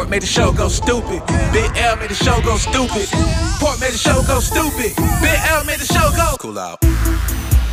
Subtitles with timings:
[0.00, 1.20] Port made the show go stupid.
[1.52, 3.04] Big L made the show go stupid.
[3.60, 4.96] Port made the show go stupid.
[5.20, 6.40] Big L made the show go.
[6.40, 6.80] Cool out.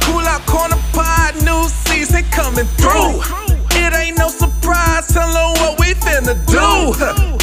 [0.04, 3.24] Cool out corner pod, new season coming through.
[3.80, 6.92] It ain't no surprise, tell them what we finna do.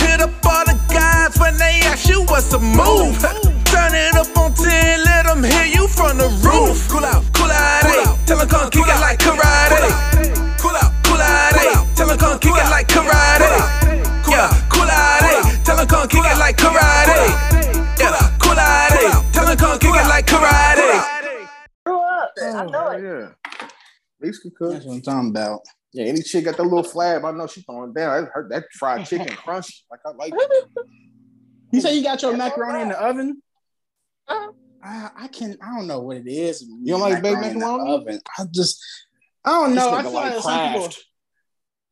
[0.04, 3.16] Hit up all the guys when they ask you what's a move.
[3.64, 4.68] Turn it up on 10,
[5.00, 6.76] let them hear you from the roof.
[6.92, 8.04] Cool out, cool out, ayy.
[8.04, 8.26] Eh?
[8.26, 10.60] Tell them come kick it like karate.
[10.60, 11.72] Cool out, cool out, ayy.
[11.72, 11.94] Eh?
[11.96, 14.13] Tell them come kick it like karate.
[14.34, 15.64] Yeah, cool out.
[15.64, 17.30] Tell them come kick it like karate.
[17.98, 19.32] Yeah, cool out.
[19.32, 21.48] Tell them come kick it like karate.
[21.86, 22.32] Grew up.
[22.42, 23.02] I know Oh, it.
[23.04, 23.66] yeah.
[24.20, 24.72] Least can cook.
[24.72, 25.60] That's what I'm talking about.
[25.92, 28.10] Yeah, any chick got that little flab, I know she throwing down.
[28.24, 29.84] I heard that fried chicken crunch.
[29.90, 30.64] Like I like it.
[31.72, 33.42] You say you got your macaroni in the oven?
[34.28, 34.52] Uh-huh.
[34.84, 35.56] I, I can.
[35.60, 36.62] I don't know what it is.
[36.62, 37.94] You don't like baked in the macaroni?
[37.94, 38.20] oven.
[38.38, 38.80] I just.
[39.44, 39.90] I don't know.
[39.92, 40.88] I feel like like some people.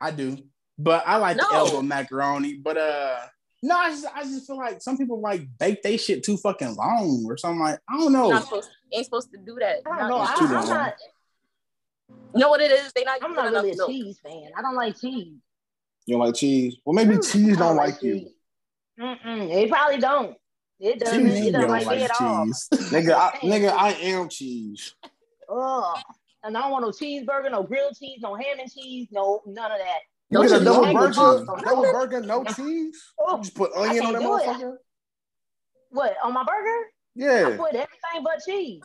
[0.01, 0.39] I do,
[0.83, 2.55] but I like the elbow macaroni.
[2.55, 3.17] But uh,
[3.63, 6.75] no, I just I just feel like some people like bake they shit too fucking
[6.77, 7.61] long or something.
[7.61, 8.25] Like I don't know.
[8.27, 9.81] You're not supposed, ain't supposed to do that.
[9.91, 10.17] I don't know.
[10.19, 10.95] I, I'm not.
[12.35, 12.93] You know what it is?
[12.95, 13.91] They not I'm not enough really a milk.
[13.91, 14.51] cheese fan.
[14.57, 15.35] I don't like cheese.
[16.07, 16.77] You don't like cheese?
[16.85, 18.19] Well, maybe Mm, cheese I don't like you.
[18.21, 18.29] cheese.
[18.99, 19.51] Mm-mm.
[19.51, 20.37] It probably don't.
[20.81, 21.27] It doesn't.
[21.27, 22.47] Cheese, It you doesn't don't like, me at all.
[22.47, 22.69] cheese.
[22.91, 24.95] Nigga, I, nigga, I am cheese.
[25.49, 25.99] Ugh.
[26.43, 29.71] And I don't want no cheeseburger, no grilled cheese, no ham and cheese, no none
[29.71, 29.99] of that.
[30.33, 33.03] You No get a cheese, double no burger, double burger, no cheese.
[33.19, 34.49] Oh, You just put onion on that can't it.
[34.49, 34.73] motherfucker.
[35.91, 36.87] what on my burger?
[37.15, 37.57] Yeah, I Yeah.
[37.59, 38.81] put everything but cheese.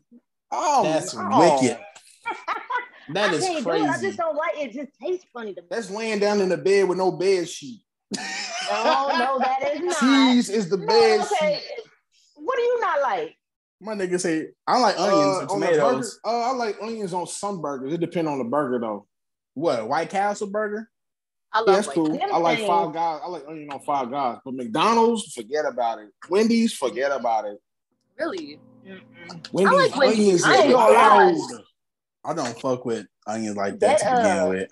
[0.52, 1.80] Oh, That's wicked.
[3.14, 3.90] that is I is can't do it.
[3.90, 4.70] I just don't like it.
[4.70, 5.68] It just tastes funny to me.
[5.72, 7.82] That's laying down in the bed with no bed sheet.
[8.14, 8.20] No,
[9.18, 9.96] no, that is not.
[10.02, 11.62] Cheese is the No, bed okay.
[11.64, 11.86] sheet.
[12.36, 13.38] What do you not like?
[13.80, 16.20] My nigga say I like onions Uh, and on burger, tomatoes.
[16.26, 17.94] uh, I like onions on some burgers.
[17.94, 19.08] It depends on the burger though.
[19.54, 20.90] What White Castle burger?
[21.54, 22.20] I Yeah, that's white cool.
[22.34, 23.20] I like things- Five Guys.
[23.24, 24.38] I like onion on Five Guys.
[24.44, 26.10] But McDonald's, forget about it.
[26.30, 27.58] Wendy's, forget about it.
[28.20, 28.60] Really?
[29.52, 30.44] Wendy's like Wendy's.
[30.44, 31.64] onions I is ain't gonna.
[32.26, 34.70] I don't fuck with onions like that, That, to begin uh, with.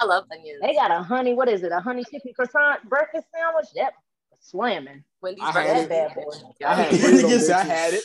[0.00, 0.60] I love onions.
[0.62, 1.72] They got a honey, what is it?
[1.72, 3.66] A honey chicken croissant breakfast sandwich?
[3.74, 3.92] Yep,
[4.40, 5.04] slamming.
[5.22, 6.32] Wendy's I had That bad boy.
[6.66, 8.04] I had Nigga three of them said I had it.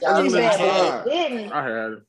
[0.00, 1.52] Yeah, That's These what bad I'm boys didn't.
[1.52, 2.02] I had it.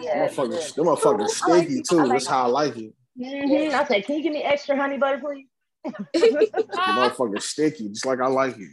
[0.00, 1.86] Yeah, Motherfuckers, them motherfuckers I like sticky it.
[1.88, 1.96] too.
[1.96, 2.94] Like That's how I like it.
[3.18, 3.72] Mhm.
[3.74, 5.46] I said, can you give me extra honey butter, please?
[6.14, 8.70] The motherfuckers sticky, just like I like it.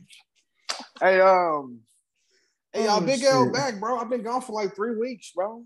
[1.01, 1.79] Hey, um,
[2.72, 3.97] hey, y'all, Oh, Big L back, bro.
[3.97, 5.63] I've been gone for like three weeks, bro.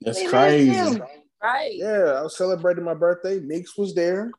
[0.00, 0.70] That's We crazy.
[0.70, 1.04] missed you.
[1.42, 1.74] right.
[1.74, 3.40] Yeah, I was celebrating my birthday.
[3.40, 4.30] Meeks was there.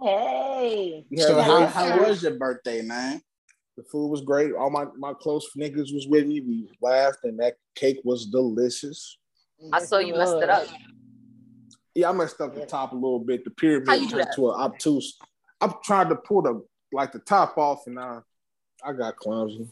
[0.00, 1.04] Hey.
[1.10, 3.20] We So had how, how was your birthday, man?
[3.76, 4.52] The food was great.
[4.54, 6.40] All my, my close niggas was with me.
[6.40, 9.18] We laughed, and that cake was delicious.
[9.72, 10.66] I saw you messed it up.
[11.94, 13.44] Yeah, I messed up the top a little bit.
[13.44, 14.34] The pyramid How you do turned that?
[14.36, 15.18] to an obtuse.
[15.60, 18.20] I tried to pull the like the top off, and I
[18.84, 19.66] I got clumsy.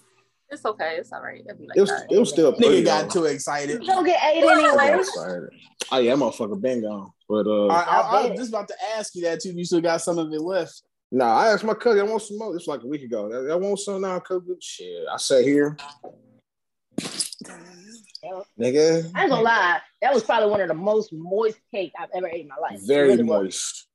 [0.50, 0.96] It's okay.
[0.98, 1.42] It's all right.
[1.44, 2.06] It'll be like It was that.
[2.10, 2.82] it was still pretty.
[2.82, 3.82] Nigga got too excited.
[3.84, 4.98] Don't get eight anyway.
[4.98, 5.50] excited.
[5.92, 7.10] Oh yeah, that motherfucker been gone.
[7.28, 9.52] But uh, I, I, I was just about to ask you that too.
[9.52, 10.82] You still got some of it left.
[11.12, 12.56] nah, I asked my cousin, I want some more.
[12.56, 13.30] It's like a week ago.
[13.30, 14.56] I, I want some now, cousin.
[14.60, 15.76] Shit, I sat here,
[18.58, 19.10] nigga.
[19.14, 19.80] I ain't gonna lie.
[20.02, 22.80] That was probably one of the most moist cake I've ever ate in my life.
[22.86, 23.86] Very really moist.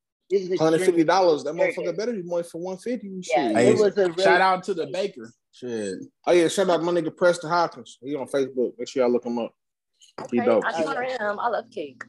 [0.58, 1.44] Hundred fifty dollars.
[1.44, 1.98] That motherfucker good.
[1.98, 3.08] better be moist for one fifty.
[3.08, 3.56] Yeah, Shit.
[3.56, 5.32] Hey, it was a really, Shout out to the baker.
[5.52, 6.00] Shit.
[6.26, 8.00] Oh yeah, shout out my nigga Preston Hopkins.
[8.02, 8.74] He on Facebook.
[8.78, 9.54] Make sure y'all look him up.
[10.32, 10.64] He dope.
[10.66, 11.40] I honor him.
[11.40, 12.04] I love cake.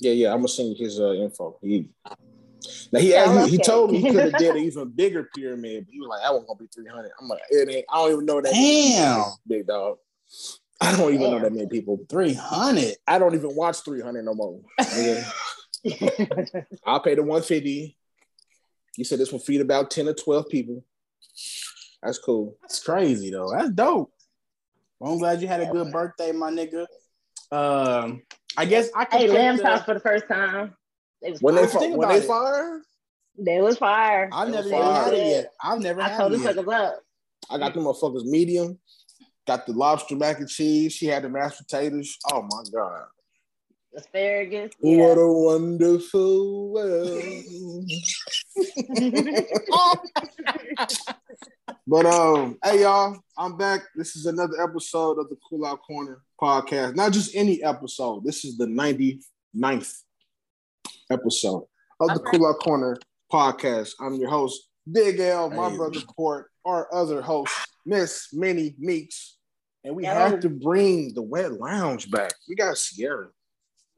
[0.00, 0.32] Yeah, yeah.
[0.32, 1.58] I'm gonna send you his uh, info.
[1.62, 1.88] He
[2.92, 4.62] now he Yeah, I asked me, love he told me he could have did an
[4.62, 7.10] even bigger pyramid, but he was like, that was gonna be 300.
[7.20, 7.86] I'm like, it ain't.
[7.90, 8.52] I don't even know that.
[8.52, 9.24] Damn.
[9.46, 9.98] big dog.
[10.80, 11.98] I don't even know that many people.
[12.08, 12.94] 300.
[13.06, 14.60] I don't even watch 300 no more.
[14.80, 15.32] nigga.
[16.86, 17.96] I'll pay the 150.
[18.96, 20.84] You said this will feed about 10 or 12 people.
[22.02, 22.56] That's cool.
[22.62, 23.50] That's crazy though.
[23.52, 24.12] That's dope.
[25.00, 26.86] Well, I'm glad you had a good birthday, my nigga.
[27.50, 28.22] Um,
[28.56, 30.74] I guess I can Hey, take Lamb's house for the first time.
[31.22, 31.80] It was When they fire.
[31.80, 32.82] fi- when they fire,
[33.38, 34.28] They was fire.
[34.32, 35.52] I've never They even was had it yet.
[35.62, 36.54] I've never I had told it the yet.
[36.56, 37.00] suckers up.
[37.50, 38.78] I got the motherfuckers medium.
[39.48, 40.92] Got the lobster mac and cheese.
[40.92, 42.18] She had the mashed potatoes.
[42.30, 43.04] Oh my god.
[43.96, 44.72] Asparagus.
[44.80, 47.90] What a wonderful world.
[51.86, 53.80] but um, hey y'all, I'm back.
[53.96, 56.94] This is another episode of the Cool Out Corner podcast.
[56.94, 58.24] Not just any episode.
[58.24, 60.02] This is the 99th
[61.10, 61.64] episode
[62.00, 62.36] of the Okay.
[62.36, 62.98] Cool Out Corner
[63.32, 63.92] podcast.
[63.98, 65.76] I'm your host, Big L, my Hey.
[65.78, 67.54] brother Port, our other host,
[67.86, 69.36] Miss Minnie Meeks.
[69.88, 70.10] And we Yo.
[70.10, 72.34] have to bring the wet lounge back.
[72.46, 73.28] We got Sierra.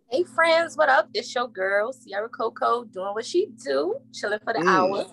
[0.08, 1.12] Hey friends, what up?
[1.12, 4.68] This your girl, Sierra Coco, doing what she do, chilling for the Mm.
[4.68, 5.04] hour.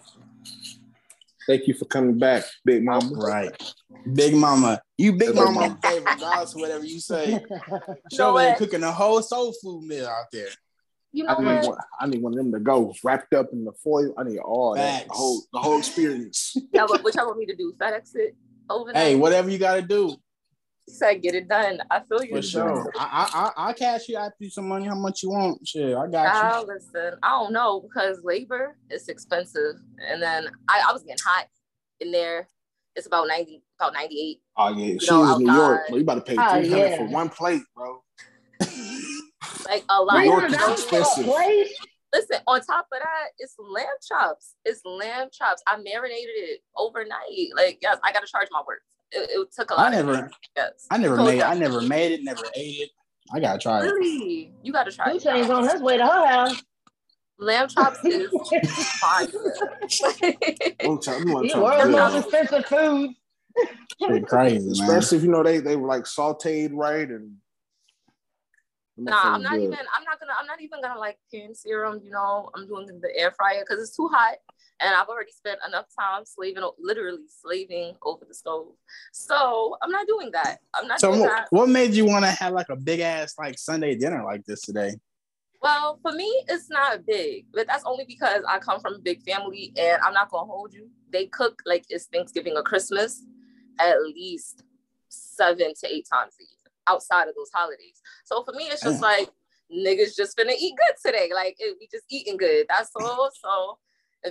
[1.47, 3.09] Thank you for coming back, Big Mama.
[3.11, 3.59] Right.
[4.13, 4.79] Big mama.
[4.99, 5.79] You big Big mama mama.
[5.81, 7.31] favorite, regardless whatever you say.
[7.71, 7.79] know
[8.13, 10.49] Show ain't cooking a whole soul food meal out there.
[11.11, 11.69] You know I need what?
[11.69, 11.77] one.
[11.99, 14.13] I need one of them to go wrapped up in the foil.
[14.15, 16.55] I need all that, the whole the whole experience.
[16.71, 17.73] Yeah, but what y'all want me to do?
[17.81, 18.35] FedEx it
[18.69, 20.15] over Hey, whatever you gotta do,
[20.87, 21.79] He said, get it done.
[21.91, 22.35] I feel you.
[22.37, 22.91] for sure.
[22.97, 24.17] I I I I'll cash you.
[24.17, 24.85] I you some money.
[24.87, 25.67] How much you want?
[25.67, 26.49] Shit, I got you.
[26.49, 29.75] Child, listen, I don't know because labor is expensive,
[30.09, 31.47] and then I, I was getting hot
[31.99, 32.47] in there.
[32.95, 34.41] It's about ninety, about ninety eight.
[34.55, 35.89] Oh yeah, she know, was in New York, outside.
[35.89, 35.97] bro.
[35.97, 36.97] You about to pay Oh, three hundred yeah.
[36.97, 38.01] for one plate, bro.
[39.67, 40.19] Like a lot.
[40.23, 41.25] New York is Listen, expensive.
[42.13, 44.55] listen, on top of that, it's lamb chops.
[44.63, 45.61] It's lamb chops.
[45.67, 47.49] I marinated it overnight.
[47.55, 48.79] Like yes, I got to charge my worth.
[49.11, 49.87] It, it took a lot.
[49.87, 51.41] I never, Yes, I never made.
[51.41, 52.89] I never made it, never ate it.
[53.31, 53.83] I gotta try it.
[53.83, 55.11] Really, you got to try.
[55.11, 55.23] Two it.
[55.23, 56.63] chains on his way to her house.
[57.39, 58.31] Lamb chops is
[58.99, 59.27] fire.
[60.83, 63.11] I'm trying, I'm These trying world's most expensive food.
[64.01, 64.71] Shit crazy, man.
[64.71, 67.35] Especially if you know they they were like sauteed right and.
[68.99, 69.65] Nah, I'm not Good.
[69.65, 69.77] even.
[69.95, 70.33] I'm not gonna.
[70.39, 72.01] I'm not even gonna like pan serum.
[72.03, 74.37] You know, I'm doing the air fryer because it's too hot,
[74.79, 78.73] and I've already spent enough time slaving, literally slaving over the stove.
[79.11, 80.57] So I'm not doing that.
[80.73, 81.47] I'm not So, doing what, that.
[81.49, 84.61] what made you want to have like a big ass like Sunday dinner like this
[84.61, 84.93] today?
[85.61, 89.23] Well, for me, it's not big, but that's only because I come from a big
[89.23, 90.89] family, and I'm not gonna hold you.
[91.11, 93.23] They cook like it's Thanksgiving or Christmas,
[93.79, 94.63] at least
[95.09, 98.01] seven to eight times a year outside of those holidays.
[98.23, 99.29] So for me, it's just like
[99.75, 101.31] niggas just finna eat good today.
[101.33, 102.67] Like it, we just eating good.
[102.69, 103.29] That's all.
[103.33, 103.79] So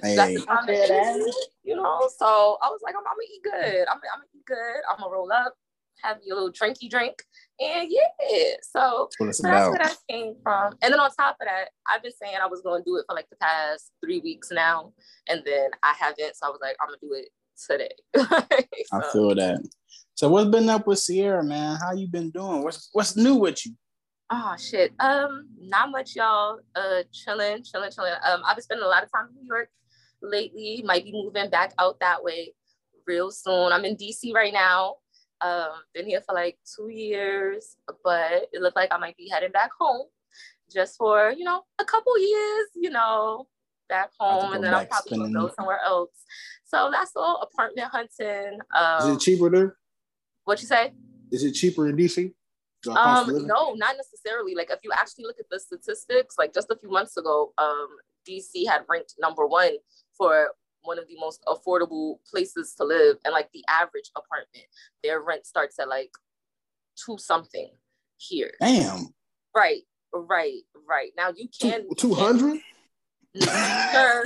[0.03, 1.27] if you got the time to I feel that.
[1.29, 2.09] eat, you know.
[2.17, 3.89] So I was like, I'm, I'm gonna eat good.
[3.89, 4.81] I'm, I'm gonna eat good.
[4.91, 5.55] I'm gonna roll up,
[6.03, 7.23] have your little drinky drink,
[7.61, 8.57] and yeah.
[8.63, 10.75] So That's what it's so that's where that came from.
[10.83, 13.05] And then on top of that, I've been saying I was going to do it
[13.09, 14.93] for like the past three weeks now,
[15.29, 16.37] and then I haven't.
[16.37, 17.29] So I was like, I'm gonna do it
[17.67, 17.95] today.
[18.93, 19.59] I feel that.
[20.15, 21.79] So what's been up with Sierra, man?
[21.81, 22.63] How you been doing?
[22.63, 23.73] What's what's new with you?
[24.31, 24.93] oh shit.
[24.99, 26.59] Um, not much, y'all.
[26.75, 28.13] Uh, chilling, chilling, chilling.
[28.25, 29.69] Um, I've been spending a lot of time in New York
[30.27, 30.83] lately.
[30.85, 32.55] Might be moving back out that way
[33.07, 33.73] real soon.
[33.73, 34.97] I'm in DC right now.
[35.41, 39.53] Um, been here for like two years, but it looked like I might be heading
[39.53, 40.07] back home
[40.73, 42.67] just for you know a couple years.
[42.75, 43.47] You know,
[43.89, 46.11] back home, and then I'll probably spending- go somewhere else.
[46.65, 48.59] So that's all apartment hunting.
[48.75, 49.77] Um, Is Um, it cheaper there?
[50.45, 50.93] what you say?
[51.31, 52.35] Is it cheaper in DC?
[52.83, 54.55] The cost of Um, no, not necessarily.
[54.55, 57.89] Like if you actually look at the statistics, like just a few months ago, um,
[58.29, 59.77] DC had ranked number one
[60.17, 60.49] for
[60.83, 64.65] one of the most affordable places to live, and like the average apartment,
[65.03, 66.11] their rent starts at like
[66.97, 67.71] two something
[68.19, 68.53] here.
[68.61, 69.09] Damn.
[69.55, 69.83] Right,
[70.15, 71.11] right, right.
[71.17, 72.59] Now you can Two two hundred?
[73.39, 74.25] sir.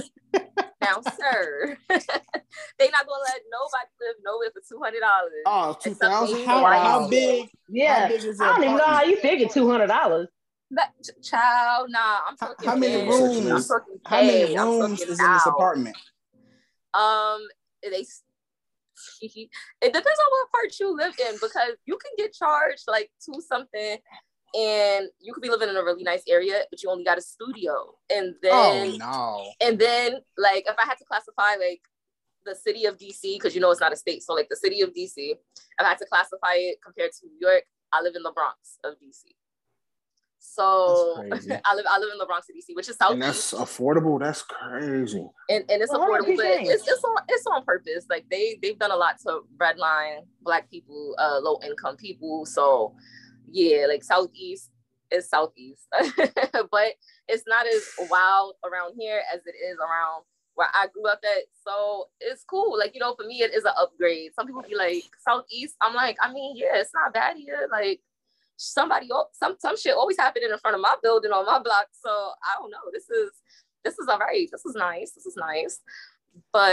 [0.83, 5.33] now, sir, they not gonna let nobody live nowhere for two hundred dollars.
[5.47, 6.37] Oh, two thousand.
[6.47, 7.43] How, how big?
[7.45, 8.09] How Yeah.
[8.09, 9.17] big is I don't even know how apartment?
[9.17, 10.29] you figured two hundred dollars.
[10.73, 12.69] That child, nah, I'm How- talking.
[12.69, 14.57] how many rooms- talking How many.
[14.57, 15.97] Rooms is in this apartment?
[16.95, 17.47] Um,
[17.83, 18.07] they.
[19.23, 23.41] It depends on what part you live in because you can get charged like two
[23.41, 23.97] something,
[24.55, 27.23] and you could be living in a really nice area, but you only got a
[27.23, 29.53] studio, and then oh no.
[29.67, 31.81] and then like if I had to classify like
[32.45, 34.83] the city of DC because you know it's not a state, so like the city
[34.83, 35.39] of DC, if
[35.79, 38.95] I had to classify it compared to New York, I live in the Bronx of
[38.95, 39.35] DC.
[40.43, 44.19] So I live I live in the Bronx DC, which is south And that's affordable.
[44.19, 45.29] That's crazy.
[45.51, 48.07] and, and it's Well, affordable, but it's it's on it's on purpose.
[48.09, 52.47] Like they they've done a lot to redline black people, uh, low income people.
[52.47, 52.95] So
[53.53, 54.71] yeah, like southeast
[55.11, 56.93] is southeast, but
[57.29, 61.45] it's not as wild around here as it is around where I grew up at.
[61.67, 62.79] So it's cool.
[62.79, 64.33] Like you know, for me, it is an upgrade.
[64.35, 65.75] Some people be like southeast.
[65.83, 67.69] I'm like, I mean, yeah, it's not bad here.
[67.71, 68.01] Like
[68.61, 71.87] somebody some some shit always happening in front of my building on my block.
[71.93, 72.79] So I don't know.
[72.93, 73.31] This is
[73.85, 74.49] this is all right.
[74.53, 75.13] This is nice.
[75.13, 75.81] This is nice.
[76.53, 76.69] But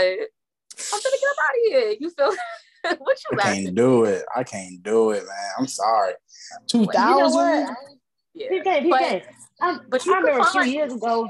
[0.92, 1.96] I'm gonna get up out of here.
[1.98, 2.32] You feel
[2.98, 3.64] what you I laughing?
[3.64, 4.24] can't do it.
[4.36, 5.50] I can't do it, man.
[5.58, 6.12] I'm sorry.
[6.66, 6.94] Two thousand.
[7.08, 7.64] You know thousand.
[7.64, 7.76] what?
[8.34, 8.48] Yeah.
[8.50, 9.22] PK, But- PK.
[9.60, 11.28] I, but you I remember a few find- years ago.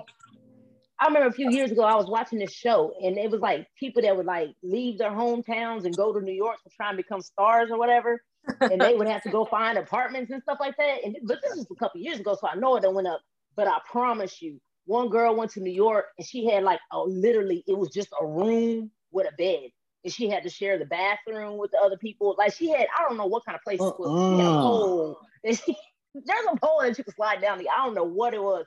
[1.01, 3.69] I remember a few years ago I was watching this show and it was like
[3.79, 6.97] people that would like leave their hometowns and go to New York to try and
[6.97, 8.21] become stars or whatever.
[8.61, 11.05] And they would have to go find apartments and stuff like that.
[11.05, 13.21] And but this was a couple years ago, so I know it done went up.
[13.57, 17.01] But I promise you, one girl went to New York and she had like a
[17.01, 19.71] literally it was just a room with a bed.
[20.05, 22.37] And she had to share the bathroom with the other people.
[22.39, 24.37] Like she had, I don't know what kind of place it was.
[24.37, 24.63] She had a Uh-uh.
[24.63, 25.19] pole.
[25.45, 25.77] And she,
[26.15, 27.69] there's a pole that you could slide down the.
[27.69, 28.65] I don't know what it was,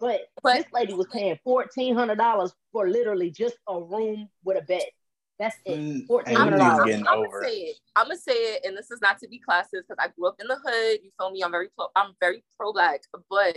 [0.00, 4.58] but, But- this lady was paying fourteen hundred dollars for literally just a room with
[4.58, 4.82] a bed.
[5.42, 5.76] That's it.
[5.76, 7.08] Mm, Fourteen and hundred them niggas dollars.
[7.08, 7.70] I'm gonna say it.
[7.70, 7.76] it.
[7.96, 10.36] I'm gonna say it, and this is not to be classist because I grew up
[10.40, 11.00] in the hood.
[11.02, 11.42] You feel me?
[11.42, 11.86] I'm very pro.
[11.96, 13.56] I'm very pro black, but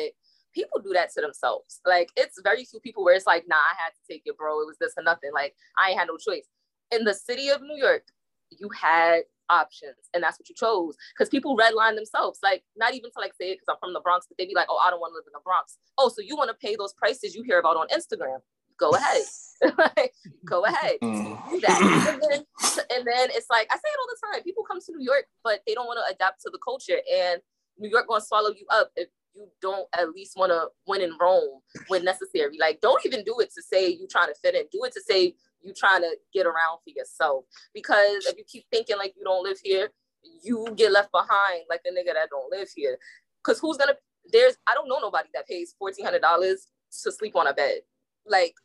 [0.56, 1.82] people do that to themselves.
[1.86, 4.62] Like it's very few people where it's like, nah, I had to take it, bro.
[4.62, 5.30] It was this or nothing.
[5.32, 6.48] Like I ain't had no choice.
[6.92, 8.04] In the city of New York,
[8.50, 10.98] you had options, and that's what you chose.
[11.15, 12.39] Because people redline themselves.
[12.42, 14.56] Like not even to like say it because I'm from the Bronx, but they be
[14.56, 15.77] like, oh, I don't want to live in the Bronx.
[16.00, 18.39] Oh, so you want to pay those prices you hear about on Instagram?
[18.79, 19.24] Go ahead.
[19.77, 20.12] Like,
[20.44, 21.50] Go ahead Mm.
[21.50, 21.79] do that.
[21.79, 22.39] And then,
[22.94, 24.44] and then it's like I say it all the time.
[24.44, 27.41] People come to New York, but they don't want to adapt to the culture, and
[27.79, 31.12] New York gonna swallow you up if you don't at least want to win in
[31.20, 32.58] Rome when necessary.
[32.60, 34.63] Like, don't even do it to say you trying to fit in.
[34.72, 37.46] Do it to say you trying to get around for yourself.
[37.74, 39.89] Because if you keep thinking like you don't live here,
[40.44, 42.98] you get left behind like a nigga that don't live here.
[43.44, 43.96] Because who's gonna?
[44.32, 46.67] There's I don't know nobody that pays fourteen hundred dollars
[47.03, 47.82] to sleep on a bed.
[48.25, 48.55] Like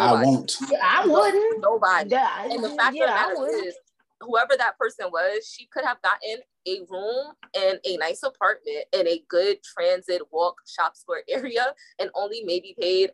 [0.00, 0.54] I won't.
[0.70, 1.60] Yeah, I wouldn't.
[1.62, 2.10] Nobody.
[2.10, 3.74] Yeah, And the fact yeah, of I the matter is,
[4.20, 9.06] whoever that person was, she could have gotten a room in a nice apartment in
[9.06, 13.10] a good transit walk shop square area and only maybe paid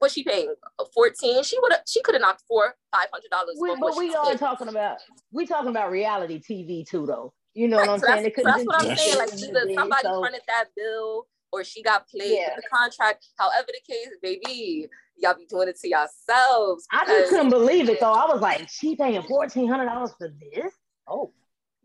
[0.00, 0.54] what she paying
[0.94, 4.14] 14 she would have she could have knocked four five hundred dollars what but we
[4.14, 4.38] are did.
[4.38, 4.98] talking about
[5.32, 7.32] we talking about reality TV too, though.
[7.54, 8.22] You know Right, what I'm so saying?
[8.24, 11.64] that's, It so that's what I'm saying like either somebody so- fronted that bill or
[11.64, 12.54] she got played Yeah.
[12.54, 17.30] with the contract however the case baby y'all be doing it to yourselves I just
[17.30, 18.12] couldn't believe it though.
[18.12, 20.72] I was like, she paying fourteen hundred dollars for this?
[21.06, 21.32] Oh,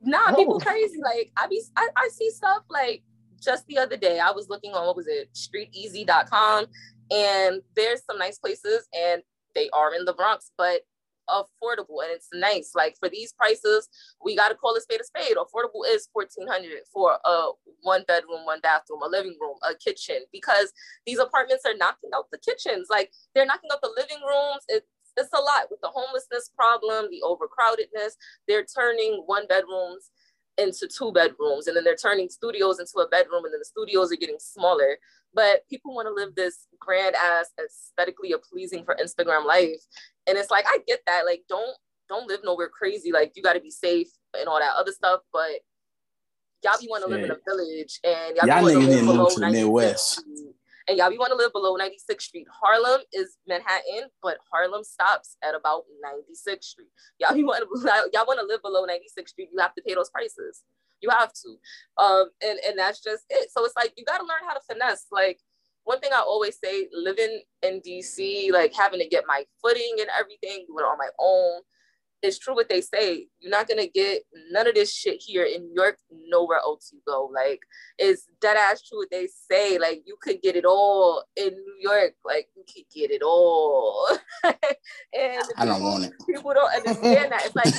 [0.02, 0.36] Nah, Oh.
[0.36, 1.00] people crazy.
[1.02, 3.04] Like I be I, I see stuff like
[3.42, 4.20] just the other day.
[4.20, 6.66] I was looking on what was it, streeteasy.com,
[7.12, 9.22] and there's some nice places and
[9.56, 10.82] they are in the Bronx, but
[11.30, 12.72] affordable and it's nice.
[12.76, 13.90] Like for these prices,
[14.24, 15.38] we gotta call a spade a spade.
[15.38, 17.50] Affordable is fourteen hundred for a
[17.82, 20.72] one bedroom, one bathroom, a living room, a kitchen, because
[21.06, 22.88] these apartments are knocking out the kitchens.
[22.90, 24.64] Like they're knocking out the living rooms.
[24.68, 28.14] It's it's a lot with the homelessness problem, the overcrowdedness.
[28.48, 30.10] They're turning one bedrooms
[30.58, 34.12] into two bedrooms, and then they're turning studios into a bedroom, and then the studios
[34.12, 34.98] are getting smaller.
[35.34, 39.82] But people want to live this grand ass, aesthetically pleasing for Instagram life,
[40.28, 41.26] and it's like I get that.
[41.26, 41.76] Like, don't
[42.10, 43.12] don't live nowhere crazy.
[43.12, 45.52] Like, you got to be safe and all that other stuff, but
[46.64, 49.06] y'all be want to live in a village, and y'all, Y'all be wanna live need
[49.06, 50.24] below to the Midwest.
[50.88, 52.48] And y'all be want to live below 96th Street.
[52.52, 56.90] Harlem is Manhattan, but Harlem stops at about 96th Street.
[57.20, 59.50] Y'all be want to y'all want to live below 96th Street.
[59.54, 60.64] You have to pay those prices.
[61.02, 62.04] You have to.
[62.04, 63.50] Um, and and that's just it.
[63.52, 65.08] So it's like you got to learn how to finesse.
[65.10, 65.40] Like
[65.84, 70.08] one thing I always say, living in DC, like having to get my footing and
[70.18, 71.62] everything, doing it on my own.
[72.22, 73.28] It's true what they say.
[73.42, 75.98] You're not gonna get none of this shit here in New York,
[76.30, 77.30] nowhere else you go.
[77.34, 77.60] Like
[77.98, 79.78] it's dead ass true what they say.
[79.78, 82.14] Like you could get it all in New York.
[82.24, 84.08] Like you could get it all.
[84.46, 86.14] and I don't people- want it.
[86.26, 87.46] People don't understand that.
[87.46, 87.74] It's like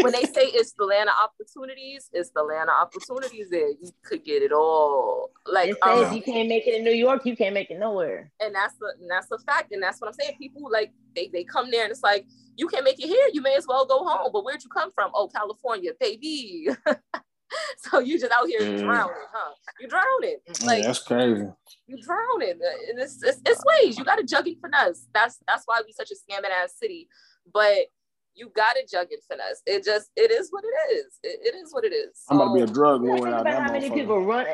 [0.00, 3.68] when they say it's the land of opportunities, it's the land of opportunities there.
[3.68, 5.30] You could get it all.
[5.46, 7.78] Like it says um, you can't make it in New York, you can't make it
[7.78, 8.30] nowhere.
[8.40, 9.72] and that's the and that's the fact.
[9.72, 10.36] And that's what I'm saying.
[10.38, 12.26] People like they they come there and it's like,
[12.56, 14.30] you can't make it here, you may as well go home.
[14.32, 15.10] But where'd you come from?
[15.14, 16.68] Oh, California, baby.
[17.78, 18.78] so you just out here Mm.
[18.78, 19.52] drowning, huh?
[19.80, 20.38] You drowning.
[20.46, 21.46] Yeah, Like that's crazy.
[21.86, 22.60] you drowning.
[22.88, 23.98] And it's, it's, it's ways.
[23.98, 25.06] You gotta jug and finesse.
[25.14, 27.08] That's that's why we such a scamming ass city.
[27.52, 27.86] But
[28.34, 29.62] you gotta jug and finesse.
[29.66, 31.18] It just it is what it is.
[31.22, 32.22] It, it is what it is.
[32.28, 33.62] I'm about to be a drug lord think out about there.
[33.62, 34.46] how many people run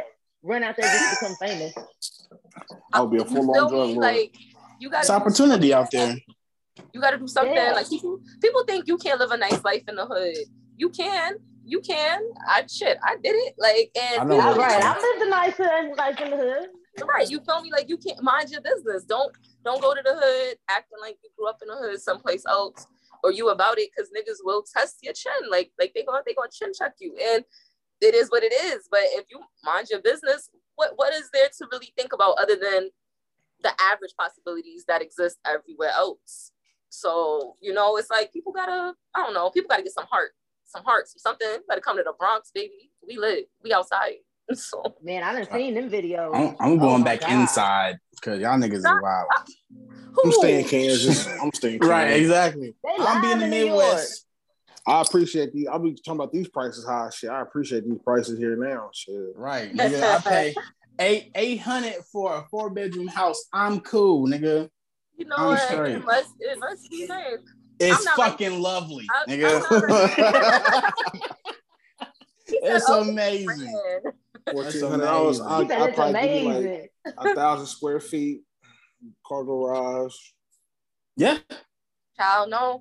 [0.43, 1.75] run out there just to become famous.
[2.93, 3.97] I'll be a full on drug lord.
[3.99, 4.37] Like
[4.81, 6.17] you gotta It's opportunity out there.
[6.93, 7.55] You got to do something.
[7.55, 7.73] Yeah.
[7.73, 10.37] Like people, people think you can't live a nice life in the hood.
[10.77, 11.35] You can.
[11.65, 12.21] You can.
[12.49, 12.99] I shit.
[13.03, 13.55] I did it.
[13.59, 16.37] Like and I know All what right, I lived a nice hood, life in the
[16.37, 16.69] hood.
[17.07, 17.29] right.
[17.29, 17.71] You feel me?
[17.73, 19.05] Like you can't mind your business.
[19.05, 19.33] Don't
[19.65, 22.87] don't go to the hood acting like you grew up in the hood someplace else
[23.23, 25.51] or you about it because niggas will test your chin.
[25.51, 27.45] Like like they gonna they gonna chin check you and
[28.01, 28.89] it is what it is.
[28.91, 32.57] But if you mind your business, what what is there to really think about other
[32.57, 32.91] than
[33.63, 36.53] the average possibilities that exist everywhere else?
[36.89, 40.31] So, you know, it's like people gotta, I don't know, people gotta get some heart,
[40.65, 41.63] some heart, some something.
[41.69, 42.91] Better come to the Bronx, baby.
[43.07, 43.45] We live.
[43.63, 44.17] We outside.
[44.55, 46.31] So Man, I done seen them videos.
[46.35, 47.31] I'm, I'm Oh going my back God.
[47.33, 49.27] inside because y'all niggas is wild.
[50.25, 50.69] I'm staying in?
[50.69, 51.27] Kansas.
[51.27, 51.91] I'm staying in Kansas.
[51.91, 52.75] Right, exactly.
[52.85, 54.25] They I'm being in the Midwest.
[54.87, 55.67] I appreciate these.
[55.67, 57.11] I'll be talking about these prices high.
[57.11, 58.91] Shit, I appreciate these prices here now.
[58.95, 59.15] Shit.
[59.35, 60.01] Right, nigga.
[60.01, 60.55] I pay
[61.01, 63.47] eight eight hundred for a four bedroom house.
[63.53, 64.71] I'm cool, nigga.
[65.19, 65.61] You know I'm what?
[65.61, 65.97] straight.
[65.97, 67.39] It must, it must be nice.
[67.81, 70.93] It's not like- fucking lovely, I- nigga.
[72.49, 73.47] It's "Oh, amazing.
[73.73, 74.13] man."
[74.51, 75.41] Fourteen hundred dollars.
[75.41, 75.71] amazing.
[75.71, 78.43] I He I probably give like a thousand square feet,
[79.27, 80.15] car garage.
[81.17, 81.39] Yeah,
[82.19, 82.81] Child, no.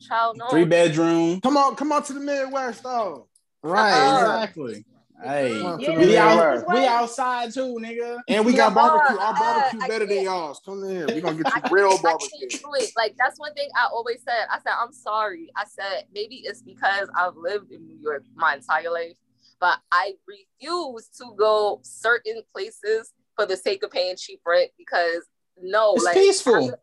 [0.00, 0.48] Child, no.
[0.48, 1.40] Three bedroom.
[1.40, 3.28] Come on, come on to the Midwest, though.
[3.62, 4.42] Right, Uh-uh.
[4.42, 4.84] exactly.
[5.22, 8.18] Hey, Come on to Yeah, we out, we outside too, nigga.
[8.28, 9.16] And we Yeah, got barbecue.
[9.16, 10.24] uh, Our barbecue I better than can't.
[10.26, 10.60] y'all's.
[10.64, 11.06] Come in.
[11.06, 12.28] We're gonna get I you real can't- barbecue.
[12.50, 12.90] can't do it.
[12.96, 14.46] Like that's one thing I always said.
[14.52, 15.48] I said I'm sorry.
[15.56, 19.16] I said maybe it's because I've lived in New York my entire life,
[19.60, 25.26] but I refuse to go certain places for the sake of paying cheap rent because
[25.60, 26.56] no, It's like peaceful.
[26.56, 26.80] after-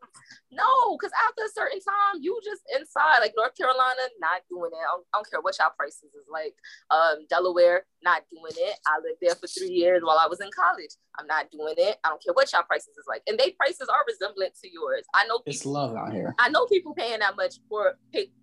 [0.50, 3.18] no, because after a certain time, you just inside.
[3.20, 4.76] Like North Carolina, not doing it.
[4.76, 6.54] I don't, I don't care what y'all prices is like.
[6.90, 8.78] Um, Delaware, not doing it.
[8.86, 10.90] I lived there for three years while I was in college.
[11.18, 11.96] I'm not doing it.
[12.04, 13.22] I don't care what y'all prices is like.
[13.26, 15.04] And they prices are resemblant to yours.
[15.12, 16.32] I know It's love out here.
[16.38, 17.94] I know people paying that much for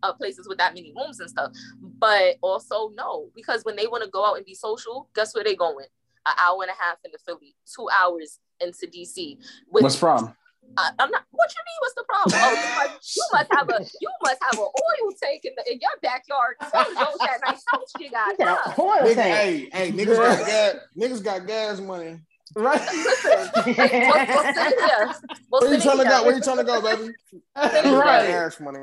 [0.04, 4.04] uh, places with that many rooms and stuff, but also no, because when they want
[4.04, 5.86] to go out and be social, guess where they going?
[6.26, 9.38] An hour and a half into Philly, two hours into DC.
[9.70, 10.34] Which What's the problem?
[10.78, 11.24] I, I'm not.
[11.32, 11.80] What you mean?
[11.82, 12.40] What's the problem?
[12.42, 15.72] Oh, you must, you must have a you must have an oil tank in, the,
[15.72, 16.56] in your backyard.
[16.62, 18.30] So those that nice house you got.
[18.38, 19.36] He said oil Nigga, tank.
[19.36, 20.76] hey, hey, niggas got gas.
[20.98, 22.20] Niggas got gas money.
[22.56, 22.82] Right.
[22.94, 25.14] Listen, we'll, we'll here.
[25.52, 26.24] We'll Where you trying to go?
[26.24, 27.14] Where you trying to go, baby?
[27.56, 28.28] Right.
[28.28, 28.80] gas money.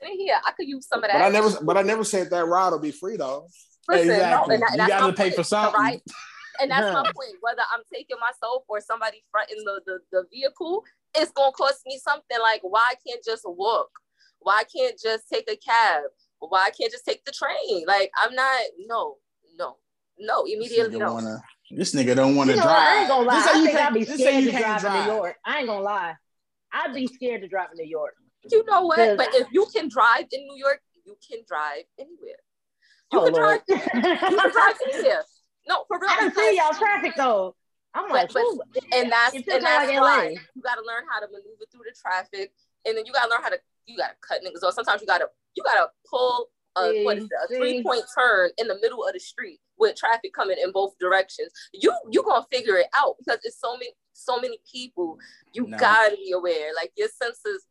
[0.00, 0.38] Sit here.
[0.46, 1.18] I could use some of that.
[1.18, 3.46] But I never, but I never said that ride will be free though.
[3.88, 4.54] Listen, no, Exactly.
[4.56, 5.80] and that- You gotta pay for something.
[5.80, 6.02] right?
[6.60, 7.36] And that's my point.
[7.40, 10.84] Whether I'm taking myself or somebody fronting the, the, the vehicle,
[11.16, 12.38] it's gonna cost me something.
[12.40, 13.90] Like, why I can't just walk?
[14.40, 16.02] Why I can't just take a cab?
[16.40, 17.84] Why I can't just take the train?
[17.86, 18.60] Like, I'm not.
[18.86, 19.16] No,
[19.56, 19.76] no,
[20.18, 20.44] no.
[20.44, 21.14] This Immediately, nigga, no.
[21.14, 22.76] wanna, this nigga don't want to You know what?
[22.76, 23.08] I ain't drive.
[23.08, 23.34] gonna lie.
[23.34, 25.06] Just say I you think can't- I'd be scared to can't drive, in.
[25.06, 25.36] New York.
[25.44, 26.14] I ain't gonna lie.
[26.72, 28.14] I'd be scared to drive in New York.
[28.50, 29.16] You know what?
[29.16, 32.40] But if you can drive in New York, you can drive anywhere.
[33.12, 33.60] You oh can Lord.
[33.68, 33.78] drive.
[33.78, 35.22] You can drive anywhere.
[35.68, 36.10] No, for real.
[36.10, 37.54] I done because- see y'all traffic though.
[37.94, 38.60] I'm like, but- ooh,
[38.92, 40.28] and that's and that's like why LA.
[40.54, 42.52] you got to learn how to maneuver through the traffic,
[42.86, 44.74] and then you got to learn how to you got to cut niggas off.
[44.74, 47.82] Sometimes you got to you got to pull a what is it, a See, three
[47.82, 51.52] point turn in the middle of the street with traffic coming in both directions.
[51.74, 55.18] You you gonna figure it out because it's so many so many people.
[55.52, 55.76] You No.
[55.76, 56.70] gotta be aware.
[56.74, 57.66] Like your senses,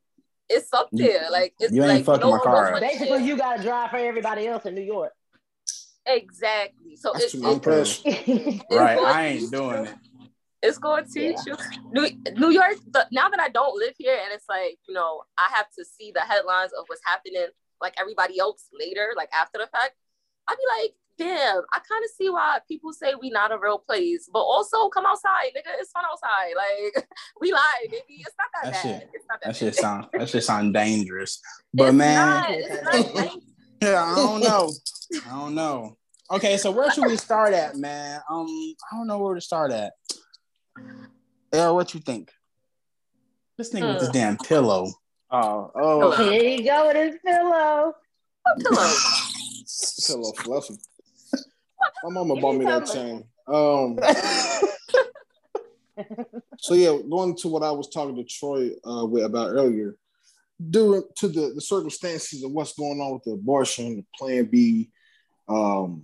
[0.49, 1.31] it's up You- there.
[1.31, 2.73] Like it's you ain't like fucking no my car knows up.
[2.73, 5.13] what it Basically, you gotta drive for everybody else in New York.
[6.05, 6.95] Exactly.
[6.95, 8.97] So That's it's, too much it's, it's Right.
[8.99, 9.95] I ain't doing it.
[10.63, 11.55] It's going to teach you.
[11.91, 15.23] New, New York, the, now that I don't live here and it's like, you know,
[15.37, 17.47] I have to see the headlines of what's happening
[17.81, 19.93] like everybody else later, like after the fact,
[20.47, 23.79] I'd be like, damn, I kind of see why people say we not a real
[23.79, 25.71] place, but also come outside, nigga.
[25.79, 26.53] It's fun outside.
[26.55, 27.07] Like
[27.41, 28.03] we lie, baby.
[28.19, 28.81] It's not that, That bad.
[29.01, 29.81] shit- It's not that That shit bad.
[29.81, 31.41] sound that shit sound dangerous.
[31.73, 33.43] But It's man, not, it's not dangerous.
[33.81, 34.71] Yeah, I don't know.
[35.27, 35.97] I don't know.
[36.31, 38.21] Okay, so where should we start at, man?
[38.29, 39.93] Um, I don't know where to start at.
[41.53, 42.31] Yeah, what you think?
[43.57, 44.87] This nigga with this damn pillow.
[45.29, 46.29] Oh, oh, Hello.
[46.29, 47.93] Here you go with his pillow.
[48.59, 48.93] Pillow.
[50.07, 50.75] pillow fluffy.
[52.03, 53.23] My mama bought me me that chain.
[53.47, 53.99] Um,
[56.59, 59.97] so yeah, going to what I was talking to Troy uh, with about earlier,
[60.69, 64.89] due to the, the circumstances of what's going on with the abortion, the Plan B,
[65.47, 66.03] um,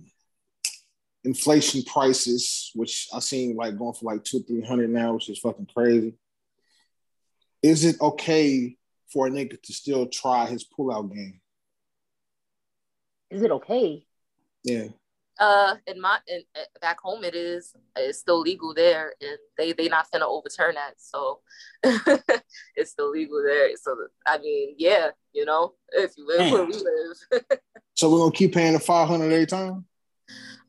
[1.24, 5.38] inflation prices, which I seen like going for like two, three hundred now, which is
[5.38, 6.14] fucking crazy.
[7.62, 8.76] Is it okay
[9.12, 11.40] for a nigga to still try his pullout game?
[13.30, 14.06] Is it okay?
[14.64, 14.88] Yeah.
[15.38, 19.72] Uh, in my in, uh, back home, it is it's still legal there, and they
[19.72, 21.40] they not finna overturn that, so
[22.76, 23.70] it's still legal there.
[23.76, 23.94] So
[24.26, 27.42] I mean, yeah, you know, if you live where we live,
[27.94, 29.84] So we're gonna keep paying the five hundred every time.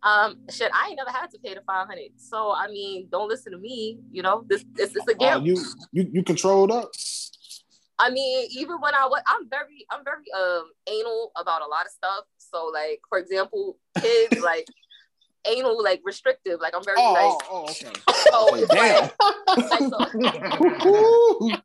[0.03, 2.11] um, shit, I ain't never had to pay the five hundred.
[2.17, 3.99] So I mean, don't listen to me.
[4.11, 5.47] You know, this this is a Oh, gamble.
[5.47, 6.91] you you you controlled up.
[8.01, 11.85] I mean, even when I was, I'm very, I'm very um anal about a lot
[11.85, 12.23] of stuff.
[12.51, 14.67] So, like, for example, kids, like,
[15.45, 16.59] anal, like, restrictive.
[16.59, 17.87] Like, I'm very, Oh, like, oh, oh, okay.
[18.09, 19.09] so oh, it's Damn.
[19.47, 20.13] like,
[21.51, 21.63] like,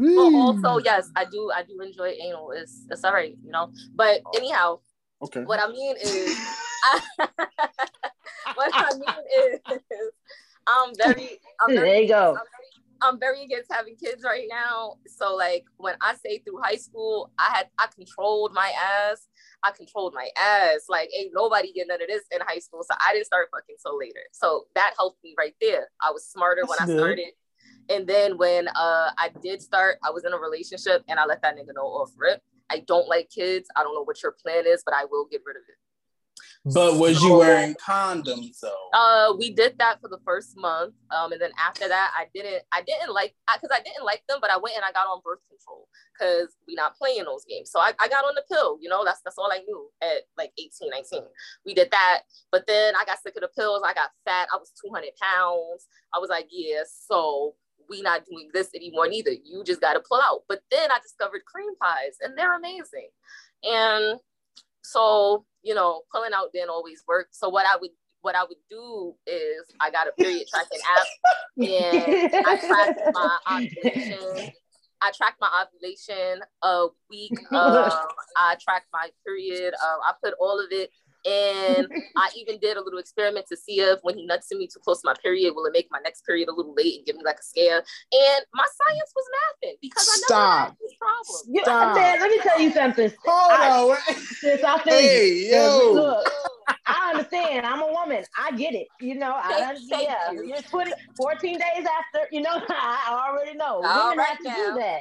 [0.00, 2.52] so, but also, yes, I do, I do enjoy anal.
[2.52, 3.70] It's, it's all right, you know.
[3.94, 4.80] But anyhow,
[5.22, 5.42] okay.
[5.42, 6.38] what I mean is,
[8.54, 9.04] what I mean
[9.38, 9.60] is,
[10.66, 12.30] I'm very, I'm very There you go.
[12.30, 12.59] I'm very,
[13.02, 14.96] I'm very against having kids right now.
[15.06, 19.28] So like when I say through high school, I had I controlled my ass.
[19.62, 20.86] I controlled my ass.
[20.88, 22.82] Like ain't nobody get none of this in high school.
[22.82, 24.20] So I didn't start fucking so later.
[24.32, 25.88] So that helped me right there.
[26.00, 27.30] I was smarter when I started.
[27.88, 31.42] And then when uh I did start, I was in a relationship and I let
[31.42, 32.42] that nigga know off rip.
[32.70, 33.68] I don't like kids.
[33.76, 35.76] I don't know what your plan is, but I will get rid of it.
[36.64, 38.90] But was so, you wearing condoms though?
[38.92, 42.62] Uh, we did that for the first month, um, and then after that, I didn't.
[42.70, 45.06] I didn't like because I, I, didn't like them, but I went and I got
[45.06, 47.70] on birth control because we not playing those games.
[47.70, 48.76] So I, I got on the pill.
[48.78, 51.22] You know, that's that's all I knew at like 18, 19.
[51.64, 53.80] We did that, but then I got sick of the pills.
[53.82, 54.48] I got fat.
[54.52, 55.86] I was 200 pounds.
[56.14, 57.54] I was like, yeah, so
[57.88, 59.32] we not doing this anymore neither.
[59.32, 60.42] You just got to pull out.
[60.46, 63.08] But then I discovered cream pies, and they're amazing.
[63.64, 64.20] And
[64.90, 67.28] so you know, pulling out didn't always work.
[67.32, 67.90] So what I would
[68.22, 71.06] what I would do is I got a period tracking app
[71.56, 74.52] and I track my ovulation.
[75.02, 77.32] I track my ovulation a week.
[77.52, 77.90] Um,
[78.36, 79.74] I track my period.
[79.74, 80.90] Um, I put all of it
[81.26, 84.66] and I even did a little experiment to see if when he nuts to me
[84.66, 87.06] too close to my period, will it make my next period a little late and
[87.06, 87.78] give me like a scare?
[87.78, 90.68] And my science was mathing because I never Stop.
[90.68, 91.54] had this problem.
[91.54, 93.12] You, Dad, let me tell you something.
[93.24, 94.16] Hold I, on.
[94.16, 95.92] Since I hey, yo.
[95.92, 96.32] Look,
[96.86, 97.66] I understand.
[97.66, 98.24] I'm a woman.
[98.38, 98.88] I get it.
[99.00, 100.32] You know, I yeah.
[100.32, 100.44] You.
[100.44, 103.82] You're 20, 14 days after, you know, I already know.
[103.84, 104.56] All women right have to now.
[104.56, 105.00] do that.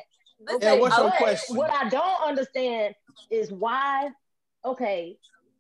[0.55, 1.58] Okay, yeah, what's your question?
[1.58, 2.95] What I don't understand
[3.29, 4.10] is why,
[4.63, 5.17] okay,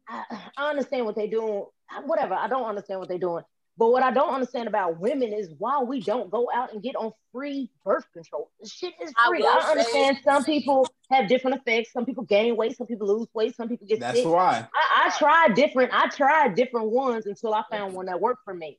[0.09, 0.23] I,
[0.57, 1.65] I understand what they're doing.
[2.05, 2.33] Whatever.
[2.33, 3.43] I don't understand what they're doing.
[3.77, 6.97] But what I don't understand about women is why we don't go out and get
[6.97, 8.51] on free birth control.
[8.59, 9.45] The shit is free.
[9.45, 11.93] I, I understand say, some people have different effects.
[11.93, 12.75] Some people gain weight.
[12.75, 13.55] Some people lose weight.
[13.55, 14.27] Some people get That's sick.
[14.27, 14.67] why.
[14.75, 15.93] I, I, tried different.
[15.93, 18.77] I tried different ones until I found one that worked for me.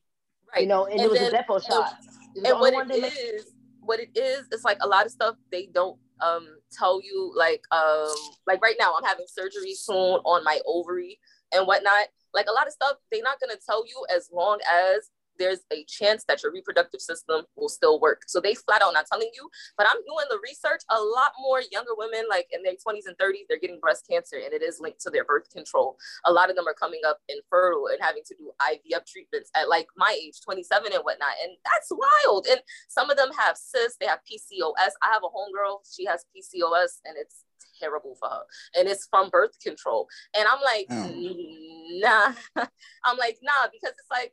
[0.53, 0.63] Right.
[0.63, 1.95] You know, and, and it was then, a Depo shot.
[2.37, 5.99] And what it is, what it is, it's like a lot of stuff they don't
[6.21, 7.33] um tell you.
[7.37, 8.15] Like um
[8.47, 11.19] like right now, I'm having surgery soon on my ovary
[11.53, 12.09] and whatnot.
[12.33, 15.85] Like a lot of stuff, they're not gonna tell you as long as there's a
[15.89, 18.23] chance that your reproductive system will still work.
[18.29, 19.49] So they flat out not telling you.
[19.77, 20.83] But I'm doing the research.
[20.91, 24.37] A lot more younger women, like in their 20s and 30s, they're getting breast cancer,
[24.37, 25.97] and it is linked to their birth control.
[26.27, 29.69] A lot of them are coming up infertile and having to do IVF treatments at
[29.69, 31.35] like my age, 27 and whatnot.
[31.43, 32.47] And that's wild.
[32.51, 34.93] And some of them have cysts, they have PCOS.
[35.03, 37.45] I have a homegirl, she has PCOS, and it's
[37.81, 38.43] terrible for her.
[38.79, 40.09] And it's from birth control.
[40.37, 42.01] And I'm like, mm.
[42.01, 42.33] nah.
[43.05, 44.33] I'm like, nah, because it's like,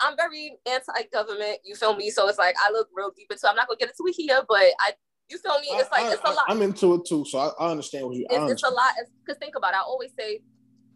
[0.00, 2.10] I'm very anti-government, you feel me?
[2.10, 4.42] So it's like I look real deep into I'm not gonna get into it here,
[4.48, 4.92] but I
[5.28, 5.66] you feel me?
[5.70, 6.44] It's like I, it's a lot.
[6.48, 9.38] I'm into it too, so I, I understand what you it's, it's a lot because
[9.38, 9.78] think about it.
[9.78, 10.40] I always say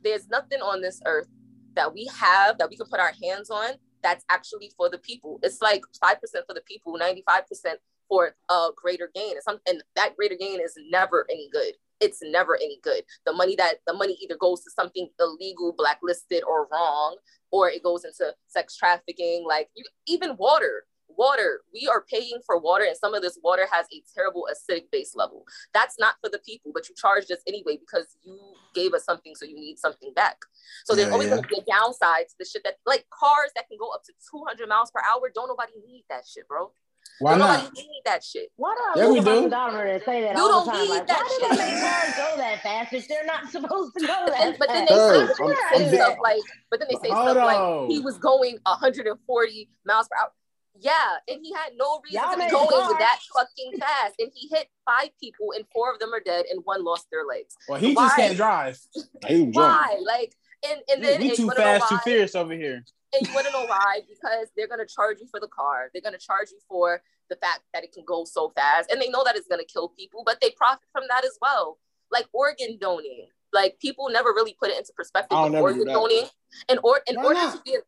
[0.02, 1.28] there's nothing on this earth
[1.74, 3.70] that we have that we can put our hands on
[4.02, 5.38] that's actually for the people.
[5.42, 9.32] It's like five percent for the people, 95 percent for a greater gain.
[9.32, 11.74] And, some, and that greater gain is never any good.
[12.00, 13.02] It's never any good.
[13.26, 17.16] The money that the money either goes to something illegal, blacklisted, or wrong,
[17.50, 19.44] or it goes into sex trafficking.
[19.46, 20.84] Like you, even water,
[21.16, 21.60] water.
[21.72, 25.14] We are paying for water, and some of this water has a terrible acidic base
[25.14, 25.44] level.
[25.74, 28.38] That's not for the people, but you charged us anyway because you
[28.74, 30.36] gave us something, so you need something back.
[30.84, 31.36] So there's yeah, always yeah.
[31.36, 34.12] gonna be a downside to the shit that, like cars that can go up to
[34.30, 35.30] 200 miles per hour.
[35.34, 36.72] Don't nobody need that shit, bro.
[37.18, 37.70] Why not?
[37.74, 38.48] need that shit.
[38.56, 39.30] Why do I yeah, we do.
[39.30, 40.88] and say that you all the time?
[40.88, 41.50] Like, why shit.
[41.50, 44.68] do they make cars go that fast if they're not supposed to go that but
[44.68, 45.38] then, fast?
[45.38, 47.82] But then they say, stuff like, but then they say Hold stuff on.
[47.82, 50.32] like he was going 140 miles per hour.
[50.78, 50.94] Yeah,
[51.28, 54.14] and he had no reason Y'all to be going with that fucking fast.
[54.18, 57.24] And he hit five people, and four of them are dead, and one lost their
[57.24, 57.54] legs.
[57.68, 58.04] Well, he Why?
[58.04, 58.78] just can't drive.
[59.28, 60.00] Why?
[60.02, 60.34] Like,
[60.66, 62.82] and and then we too fast, too fierce over here.
[63.12, 64.00] And you want to know why?
[64.08, 65.90] Because they're going to charge you for the car.
[65.92, 68.90] They're going to charge you for the fact that it can go so fast.
[68.90, 71.36] And they know that it's going to kill people, but they profit from that as
[71.40, 71.78] well.
[72.10, 73.28] Like organ donating.
[73.52, 75.36] Like people never really put it into perspective.
[75.36, 76.28] Organ donating.
[76.68, 77.56] And or in Why order not?
[77.56, 77.78] to be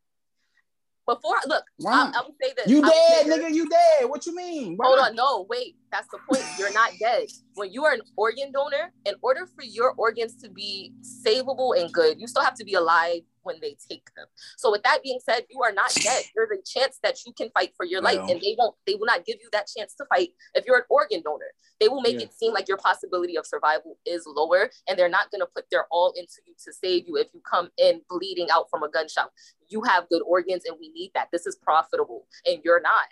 [1.06, 2.68] before look, I, I, would say this.
[2.68, 3.52] You dead, nigga.
[3.52, 4.08] You dead.
[4.08, 4.76] What you mean?
[4.76, 5.10] Why Hold not?
[5.10, 5.76] on, no, wait.
[5.90, 6.44] That's the point.
[6.58, 7.26] You're not dead.
[7.54, 11.92] When you are an organ donor, in order for your organs to be savable and
[11.92, 14.26] good, you still have to be alive when they take them.
[14.56, 16.24] So with that being said, you are not dead.
[16.34, 18.76] There's a chance that you can fight for your life, and they won't.
[18.86, 21.52] They will not give you that chance to fight if you're an organ donor.
[21.80, 22.26] They will make yeah.
[22.26, 25.64] it seem like your possibility of survival is lower, and they're not going to put
[25.70, 28.90] their all into you to save you if you come in bleeding out from a
[28.90, 29.30] gunshot.
[29.68, 31.28] You have good organs, and we need that.
[31.32, 33.06] This is profitable, and you're not.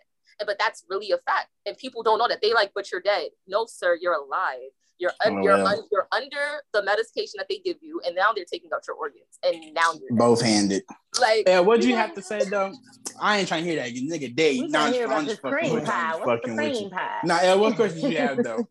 [0.47, 2.41] But that's really a fact, and people don't know that.
[2.41, 3.31] They like, but you're dead.
[3.47, 4.71] No, sir, you're alive.
[5.01, 8.33] You're un- oh, you're, un- you're under the medication that they give you, and now
[8.35, 10.83] they're taking out your organs, and now you're both handed.
[11.19, 12.73] Like, yeah, what'd you have to say though?
[13.19, 14.35] I ain't trying to hear that, you nigga.
[14.37, 16.17] Day, not hear about the cream pie.
[16.23, 17.21] What's the cream pie?
[17.25, 18.69] Nah, yeah, what question did you have though?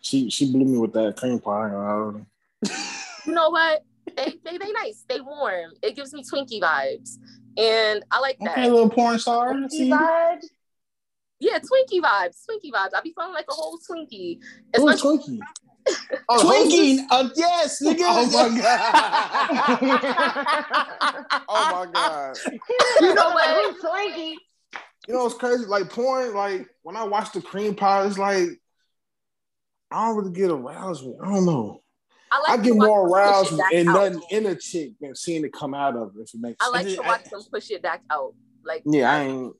[0.00, 1.68] she she blew me with that cream pie.
[1.68, 3.84] you know what?
[4.16, 5.04] They, they they nice.
[5.08, 5.72] They warm.
[5.82, 7.18] It gives me Twinkie vibes,
[7.56, 8.52] and I like that.
[8.52, 9.52] Okay, little porn star.
[9.52, 10.46] Twinkie vibes.
[11.40, 12.90] Yeah, Twinkie vibes, Twinkie vibes.
[12.94, 14.38] I be feeling like a whole Twinkie.
[14.74, 15.38] Especially, Twinkie.
[16.28, 17.10] Oh, Twinkie, Hostess?
[17.10, 18.04] uh, yes, nigga.
[18.06, 19.78] Oh my god.
[21.48, 22.36] oh my god.
[23.00, 23.48] you know what?
[23.72, 24.36] Who's Slinky?
[25.08, 25.64] You know what's crazy?
[25.64, 28.48] Like porn, like when I watch the cream pie, it's like
[29.90, 31.04] I don't really get aroused.
[31.06, 31.80] with- I don't know.
[32.32, 33.94] I I like get to watch more aroused it back in out.
[34.12, 36.20] nothing in a chick than seeing it come out of it.
[36.22, 36.68] If it makes sense.
[36.74, 38.34] I like Is to watch them push it back out.
[38.64, 39.54] Like yeah, I ain't.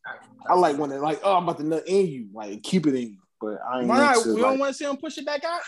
[0.48, 2.94] I like when it like, oh, I'm about to nut in you, like keep it
[2.94, 3.16] in you.
[3.40, 4.16] But I ain't Why not?
[4.18, 5.60] into, We like, don't want to see him push it back out.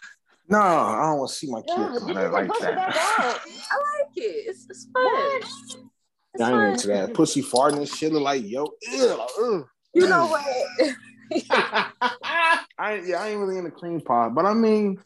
[0.48, 2.62] no, I don't want to see my kid Yeah, come you out like push it
[2.62, 2.76] that.
[2.76, 3.24] back out.
[3.24, 4.48] I like it.
[4.48, 5.04] It's, it's fun.
[5.04, 5.42] What?
[6.34, 6.68] It's I ain't fun.
[6.68, 7.14] into that.
[7.14, 8.64] Pussy farting and shit look like yo.
[8.64, 9.66] Ugh, ugh.
[9.94, 10.46] You know what?
[11.50, 14.98] I ain't- yeah, I ain't really in the cream pie, but I mean,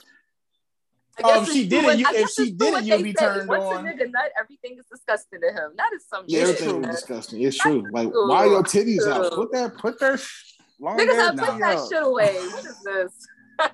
[1.19, 3.15] I Oh, if she did true it, you- what- if she did it, you'll be
[3.15, 3.25] say.
[3.25, 3.87] turned Once on.
[3.87, 5.73] a nigga nut, everything is disgusting to him.
[5.77, 6.49] That is some yeah, shit.
[6.61, 6.91] everything man.
[6.91, 7.43] was disgusting.
[7.43, 7.89] It's true.
[7.91, 8.29] Like, True.
[8.29, 9.33] why your titties out?
[9.33, 9.45] True.
[9.45, 12.35] Put that, put that sh- long Niggas ass have put that shit away.
[12.49, 13.13] What is this?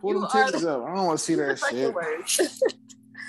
[0.00, 0.84] Pull You them are titties up.
[0.88, 1.94] I don't want to see that the shit.
[1.94, 2.64] worst.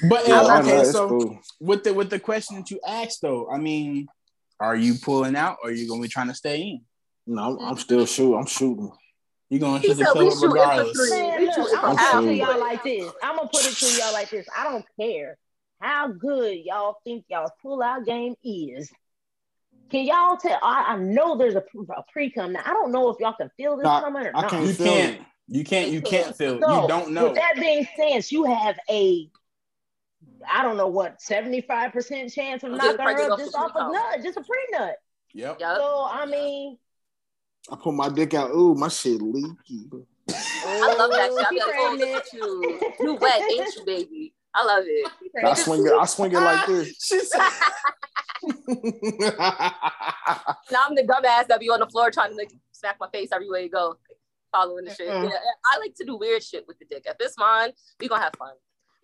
[0.10, 1.40] But Yeah, uh, okay, know, so cool.
[1.60, 4.08] with the with the question that you asked though, I mean,
[4.60, 6.82] are you pulling out or are you gonna be trying to stay in?
[7.26, 8.38] No, I'm, I'm still shooting.
[8.38, 8.92] I'm shooting.
[9.50, 10.88] You gonna He shoot the said we club shoot regardless.
[10.90, 11.20] infantry.
[11.20, 13.14] Man, look, I'm I'm gonna put it to y'all like this.
[13.24, 14.48] I'm gonna put it to y'all like this.
[14.56, 15.38] I don't care
[15.80, 18.92] how good y'all think y'all pull-out game is.
[19.90, 20.60] Can y'all tell?
[20.62, 21.64] I, I know there's a,
[21.96, 22.62] a pre-cum now.
[22.66, 24.52] I don't know if y'all can feel this Nah, coming or I not.
[24.52, 25.22] can't You can't.
[25.48, 25.92] You can't.
[25.92, 26.58] You can't feel.
[26.58, 26.62] it.
[26.62, 27.26] So, You don't know.
[27.28, 29.30] With that being said, you have a,
[30.52, 33.56] I don't know what, 75% chance of Of knocking getting pregnant her up off just
[33.56, 33.92] off a pre-cum.
[33.94, 34.96] nut, just a pre-nut.
[35.34, 35.60] Yep.
[35.62, 35.78] Yup.
[35.78, 36.78] So, I mean,
[37.70, 38.52] I put my dick out.
[38.52, 39.90] Ooh, my shit leaky.
[40.30, 41.46] I love that shit.
[41.46, 42.80] I be like, oh, look at you.
[43.00, 44.34] You wet, ain't you, baby?
[44.54, 45.12] I love it.
[45.44, 45.94] I swing it.
[45.94, 47.12] I swing it like this.
[50.72, 53.30] Now I'm the dumbass that be on the floor trying to like, smack my face
[53.32, 53.98] everywhere you go,
[54.52, 55.10] following the shit.
[55.10, 55.30] Mm-mm.
[55.30, 57.04] Yeah, I like to do weird shit with the dick.
[57.06, 58.54] If it's mine, we gonna have fun.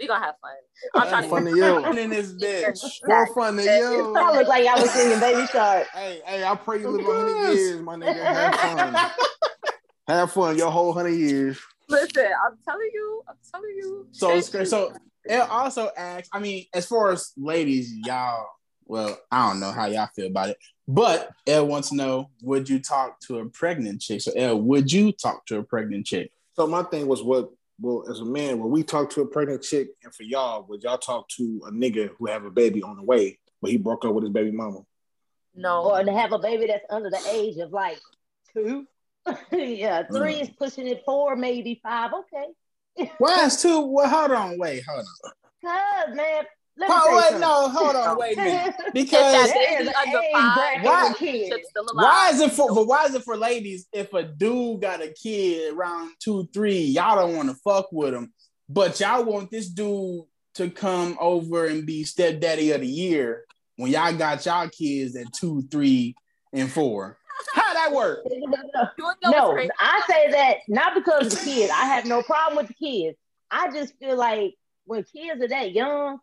[0.03, 0.51] We gonna have fun.
[0.95, 1.97] I'm trying Fun to to you.
[2.03, 2.83] in this bitch.
[3.07, 4.11] More fun than y'all you.
[4.11, 5.87] look like y'all was singing Baby Shark.
[5.93, 8.21] Hey, hey, I pray you live a hundred years, my nigga.
[8.21, 9.11] Have fun.
[10.09, 11.57] Have fun your whole hundred years.
[11.87, 12.25] listen.
[12.25, 13.21] I'm telling you.
[13.29, 14.07] I'm telling you.
[14.11, 14.67] So it's great.
[14.67, 14.91] So
[15.23, 16.27] it also asks.
[16.33, 18.45] I mean, as far as ladies, y'all.
[18.85, 22.67] Well, I don't know how y'all feel about it, but L wants to know: Would
[22.67, 24.19] you talk to a pregnant chick?
[24.19, 26.29] So L, would you talk to a pregnant chick?
[26.57, 27.49] So my thing was what
[27.83, 30.83] well, as a man, when we talk to a pregnant chick, and for y'all, would
[30.83, 34.05] y'all talk to a nigga who have a baby on the way, but he broke
[34.05, 34.79] up with his baby mama?
[35.53, 35.91] no.
[35.91, 37.99] Or to have a baby that's under the age of like
[38.53, 38.87] two.
[39.51, 40.15] yeah, mm.
[40.15, 42.11] three is pushing it, four, maybe five.
[42.13, 43.11] Okay.
[43.17, 43.81] Why is two?
[43.81, 45.31] Well, hold on, wait, hold on.
[45.65, 46.43] Cause man,
[46.77, 48.75] let me Oh, wait, no, hold on, wait a minute.
[48.93, 51.47] Because that There is baby an under age five, bracket Why- for kids.
[51.49, 52.03] shit's still alive.
[52.03, 52.73] why is it for?
[52.73, 53.87] But why is it for ladies?
[53.93, 58.13] If a dude got a kid around two, three, y'all don't want to fuck with
[58.13, 58.33] him,
[58.69, 63.45] but y'all want this dude to come over and be stepdaddy of the year
[63.77, 66.15] when y'all got y'all kids at two, three,
[66.53, 67.17] and four.
[67.53, 68.19] How that work?
[68.29, 69.57] You wanna know what's No.
[69.79, 71.71] I say that not because of the kids.
[71.71, 73.17] I have no problem with the kids.
[73.49, 74.53] I just feel like
[74.85, 76.19] when kids are that young,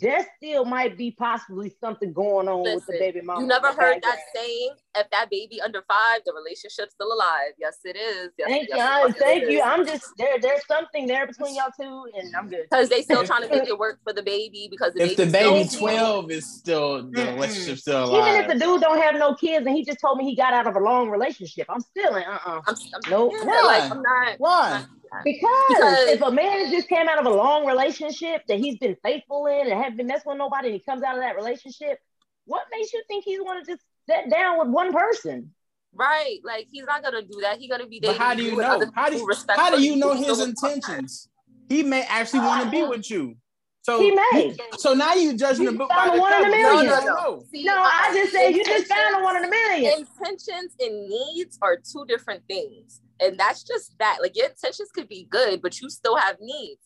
[0.00, 3.40] there still might be possibly something going on with the baby mama.
[3.40, 4.18] You never heard that background.
[4.34, 4.70] saying?
[4.96, 7.52] If that baby under five, the relationship's still alive.
[7.58, 8.30] Yes, it is.
[8.36, 8.82] Yes, Thank yes, you.
[8.82, 9.50] it I- fucking Thank is.
[9.50, 9.62] you.
[9.62, 10.38] I'm just there.
[10.40, 12.64] There's something there between y'all two, and I'm good.
[12.70, 15.26] Because they still trying to make it work for the baby because the If the
[15.26, 18.34] baby still- twelve is still the relationship still alive.
[18.36, 20.52] Even if the dude don't have no kids and he just told me he got
[20.52, 22.24] out of a long relationship, I'm still in.
[22.24, 23.32] Uh uh I'm, I'm, Nope.
[23.36, 23.62] yeah, Why?
[23.62, 24.34] like I'm not.
[24.38, 24.84] Why?
[25.24, 28.96] Because, Because- if a man just came out of a long relationship that he's been
[29.02, 31.98] faithful in and haven't been messing with nobody, and he comes out of that relationship,
[32.44, 35.52] what makes you think he's going to just sit down with one person?
[35.94, 37.58] Right, like he's not gonna do that.
[37.58, 38.20] He's gonna be But dating.
[38.20, 38.90] how do you know?
[38.94, 41.28] How do you, respect how do you know his still with intentions?
[41.68, 43.36] He may actually want to be with you.
[43.82, 44.54] So He may.
[44.76, 46.56] So now you judging You the book found by the one in a cover.
[46.56, 46.84] million.
[46.84, 47.42] You No, no.
[47.50, 48.14] See, No, I uh-uh.
[48.14, 49.98] just said you just found a Intentions- one in a million.
[50.00, 54.18] Intentions and needs are two different things, and that's just that.
[54.20, 56.80] Like your intentions could be good, but you still have needs.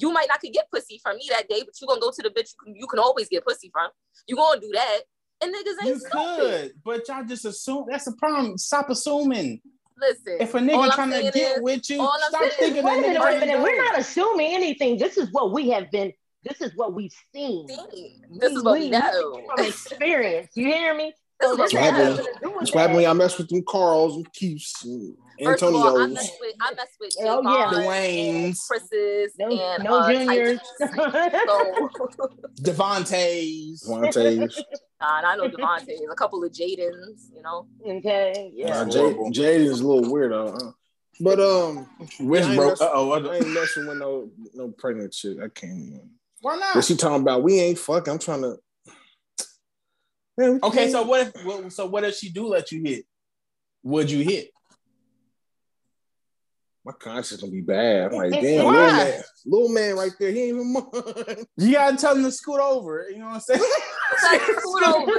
[0.00, 2.22] You might not could get pussy from me that day, but you gonna go to
[2.22, 3.90] the bitch you can, you can always get pussy from.
[4.26, 5.00] You gonna do that,
[5.42, 6.12] and niggas ain't You stupid.
[6.38, 8.56] could, but y'all just assume that's the problem.
[8.58, 9.60] Stop assuming.
[10.00, 13.06] Listen, If a nigga trying to get is- with you, stop saying thinking Wait that
[13.06, 13.62] nigga wait a already minute.
[13.62, 14.96] We're not assuming anything.
[14.98, 16.12] This is what we have been.
[16.44, 17.66] This is what we've seen.
[17.68, 19.42] see, this is what we know.
[19.56, 21.12] From experience, you hear me?
[21.40, 22.10] So This is this what has we know.
[22.10, 23.08] nothing to do with That's what happened when that.
[23.08, 26.12] y'all mess with them Carls and Keiths and First of all, I Antonios.
[26.14, 27.70] mess with I mess with Oh, yeah.
[27.70, 30.60] Javon, Dwayne's, Chris's, No, and no uh, juniors.
[30.80, 31.38] Tyrese.
[31.46, 32.30] So,
[32.62, 33.82] Devontae's.
[33.88, 34.64] Devontae's.
[35.00, 37.66] God, I know Devontae, a couple of Jadens, you know.
[37.86, 38.80] okay, yeah.
[38.80, 38.96] Uh, That's
[39.30, 40.60] Jade, is a little weirdo.
[40.60, 40.72] Huh?
[41.20, 41.86] But um,
[42.20, 42.80] Which I ain't broke?
[42.80, 43.12] Uh oh.
[43.12, 45.38] I ain't messing with no no pregnant shit.
[45.38, 45.72] I can't.
[45.78, 46.10] Even.
[46.40, 46.74] Why not?
[46.76, 46.84] not?
[46.84, 48.12] she talking about we ain't fucking.
[48.12, 48.56] I'm trying to.
[50.38, 51.72] Man, Okay, can't- so what if?
[51.72, 53.04] So what if she do let you hit?
[53.82, 54.50] Would you hit?
[56.84, 58.12] my conscience gonna be bad.
[58.12, 58.40] I'm like, Why?
[58.40, 60.30] damn, little man, little man right there.
[60.30, 61.46] He ain't even mind.
[61.58, 63.06] You gotta tell him to scoot over.
[63.10, 63.60] You know what I'm saying?
[64.22, 65.12] Like, scoot over.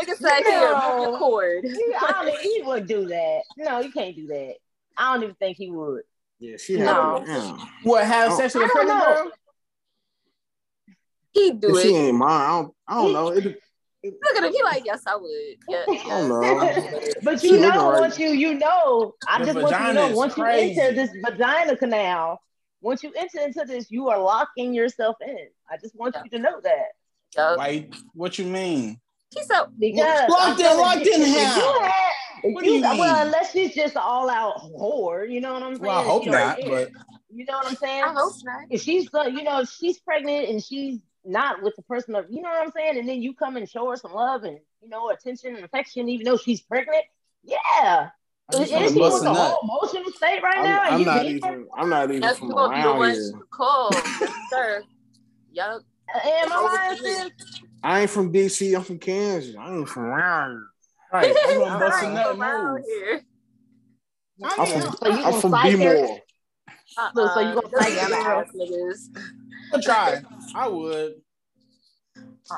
[0.00, 1.64] Nigga said, here, move your cord.
[1.64, 3.42] I don't, think he would do that.
[3.56, 4.54] No, you can't do that.
[4.96, 6.02] I don't even think he would.
[6.40, 7.20] Yeah, she No.
[7.24, 7.28] had.
[7.28, 7.56] Yeah.
[7.84, 8.04] What?
[8.04, 8.36] Have Oh.
[8.36, 9.14] sex with a I don't pregnant know.
[9.24, 9.32] girl?
[11.32, 12.30] He do If she ain't mine.
[12.30, 12.74] I don't.
[12.88, 13.28] I don't know.
[13.28, 13.56] It,
[14.02, 14.52] Look at him.
[14.52, 15.30] He like, yes, I would.
[15.68, 17.00] Yeah, I don't know.
[17.22, 18.00] But you looking know, right.
[18.00, 20.80] once you you know, I The just want you to know, is once you crazy.
[20.80, 22.40] enter this vagina canal,
[22.80, 25.48] once you enter into this, you are locking yourself in.
[25.70, 26.84] I just want you to know that
[27.36, 27.58] Yup.
[27.58, 28.98] Like, what you mean?
[29.34, 31.82] He said, because Locked in- locked you, in if you how?
[31.82, 31.92] had-
[32.42, 33.26] if What do you well, mean?
[33.26, 35.82] unless she's just all out whore, you know what I'm saying?
[35.86, 36.90] Well, I hope She don't not, but
[37.32, 38.02] you know what I'm saying?
[38.02, 38.62] I hope not.
[38.70, 42.26] if she's uh, you know if she's pregnant and she's not with the person of
[42.30, 44.58] you know what I'm saying, and then you come and show her some love and
[44.82, 47.04] you know attention and affection, even though she's pregnant,
[47.42, 48.10] yeah.
[48.52, 50.80] I And she bust was a a whole emotional state right I'm, now.
[50.82, 51.66] I'm you not even.
[51.76, 53.32] I'm not even That's from gonna be the around one here.
[53.32, 53.92] to call.
[54.50, 54.82] Sir.
[55.52, 55.82] Yup.
[56.24, 57.30] Am I lying.
[57.84, 58.76] I ain't from DC.
[58.76, 59.54] I'm from Kansas.
[59.56, 60.66] I ain't from around here.
[61.12, 61.36] Right.
[61.48, 62.38] I'm gonna bust a Alright.
[62.38, 63.22] nut move.
[64.44, 64.96] I'm from.
[64.96, 65.76] So you I'm from psych her?
[65.76, 66.18] B-More.
[67.14, 67.78] So- so you gonna Uh-uh.
[67.82, 69.39] fight Them ass niggas.
[69.72, 70.20] I'll try.
[70.54, 71.14] I would.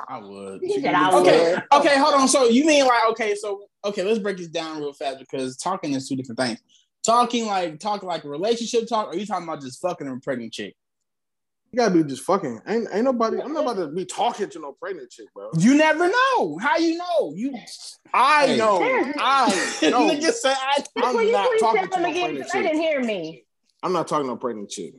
[0.09, 0.63] I would.
[0.65, 1.63] I Okay, would.
[1.81, 2.29] okay, hold on.
[2.29, 5.93] So you mean like okay, so okay, let's break this down real fast because talking
[5.93, 6.59] is two different things.
[7.05, 10.53] Talking like talking like a relationship talk, or you talking about just fucking a pregnant
[10.53, 10.75] chick?
[11.73, 12.61] You gotta be just fucking.
[12.67, 13.41] Ain't ain't nobody.
[13.41, 15.51] I'm not about to be talking to no pregnant chick, bro.
[15.59, 16.59] You never know.
[16.59, 17.33] How you know?
[17.35, 17.55] You
[18.15, 18.57] I Hey.
[18.59, 18.79] know.
[19.19, 20.09] I know.
[20.11, 22.73] nigga said I I'm not talking to them no again, pregnant 'cause they chick.
[22.73, 23.45] didn't hear me.
[23.83, 24.95] I'm not talking to no pregnant chick.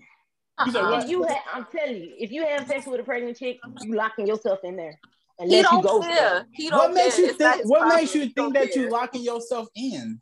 [0.65, 0.91] You said Uh-uh.
[0.91, 1.03] what?
[1.05, 3.95] If you have, I'm telling you, if you have sex with a pregnant chick, you
[3.95, 4.99] locking yourself in there.
[5.39, 6.45] He Unless you don't go care.
[6.53, 7.25] He don't What makes care.
[7.25, 8.91] you It's not think what makes you think that you care.
[8.91, 10.21] locking yourself in?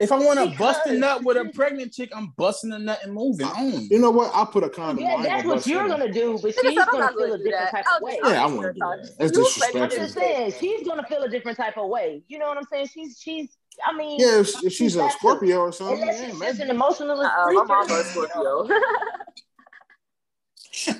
[0.00, 2.78] If I want to bust a Because- nut with a pregnant chick, I'm busting a
[2.78, 3.86] nut and moving on.
[3.88, 4.30] You know what?
[4.34, 5.04] I'll put a condom.
[5.04, 5.20] Yeah, on.
[5.20, 7.70] I that's what you're gonna do, but she's said, I'm gonna feel a different that.
[7.72, 8.18] type of way.
[8.22, 9.18] Yeah, I I'll wouldn't do just- that.
[9.18, 9.82] That's You disrespectful.
[9.82, 12.22] I'm just saying she's gonna feel a different type of way.
[12.28, 12.88] You know what I'm saying?
[12.92, 13.56] She's she's.
[13.86, 15.08] I mean, Yeah, if, if she's a.
[15.10, 16.48] Scorpio or something, Unless she's man.
[16.50, 18.04] just an emotional Uh-uh, my creature, mama a?
[18.04, 18.68] Scorpio.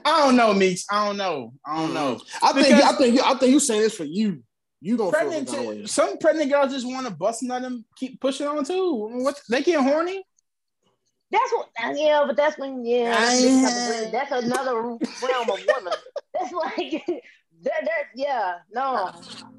[0.05, 0.85] I don't know, Meeks.
[0.91, 1.53] I don't know.
[1.67, 2.21] I don't know.
[2.43, 4.43] I think Because- I think you I think you saying this for you.
[4.81, 5.87] You don't feel Pregnant, some kind of way.
[5.87, 9.09] some pregnant girls just want to bust a nut and keep pushing on too.
[9.25, 10.25] What they get horny?
[11.31, 11.69] That's what.
[11.83, 14.13] Uh, yeah, but that's when yeah, ah, that's, I- different of women.
[14.13, 15.93] that's another realm of women.
[16.39, 17.21] That's like that.
[17.85, 19.11] That yeah, no.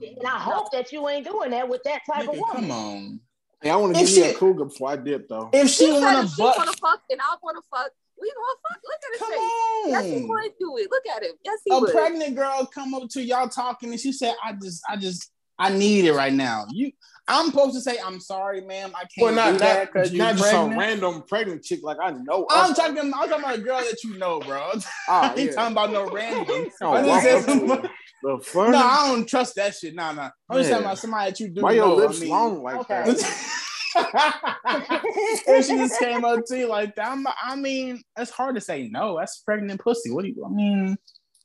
[0.01, 2.55] And I hope that you ain't doing that with that type of woman.
[2.55, 3.19] come on.
[3.61, 5.49] Hey, I want to If give me she- a cougar before I dip though.
[5.51, 8.31] If she She want if to she wanna bust, fuck and I wanna fuck, we
[8.31, 8.79] gonna fuck.
[8.83, 9.91] Look at his come face.
[9.91, 10.29] Yes, he on.
[10.29, 10.87] would do it.
[10.91, 11.31] Look at him.
[11.43, 11.91] Yes, he A would.
[11.91, 15.69] pregnant girl come up to y'all talking and she said, "I just, I just, I
[15.69, 16.91] need it right now." You,
[17.27, 20.25] I'm supposed to say, "I'm sorry, ma'am, I can't Well, not do that because you're
[20.25, 22.47] not just some random pregnant chick like I know.
[22.49, 22.75] I'm of.
[22.77, 24.71] talking, I'm talking about a girl that you know, bro.
[25.07, 25.51] Ah, I ain't yeah.
[25.51, 26.65] talking about no random.
[26.81, 27.67] Oh, I just some-
[28.21, 29.95] The no, I don't trust that shit.
[29.95, 30.29] Nah, nah.
[30.49, 31.95] I'm just talking about somebody that you do Why your know.
[31.95, 33.03] lips I mean, long like Okay.
[33.13, 33.58] that?
[35.47, 38.61] if she just came up to you like that, I'm, I mean, it's hard to
[38.61, 39.17] say no.
[39.17, 40.11] That's pregnant pussy.
[40.11, 40.45] What do you?
[40.45, 40.97] I mean,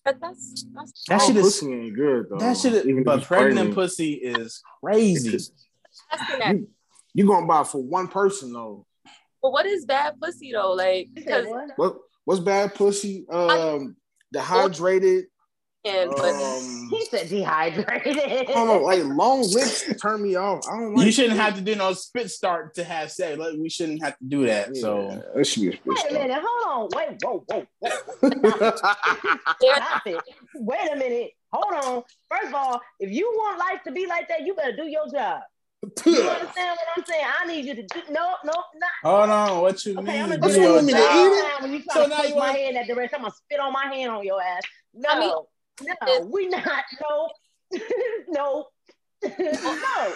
[0.04, 2.38] But that's that's that All shit is pussy ain't good though.
[2.38, 2.74] that shit.
[2.86, 5.38] Even Is, but it's pregnant pussy is crazy.
[6.12, 6.58] asking.
[6.58, 6.68] You,
[7.14, 8.86] you gonna buy for one person though.
[9.42, 10.72] But what is bad pussy though?
[10.72, 11.70] Like You said because what?
[11.76, 13.26] What what's bad pussy?
[13.30, 13.96] Um,
[14.32, 15.26] dehydrated.
[15.84, 18.18] And but Um, He said dehydrated.
[18.18, 20.64] I don't know, like long lips turn me off.
[20.70, 21.06] I don't like.
[21.06, 23.38] You shouldn't have to do no spit start to have sex.
[23.38, 24.70] Like we shouldn't have to do that.
[24.74, 26.12] Yeah, So that should be a spit Wait a start.
[26.14, 26.98] minute, hold on.
[26.98, 28.72] Wait, whoa, whoa, whoa.
[28.76, 30.20] Stop it.
[30.56, 31.30] Wait a minute.
[31.52, 32.02] Hold on.
[32.30, 35.06] First of all, if you want life to be like that, you better do your
[35.10, 35.40] job.
[36.06, 37.24] You understand what I'm saying?
[37.42, 38.64] I need you to do no, no, not
[39.02, 39.60] hold on.
[39.60, 40.18] What you okay.
[40.20, 41.14] I'm gonna You do want me to job.
[41.14, 41.42] eat it?
[41.42, 43.22] Now When you try So to now you my want- hand in that direction, I'm
[43.22, 44.62] gonna spit on my hand on your ass.
[44.94, 45.34] No, I mean-
[45.82, 46.84] no, we not.
[47.00, 47.30] No,
[48.28, 48.66] no,
[49.24, 50.14] no.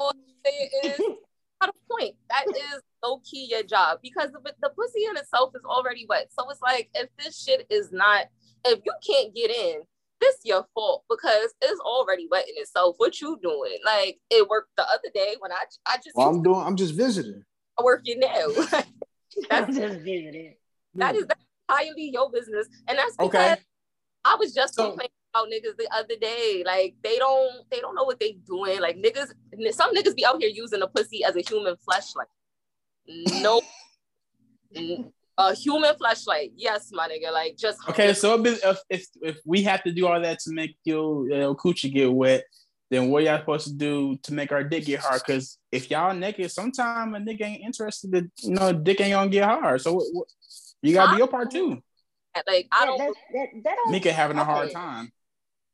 [0.00, 1.00] all I'm is
[1.60, 2.14] not a point.
[2.30, 6.28] That is low key your job because the, the pussy in itself is already wet.
[6.30, 8.26] So it's like if this shit is not,
[8.64, 9.82] if you can't get in,
[10.20, 12.96] this your fault because it's already wet in itself.
[12.98, 13.78] What you doing?
[13.84, 16.60] Like it worked the other day when I I just well, I'm doing.
[16.60, 17.44] I'm just visiting.
[17.78, 18.80] I work it now.
[19.50, 20.54] I'm just visiting.
[20.94, 23.56] that is that's entirely your business, and that's because Okay.
[24.26, 26.62] I was just So- complaining about niggas the other day.
[26.64, 28.80] Like they don't they don't know what they doing.
[28.80, 29.32] Like niggas,
[29.72, 33.42] some niggas be out here using a pussy as a human fleshlight.
[33.42, 33.62] no
[35.38, 36.52] a human flashlight.
[36.56, 37.32] Yes, my nigga.
[37.32, 38.12] Like just okay.
[38.14, 41.92] So if if if we have to do all that to make your, your coochie
[41.92, 42.44] get wet,
[42.90, 45.22] then what y'all supposed to do to make our dick get hard?
[45.26, 48.12] Because if y'all naked, sometime a nigga ain't interested.
[48.12, 49.80] To, you know, dick ain't gonna get hard.
[49.80, 50.28] So what, what,
[50.82, 51.82] you gotta do your part too.
[52.46, 52.98] Like I don't.
[52.98, 54.50] That, that, that don't Mika having a okay.
[54.50, 55.12] hard time.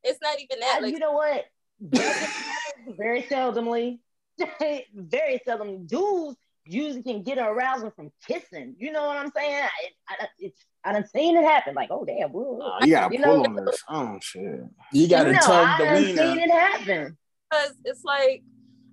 [0.03, 0.77] It's not even that.
[0.79, 1.45] Uh, Like you know what?
[2.97, 3.99] very seldomly,
[4.93, 5.85] very seldom.
[5.85, 8.75] Dudes usually can get arousal from kissing.
[8.77, 9.63] You know what I'm saying?
[10.09, 11.75] I, I, it's I done seen it happen.
[11.75, 12.65] Like, oh damn, whoa, whoa.
[12.67, 13.81] Uh, you gotta You pull know- on this.
[13.89, 14.61] Oh shit.
[14.91, 17.17] You gotta no, tug I the done seen it happen.
[17.49, 18.43] because it's like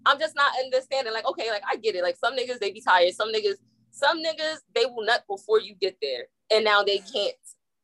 [0.07, 1.13] I'm just not understanding.
[1.13, 2.03] Like, okay, like I get it.
[2.03, 3.13] Like some niggas they be tired.
[3.15, 3.57] Some niggas,
[3.91, 7.35] some niggas they will nut before you get there, and now they can't.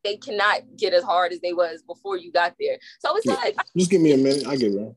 [0.06, 2.78] They cannot get as hard as they was before you got there.
[3.00, 3.34] So it's Yeah.
[3.34, 4.46] like Just give me a minute.
[4.46, 4.96] I get it.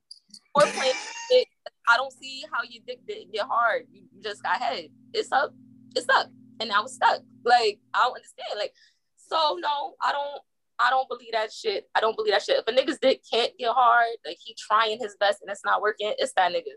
[0.56, 0.94] we're playing.
[1.32, 1.48] It,
[1.88, 3.88] I don't see how your dick didn't get hard.
[3.92, 4.90] You just got head.
[5.14, 5.52] It's up.
[5.96, 6.28] It's up,
[6.60, 7.22] and I was stuck.
[7.44, 8.60] Like I don't understand.
[8.60, 8.74] Like
[9.18, 10.42] so, no, I don't.
[10.82, 11.90] I don't believe that shit.
[11.96, 12.58] I don't believe that shit.
[12.60, 15.82] If a nigga's dick can't get hard, like he trying his best and it's not
[15.82, 16.72] working, it's that nigga.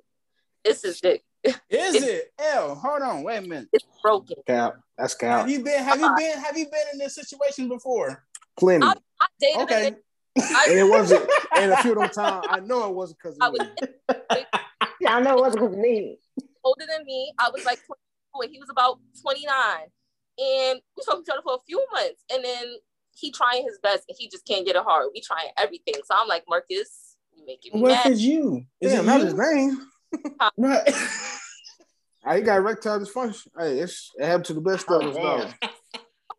[0.64, 1.22] It's his dick.
[1.44, 2.32] Is it?
[2.38, 3.68] L, hold on, wait a minute.
[3.72, 4.36] It's broken.
[4.46, 4.74] Cap.
[4.96, 5.40] That's cap.
[5.40, 5.82] Have you been?
[5.82, 6.16] Have you uh-uh.
[6.16, 6.38] been?
[6.38, 8.24] Have you been in this situation before?
[8.56, 8.86] Plenty.
[8.86, 9.94] I, I dated Okay.
[10.38, 11.28] I, and it wasn't.
[11.56, 14.46] And a few of them times, I know it wasn't because I of was me.
[15.06, 16.18] I know it wasn't because of me.
[16.64, 17.32] older than me.
[17.38, 19.52] I was like 22 and he was about 29.
[20.38, 22.24] And we talked to each other for a few months.
[22.32, 22.64] And then
[23.14, 25.08] he trying his best and he just can't get it hard.
[25.14, 25.94] We trying everything.
[26.04, 28.12] So I'm like, Marcus, you making me What mad.
[28.12, 28.64] is you?
[28.80, 29.26] Is Damn, it not you?
[29.26, 29.80] his name.
[30.56, 30.88] Right.
[32.24, 33.48] Hey, he got erectile dysfunction.
[33.58, 35.70] Hey, it's it happened to the best of Oh, us, though.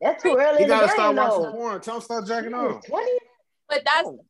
[0.02, 1.52] That's too early He in the gotta game, start watching though.
[1.52, 1.82] porn.
[1.82, 2.76] Tell him to start jacking He off.
[2.76, 3.12] was 20?
[3.70, 4.26] But that's Oh.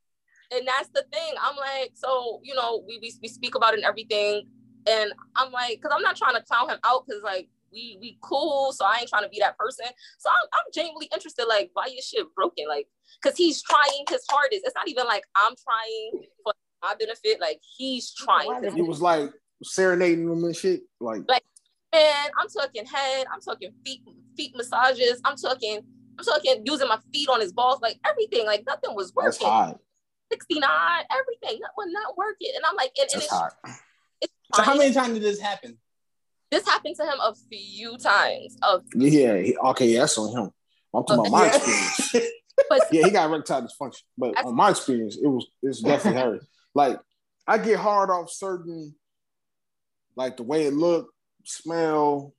[0.52, 1.34] and that's the thing.
[1.41, 4.48] I'm like, so you know, we we, we speak about it and everything.
[4.88, 8.18] And I'm like, because I'm not trying to clown him out because like we we
[8.22, 9.86] cool, so I ain't trying to be that person.
[10.18, 12.66] So I'm, I'm genuinely interested, like, why your shit broken?
[12.68, 12.88] Like,
[13.22, 14.62] because he's trying his hardest.
[14.66, 16.54] It's not even like I'm trying for
[16.84, 17.40] my benefit.
[17.42, 18.64] Like he's trying.
[18.64, 19.32] his He was like
[19.64, 20.82] serenading them and shit.
[21.00, 21.44] Like, like
[21.94, 24.02] Man, I'm talking head, I'm talking feet,
[24.36, 25.80] feet massages, I'm talking,
[26.18, 29.48] I'm talking using my feet on his balls, like everything, like nothing was that's working.
[29.48, 29.80] hot.
[30.32, 30.64] 69,
[31.12, 32.50] everything, that was not working.
[32.56, 33.54] And I'm like, and, and it's, hot.
[34.22, 35.78] it's So how many times did this happen?
[36.50, 38.58] this happened to him a few times.
[38.64, 39.38] Of Yeah.
[39.38, 40.52] He, okay, yeah, that's on him.
[40.96, 42.32] I'm talking oh, about my experience.
[42.70, 46.40] but Yeah, he got erectile dysfunction, but on my experience, it was it's definitely her.
[46.76, 46.99] Like,
[47.47, 48.95] I get hard off certain,
[50.15, 51.09] like the way it look,
[51.43, 52.34] smell.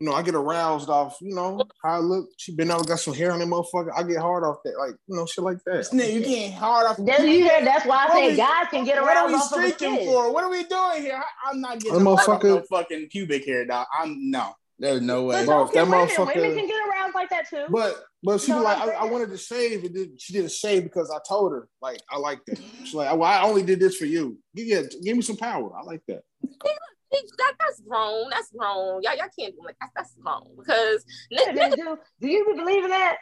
[0.00, 1.16] You know, I get aroused off.
[1.20, 2.28] You know how I look.
[2.36, 3.92] She been out, got some hair on that motherfucker.
[3.96, 5.74] I get hard off that, like you know, shit like that.
[5.76, 6.96] This nigga, you getting hard off.
[6.98, 9.34] That's, you heard, that's why I What say we- guys can get What are we
[9.34, 10.32] off streaking for?
[10.32, 11.14] What are we doing here?
[11.22, 13.86] I, I'm not getting That hard off motherfucker- no fucking pubic hair, dog.
[13.96, 14.52] I'm no.
[14.78, 15.36] There's no way.
[15.36, 16.08] But Bro, don't if that women.
[16.08, 17.66] motherfucker- Women can get aroused like that too.
[17.70, 20.32] But but she You was like, I'm I, I wanted to shave, and then she
[20.32, 22.60] didn't shave because I told her, like, I like that.
[22.84, 24.38] She's like, well, I only did this for you.
[24.54, 25.72] Yeah, give me some power.
[25.76, 26.22] I like that.
[26.40, 28.28] that, that's wrong.
[28.30, 29.00] That's wrong.
[29.02, 29.76] Y'all, y'all can't do it.
[29.80, 33.16] That's, that's wrong because Yeah, n- then do, do you believe in that?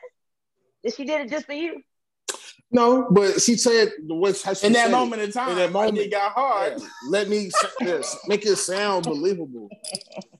[0.84, 1.82] That she did it just for you?
[2.72, 5.56] No, but she said the way how she in that said moment in time, In
[5.56, 5.98] that moment.
[5.98, 6.74] it got hard.
[6.78, 9.68] Yeah, let me sa- yes, make it sound believable.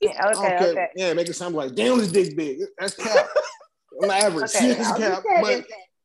[0.03, 0.87] Yeah, I okay, okay.
[0.97, 2.61] Yeah, make it sound like damn this dick big.
[2.79, 3.29] That's cap.
[4.03, 5.25] On average, Okay, it's I was cap.
[5.43, 5.65] But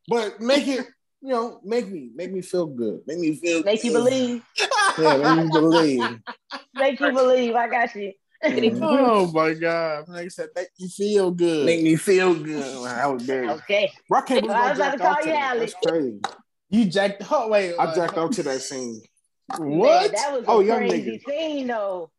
[0.09, 0.85] but make it,
[1.21, 2.99] you know, make me make me feel good.
[3.07, 4.43] Make me feel Make you believe.
[4.97, 6.19] Yeah, make me believe.
[6.73, 7.55] Make you believe.
[7.55, 8.11] I got you.
[8.43, 10.07] Oh my god!
[10.09, 11.65] Like I said, make you feel good.
[11.65, 12.85] Make me feel good.
[12.85, 13.49] That was big.
[13.49, 13.91] Okay.
[14.09, 15.43] Bro, I can't believe I I was about to jacked call off to you that.
[15.43, 15.59] Allie.
[15.59, 16.19] That's crazy.
[16.69, 17.23] you jacked.
[17.31, 19.01] Oh wait, I uh, jacked off to that scene.
[19.59, 20.11] Man, What?
[20.11, 21.29] that was a Oh, young crazy nigga.
[21.29, 22.11] scene, though.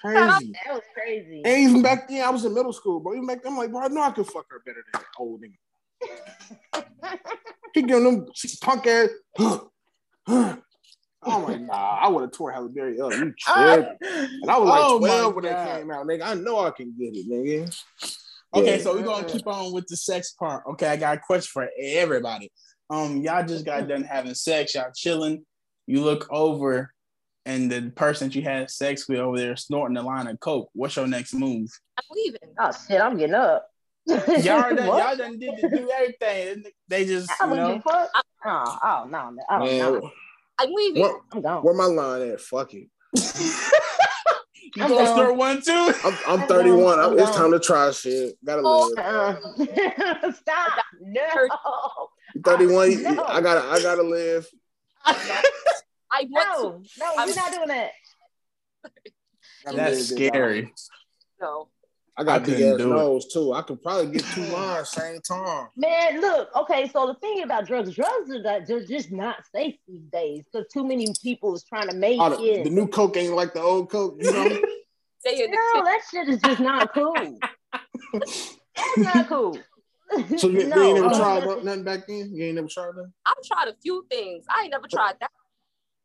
[0.00, 0.52] Crazy.
[0.64, 1.42] That was crazy.
[1.44, 3.12] And even back then, I was in middle school, bro.
[3.14, 5.06] Even back then, I'm like, bro, I know I could fuck her better than that
[5.18, 6.84] old nigga.
[7.74, 8.26] He giving them
[8.62, 9.08] punk ass.
[11.22, 13.12] I'm like, nah, I would have tore Halle Berry up.
[13.12, 13.96] You tripping.
[14.02, 15.52] And I was like Oh, my 12 when God.
[15.52, 16.22] that came out, nigga.
[16.22, 17.82] I know I can get it, nigga.
[18.54, 18.82] Okay, Yeah.
[18.82, 20.62] so we're gonna keep on with the sex part.
[20.70, 22.52] Okay, I got a question for everybody.
[22.90, 25.44] Um, y'all just got done having sex, y'all chilling.
[25.88, 26.92] You look over,
[27.44, 30.70] and the person that you had sex with over there snorting a line of coke.
[30.74, 31.68] What's your next move?
[31.98, 32.38] I'm leaving.
[32.58, 33.66] Oh shit, I'm getting up.
[34.06, 34.20] Y'all
[34.74, 35.04] done, What?
[35.04, 36.64] y'all done did do everything.
[36.86, 38.10] They just, I you was know, you fuck.
[38.44, 40.10] Oh, oh no, no, oh, Man, no.
[40.58, 41.02] I'm leaving.
[41.02, 41.62] where, I'm gone.
[41.62, 42.40] where my line at?
[42.40, 42.88] Fuck it.
[44.74, 45.14] you I'm gonna down.
[45.16, 45.72] snort one too.
[45.72, 46.78] I'm, I'm I'm 31.
[46.96, 46.98] gone.
[47.00, 47.34] I'm it's gone.
[47.38, 48.36] time to try shit.
[48.44, 49.38] Gotta Oh, live.
[50.24, 50.84] Uh, stop.
[51.00, 51.22] No.
[52.44, 53.02] 31.
[53.02, 53.24] No.
[53.24, 54.46] I gotta I gotta live.
[55.04, 57.90] I want No, no, I'm- you're not doing that.
[59.64, 60.34] Gotta That's live, big dog.
[60.34, 60.74] scary.
[61.40, 61.68] No,
[62.18, 62.96] I got I big couldn't ass do it.
[62.96, 63.52] nose too.
[63.52, 65.68] I could probably get two lines same time.
[65.76, 69.74] Man, look, okay, so the thing about drugs, drugs are that they're just not safe
[69.86, 72.64] these days because too many people is trying to make Oh, the, it.
[72.64, 74.48] the new coke ain't like the old coke, you know.
[75.18, 77.38] Say no, that shit is just not cool.
[78.14, 79.58] That's not cool.
[80.38, 82.30] So you, No, you ain't never tried no- nothing back then.
[82.34, 83.12] You ain't never tried that.
[83.26, 84.46] I've tried a few things.
[84.48, 85.30] I ain't never tried that.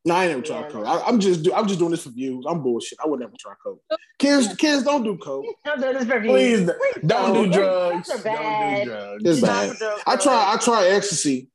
[0.03, 0.87] No, I ain't never tried Yeah, coke.
[0.87, 2.45] I, I'm just do, I'm just doing this for views.
[2.49, 2.97] I'm bullshit.
[3.03, 3.81] I would never try coke.
[4.17, 5.45] Kids, kids don't do coke.
[5.65, 6.29] I'm doing this for you.
[6.31, 6.69] Please
[7.05, 7.51] don't do don't.
[7.51, 8.07] drugs.
[8.07, 9.23] Drugs Don't do drugs.
[9.25, 9.75] It's bad.
[10.07, 10.23] I bro.
[10.23, 11.49] try I try ecstasy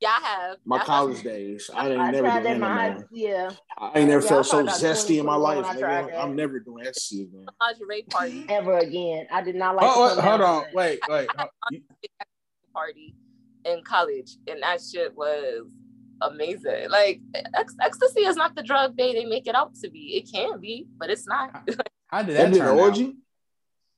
[0.00, 0.56] Yeah, I have.
[0.66, 1.70] my That's- college days.
[1.74, 3.08] I ain't I never tried doing that that in no my high more.
[3.12, 3.50] yeah.
[3.78, 5.64] I ain't never Yeah, felt so zesty in my life.
[5.64, 5.78] I nigga.
[5.78, 6.22] tried that.
[6.22, 7.46] I'm never doing ecstasy again.
[7.58, 8.44] lingerie party.
[8.50, 9.26] Ever again.
[9.32, 10.64] I did not like Oh, wait, oh, hold on.
[10.74, 11.28] Wait, wait.
[11.38, 11.80] ho- you-
[12.74, 13.14] party
[13.64, 15.66] in college, and that shit was
[16.20, 16.88] amazing.
[16.90, 20.16] Like ec- ecstasy is not the drug they they make it out to be.
[20.16, 21.62] It can be, but it's not.
[22.08, 22.84] How did That that been an turn out?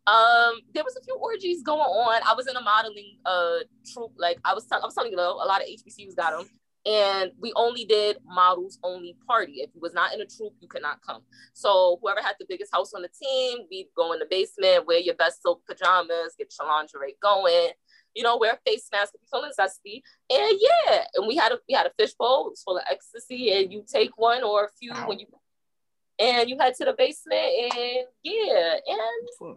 [0.06, 2.22] Um, there was a few orgies going on.
[2.26, 3.58] I was in a modeling uh
[3.92, 4.12] troop.
[4.16, 6.48] Like I was, tell- I was telling you, though, a lot of HBCUs got them,
[6.86, 9.56] and we only did models only party.
[9.56, 11.22] If you was not in a troop, you could not come.
[11.52, 14.98] So whoever had the biggest house on the team, we'd go in the basement, wear
[14.98, 17.70] your best silk pajamas, get your lingerie going.
[18.18, 21.52] You know, wear a face mask if you're feeling zesty, and yeah, and we had
[21.52, 24.64] a we had a fishbowl it was full of ecstasy, and you take one or
[24.64, 25.26] a few when you,
[26.18, 29.56] and you head to the basement, and yeah, and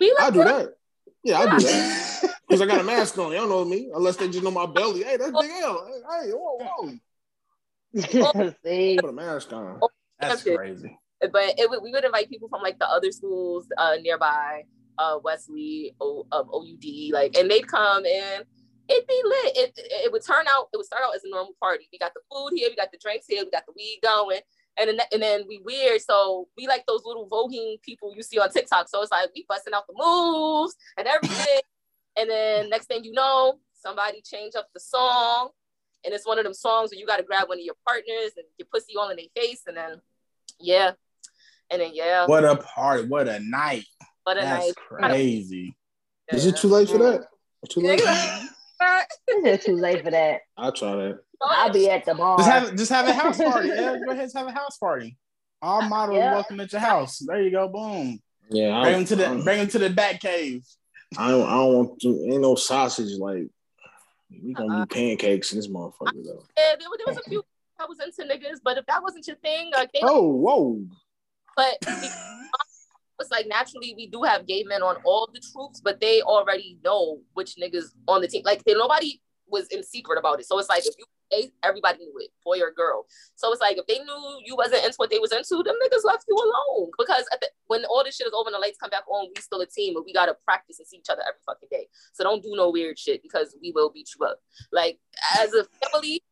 [0.00, 0.74] we I like do that.
[1.22, 2.34] Yeah, I do that.
[2.48, 3.30] Because I got a mask on.
[3.30, 5.04] They don't know me unless they just know my belly.
[5.04, 5.86] Hey, that's Big L.
[5.86, 6.92] Hey, hey, whoa, whoa.
[9.00, 9.80] Put a mask on.
[10.20, 10.98] That's crazy.
[11.20, 14.64] but it we would invite people from like the other schools uh, nearby,
[14.98, 18.44] uh, Wesley, o, um, OUD, like, and they'd come and
[18.88, 19.56] it'd be lit.
[19.56, 21.88] It, it would turn out, it would start out as a normal party.
[21.92, 24.40] We got the food here, we got the drinks here, we got the weed going,
[24.78, 26.00] and then and then we weird.
[26.00, 28.88] So we like those little voguing people you see on TikTok.
[28.88, 31.60] So it's like we busting out the moves and everything,
[32.18, 35.50] and then next thing you know, somebody change up the song.
[36.04, 38.32] And it's one of them songs where you got to grab one of your partners
[38.36, 40.00] and your pussy all in their face, and then
[40.58, 40.92] yeah,
[41.70, 43.04] and then yeah, What a party.
[43.06, 43.86] What a night.
[44.24, 44.76] But a That's night.
[44.76, 45.76] crazy.
[46.30, 47.26] Is it too late for that?
[47.68, 48.00] Too late?
[49.28, 50.40] it's too late for that.
[50.56, 51.18] I'll try that.
[51.40, 52.38] I'll be at the bar.
[52.38, 53.68] Just have just have a house party.
[53.68, 55.16] Yeah, go ahead, have a house party.
[55.60, 56.34] All models Yeah.
[56.34, 57.18] welcome at your house.
[57.18, 57.68] There you go.
[57.68, 58.20] Boom.
[58.48, 60.64] Yeah, I, Bring them to the I, bring them to the back cave.
[61.18, 62.08] I don't, I don't want to.
[62.30, 63.18] Ain't no sausage.
[63.18, 63.48] Like
[64.42, 64.86] we gonna be uh-uh.
[64.86, 66.44] pancakes in this motherfucker though.
[66.56, 67.44] Yeah, there, was- there was a few
[67.78, 70.84] I was into niggas, but if that wasn't your thing, like they, Oh, whoa!
[71.56, 71.76] but
[73.22, 76.78] it's like naturally we do have gay men on all the troops, but they already
[76.84, 78.42] know which niggas on the team.
[78.44, 80.46] Like they, nobody was in secret about it.
[80.46, 81.04] So it's like if you
[81.62, 83.06] everybody knew it, boy or girl.
[83.36, 86.04] So it's like if they knew you wasn't into what they was into, them niggas
[86.04, 86.90] left you alone.
[86.98, 89.40] Because the, when all this shit is over and the lights come back on, we
[89.40, 91.88] still a team, but we gotta practice and see each other every fucking day.
[92.12, 94.40] So don't do no weird shit because we will beat you up.
[94.72, 94.98] Like
[95.38, 96.22] as a family,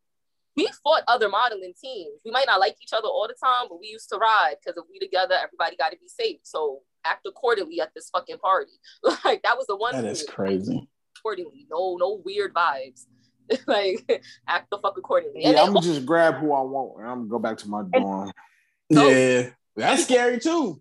[0.65, 2.21] we fought other modeling teams.
[2.25, 4.77] We might not like each other all the time, but we used to ride because
[4.79, 6.39] if we together, everybody got to be safe.
[6.43, 8.73] So act accordingly at this fucking party.
[9.25, 10.89] Like that was the one That rule, is crazy.
[11.19, 11.67] accordingly.
[11.71, 13.07] No, no weird vibes.
[13.67, 15.43] like act the fuck accordingly.
[15.43, 17.59] Yeah, And I'm then, gonna just grab who I want and I'm gonna go back
[17.59, 18.33] to my dorm.
[18.93, 19.07] No.
[19.09, 20.51] Yeah, that's scary too.
[20.53, 20.81] Oh,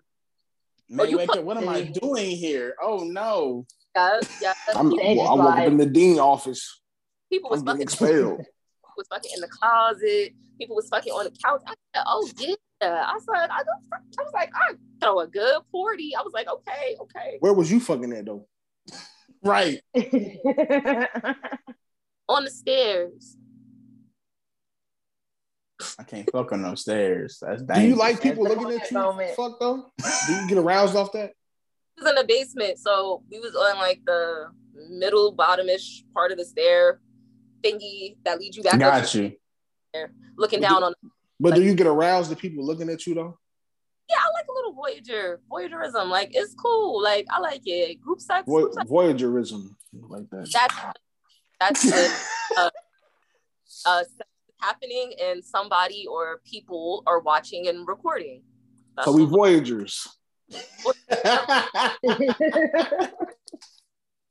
[0.90, 2.76] Man, you wake put- up, what am I doing here?
[2.82, 3.66] Oh no.
[3.96, 6.82] yeah, yeah, I'm, Dangerous I walk up in the dean office.
[7.32, 8.46] people was I'm getting fucking, expelled.
[9.00, 10.34] Was fucking in the closet.
[10.60, 11.62] People was fucking on the couch.
[11.66, 12.56] I said, oh yeah.
[12.82, 16.16] I said, I, go, I was like, I throw a good 40.
[16.16, 17.38] I was like, okay, okay.
[17.40, 18.48] Where was you fucking at though?
[19.42, 19.80] Right.
[22.28, 23.38] On the stairs.
[25.98, 27.42] I can't fuck on those stairs.
[27.42, 28.98] That's Do you like people At looking at you?
[28.98, 29.34] moment.
[29.38, 29.86] Fuck though.
[30.28, 31.30] Do you get aroused off that?
[31.30, 31.36] It
[32.04, 34.48] was in the basement, so we was on like the
[34.90, 37.00] middle bottomish part of the stair
[37.64, 39.34] thingy that leads you back Got you.
[39.94, 40.94] There, looking down on.
[41.40, 43.40] But do you get aroused to people looking at you though?
[44.10, 46.10] Yeah, I like a little voyager, voyagerism.
[46.10, 47.02] Like it's cool.
[47.02, 48.02] Like I like it.
[48.02, 48.44] Group sex.
[48.48, 50.50] Voy- group sex voyagerism like that.
[50.52, 50.76] that's
[51.60, 52.12] that's good.
[52.58, 52.70] uh,
[53.86, 54.04] uh,
[54.60, 58.44] happening, and somebody or people are watching and recording.
[58.96, 60.08] That's So we voyagers.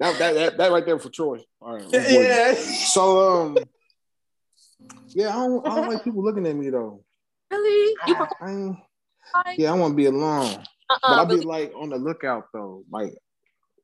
[0.01, 1.38] That, that, that, that right there for Troy.
[1.61, 1.84] All right.
[1.92, 2.55] yeah.
[2.55, 3.59] So um,
[5.14, 7.03] yeah, I don't, I don't like people looking at me though.
[7.51, 8.76] really you I, I ain't-
[9.57, 12.84] yeah, I want to be alone, but uh-uh, I'll be like on the lookout though.
[12.90, 13.14] Like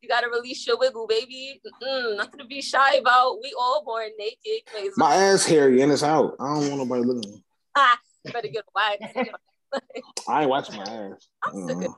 [0.00, 1.60] you gotta release your wiggle, baby.
[1.82, 3.38] Mm-mm, nothing to be shy about.
[3.42, 4.66] We all born naked.
[4.72, 4.92] Please.
[4.96, 6.36] my ass hairy and it's out.
[6.40, 7.42] I don't want nobody looking.
[7.74, 7.98] Ah,
[8.32, 9.24] better get a
[9.74, 10.10] wax.
[10.28, 11.28] I ain't watching my ass.
[11.44, 11.90] I'm sick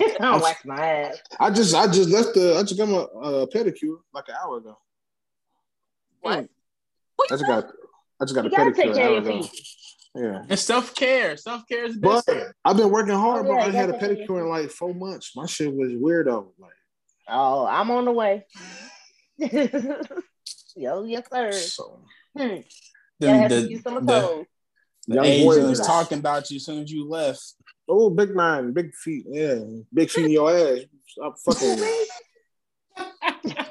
[0.20, 1.18] I don't wax my ass.
[1.38, 4.58] I just I just left the I just got my uh, pedicure like an hour
[4.58, 4.78] ago.
[6.20, 6.38] what?
[6.38, 6.46] I Who
[7.20, 7.64] you just got
[8.20, 9.48] I just got a You gotta pedicure an hour ago.
[10.14, 10.42] Yeah.
[10.48, 11.36] And self care.
[11.36, 12.26] Self care is But best.
[12.26, 12.54] care.
[12.64, 13.58] I've been working hard, Oh, bro.
[13.58, 15.32] yeah, I had a gotta take care of pedicure in like four months.
[15.36, 16.48] My shit was weirdo.
[16.58, 16.72] Like
[17.28, 18.44] Oh, I'm on the way.
[20.76, 21.52] Yo, yes, sir.
[21.52, 22.00] so
[22.36, 22.60] Hmm.
[23.18, 24.44] The, Gotta have the, use some of the, those.
[25.10, 27.54] The Young Asians boy was was- talking about you as soon as you left.
[27.88, 29.24] Oh, big man, big feet.
[29.28, 29.58] Yeah.
[29.92, 30.78] Big feet in your ass.
[31.08, 31.78] Stop fucking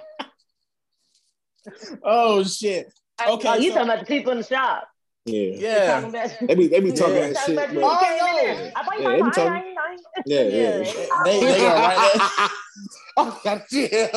[2.04, 2.92] Oh shit.
[3.28, 4.88] Okay, Oh, you so- talking about the people in the shop?
[5.26, 5.52] Yeah.
[5.56, 5.88] Yeah.
[6.02, 7.30] talking about, They be they be talking Yeah.
[7.30, 8.56] that shit, about you but came in Oh, there.
[8.56, 8.72] no.
[8.76, 9.98] I bought Yeah, they be my talking- nine, nine.
[10.26, 10.78] yeah, yeah.
[10.80, 10.84] Yeah.
[11.26, 12.50] They they go right
[13.18, 14.08] oh, God, yeah.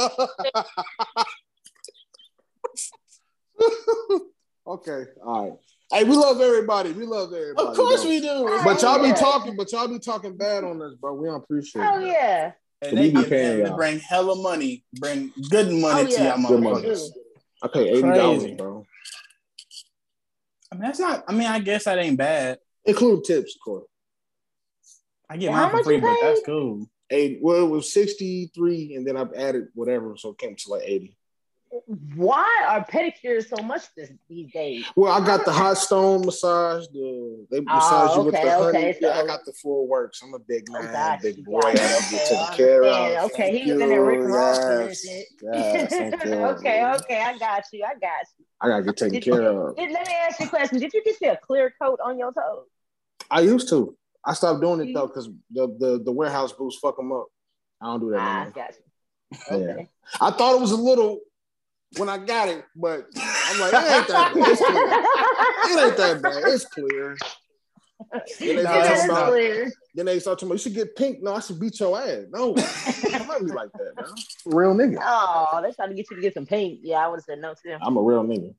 [4.67, 5.59] okay, all right.
[5.93, 6.93] Hey, we love everybody.
[6.93, 7.69] We love everybody.
[7.69, 8.11] Of course bro.
[8.11, 8.61] we do.
[8.65, 11.13] But y'all be talking, but y'all be talking bad on us, bro.
[11.15, 12.07] We don't appreciate Oh it.
[12.07, 12.53] yeah.
[12.81, 16.37] And they be paying to bring hella money, bring good oh, money Oh, to y'all
[16.37, 16.87] Good They money.
[16.87, 17.13] motherfuckers.
[17.13, 17.21] do.
[17.63, 18.55] I pay eighty dollars, Crazy.
[18.55, 18.87] bro.
[20.71, 21.25] I mean, that's not.
[21.29, 22.59] I mean, I guess that ain't bad.
[22.87, 23.85] Include tips, of course.
[25.29, 26.89] I get How mine for free, but that's cool.
[27.11, 27.39] Eight.
[27.43, 30.83] Well, it was sixty three, and then I've added whatever, so it came to like
[30.87, 31.17] eighty.
[32.17, 34.85] Why are pedicures so much this, these days?
[34.95, 36.87] Well, I got the hot stone massage.
[36.93, 38.79] The they massage you with the honey.
[38.79, 40.21] okay, yeah, I got the full works.
[40.23, 41.61] I'm a big Oh, man, big boy.
[41.61, 43.31] got I have to get taken care of.
[43.31, 44.21] Okay, he was in there Rick.
[44.25, 45.05] Ross Yes,
[45.43, 45.93] yes,
[46.27, 47.85] okay, okay, I got you.
[47.85, 48.45] I got you.
[48.61, 49.77] I gotta get taken Did, care of.
[49.77, 50.79] did- let me ask you a question.
[50.79, 52.67] Did you get you a clear coat on your toes?
[53.31, 53.97] I used to.
[54.25, 57.27] I stopped doing it though because the, the the warehouse boots fuck them up.
[57.81, 58.53] I don't do that Ah, anymore.
[58.55, 59.39] got you.
[59.59, 59.73] Yeah.
[59.73, 59.89] Okay.
[60.21, 61.21] I thought it was a little
[61.99, 64.47] when I got it, but I'm like, it ain't that bad.
[64.47, 64.93] It's clear.
[65.71, 66.43] It ain't that bad.
[66.47, 67.17] It's clear.
[68.41, 69.11] Then they, No, start it's not.
[69.19, 69.73] about, clear.
[69.95, 71.23] then they start talking about you should get pink.
[71.23, 72.25] No, I should beat your ass.
[72.31, 74.07] No, I'm not be like that, man.
[74.47, 74.99] Real nigga.
[75.01, 76.81] Oh, they trying to get you to get some paint.
[76.83, 77.77] Yeah, I would have said no to too.
[77.81, 78.55] I'm a real nigga.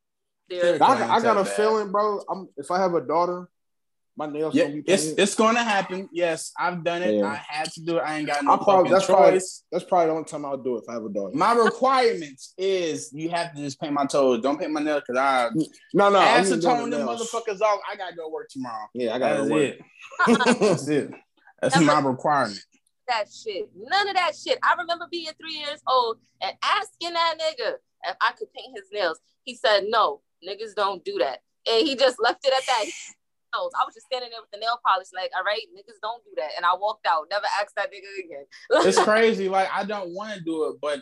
[0.50, 1.54] There's I, I got a bad.
[1.54, 2.22] feeling, bro.
[2.30, 3.50] I'm if I have a daughter,
[4.16, 6.08] my nails Yeah, gonna be it's it's going to happen.
[6.14, 7.16] Yes, I've done it.
[7.16, 7.26] Yeah.
[7.26, 8.02] I had to do it.
[8.02, 9.64] I ain't got no I'll probably- fucking that's probably- choice.
[9.72, 11.34] That's probably the only time I'll do it if I have a dog.
[11.36, 14.42] My requirements is you have to just paint my toes.
[14.42, 15.50] Don't paint my nails because I
[15.94, 17.80] No, no, I'm doing acetone the them motherfuckers off.
[17.92, 18.88] I gotta go work tomorrow.
[18.94, 19.64] Yeah, I got That's to work.
[19.64, 20.60] it.
[20.60, 21.12] That's it.
[21.62, 22.60] That's my requirement.
[23.08, 23.70] that shit.
[23.76, 24.60] None of that shit.
[24.64, 27.74] I remember being three years old and asking that nigga
[28.06, 29.20] if I could paint his nails.
[29.44, 31.40] He said, no, niggas don't do that.
[31.70, 32.86] And he just left it at that.
[33.54, 36.24] No, I was just standing there with the nail polish, like, all right, niggas don't
[36.24, 36.50] do that.
[36.58, 38.46] And I walked out, never asked that nigga again.
[38.88, 39.48] It's crazy.
[39.50, 41.02] Like I don't want to do it, but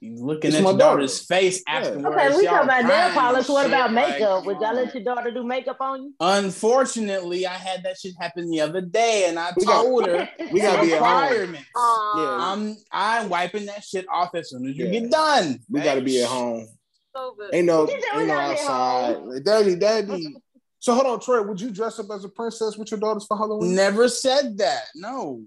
[0.00, 0.96] looking It's at my your daughter.
[1.00, 1.74] daughter's face Yeah.
[1.78, 2.06] afterwards.
[2.06, 3.48] Okay, we y'all talking about nail polish.
[3.48, 4.44] What shit, about like, makeup?
[4.46, 6.14] Would y'all let your daughter do makeup on you?
[6.20, 10.28] Unfortunately, I had that shit happen the other day, and I We got- told her
[10.52, 11.22] we gotta be at home.
[11.22, 11.68] requirements.
[11.76, 15.00] I'm I'm wiping that shit off as soon as you Yeah.
[15.00, 15.60] get done.
[15.68, 16.68] We got to be at home.
[17.14, 17.52] so good.
[17.54, 19.16] Ain't no, You said we ain't no gotta be at outside.
[19.24, 20.36] Like, daddy, daddy.
[20.80, 21.42] So hold on, Troy.
[21.42, 23.74] Would you dress up as a princess with your daughters for Halloween?
[23.74, 24.84] Never said that.
[24.94, 25.42] No,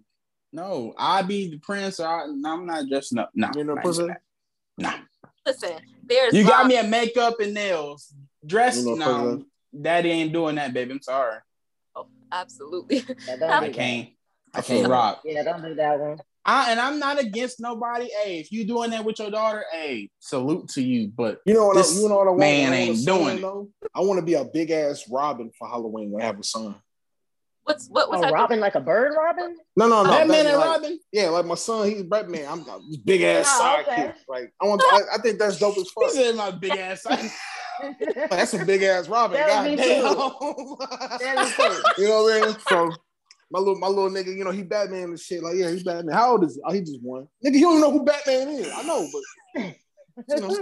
[0.51, 0.93] no.
[0.97, 1.99] I be the prince.
[1.99, 3.32] Or I, no, I'm not dressing up.
[3.34, 3.99] No, You know, not pussy?
[3.99, 4.21] doing that.
[4.77, 4.93] Nah.
[5.45, 8.13] Listen, there's You got me a makeup and nails.
[8.45, 8.84] Dress.
[8.84, 9.45] You know, No,
[9.79, 10.91] daddy ain't doing that, baby.
[10.91, 11.39] I'm sorry.
[11.95, 13.03] oh, absolutely.
[13.27, 14.09] Yeah, I can't.
[14.53, 15.21] I I can't rock.
[15.23, 16.19] Yeah, don't do that one.
[16.43, 18.09] I, and I'm not against nobody.
[18.23, 21.09] Hey, if you doing that with your daughter, hey, salute to you.
[21.15, 21.75] But You know what?
[21.75, 22.39] This I, you know what I want?
[22.39, 23.41] man I ain't son, doing it.
[23.41, 23.69] though?
[23.93, 26.75] I want to be a big ass Robin for Halloween when I have a son.
[27.63, 28.09] What's what?
[28.09, 28.33] What's Oh, that?
[28.33, 29.55] Robin like a bird, Robin?
[29.75, 30.09] No, no, no.
[30.09, 30.99] Batman and like, Robin.
[31.11, 32.47] Yeah, like my son, he's Batman.
[32.49, 33.87] I'm got big ass Oh, sidekick.
[34.09, 34.13] okay.
[34.27, 34.81] Like I want.
[34.91, 36.11] I, I think that's dope as He fuck.
[36.11, 37.05] said my big ass.
[37.05, 37.29] Like,
[38.31, 39.37] that's a big ass Robin.
[39.37, 41.19] That would God be damn.
[41.19, 41.77] That'd be cool.
[41.99, 42.55] you know what I mean?
[42.67, 42.95] So
[43.51, 45.43] my little my little nigga, you know, he Batman and shit.
[45.43, 46.15] Like, yeah, he Batman.
[46.15, 46.61] How old is he?
[46.65, 47.27] Oh, he just one.
[47.45, 48.71] Nigga, you don't know who Batman is.
[48.73, 49.75] I know, but
[50.27, 50.55] you know,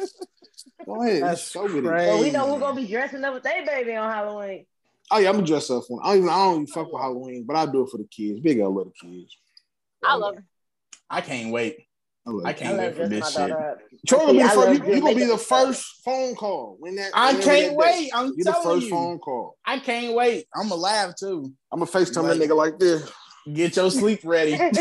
[0.86, 1.24] go ahead.
[1.24, 1.88] That's Go crazy.
[1.88, 4.66] Well, we know who's gonna be dressing up with their baby on Halloween.
[5.12, 6.00] Oh yeah, I'm gonna dress up for.
[6.04, 6.30] I don't even.
[6.30, 8.40] I don't even fuck with Halloween, but I do it for the kids.
[8.40, 9.38] Big old little kids.
[10.04, 10.44] I love it.
[11.10, 11.88] I can't wait.
[12.28, 12.58] I, love I it.
[12.58, 13.52] can't I wait for this shit.
[14.08, 14.84] Troy gonna be the first.
[14.88, 17.12] You, you gonna be the first phone call when that.
[17.14, 18.12] I whenever can't that wait.
[18.14, 18.90] I'm You the first you.
[18.90, 19.58] phone call.
[19.66, 20.46] I can't wait.
[20.56, 21.52] I'm gonna laugh too.
[21.72, 23.10] I'm gonna FaceTime Like- that nigga like this.
[23.52, 24.52] Get your sleep ready.
[24.58, 24.72] Man,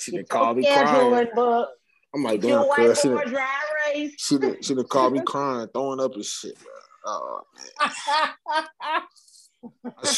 [0.00, 1.28] she done called me crying.
[1.34, 1.68] Book.
[2.14, 5.68] I'm like, damn, cuz she boy done, dry she done, she done called me crying,
[5.72, 6.72] throwing up and shit, bro.
[7.06, 7.40] Oh,
[7.80, 9.02] I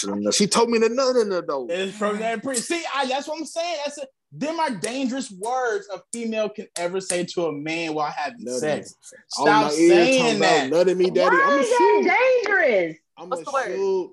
[0.07, 0.33] known.
[0.33, 1.67] She told me to nut in there though.
[1.69, 2.57] it's from that pre.
[2.57, 3.77] See, I, that's what I'm saying.
[3.85, 4.07] That's a,
[4.39, 8.61] them are dangerous words a female can ever say to a man while having Nutting.
[8.61, 8.95] sex.
[9.39, 10.71] All in Stop my ears saying that.
[10.71, 11.37] nutting me, daddy.
[11.37, 12.05] Why I'm is gonna shoot.
[12.05, 12.97] that dangerous?
[13.19, 13.77] I'm What's gonna the word?
[13.77, 14.13] shoot.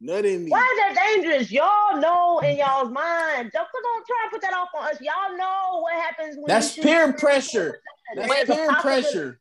[0.00, 0.50] Nutting me.
[0.50, 0.58] Why
[0.90, 1.50] is that dangerous?
[1.50, 3.50] Y'all know in y'all's mind.
[3.52, 5.00] Don't, don't try to put that off on us.
[5.00, 7.80] Y'all know what happens when That's you peer pressure.
[8.14, 9.40] That's It's a peer pressure.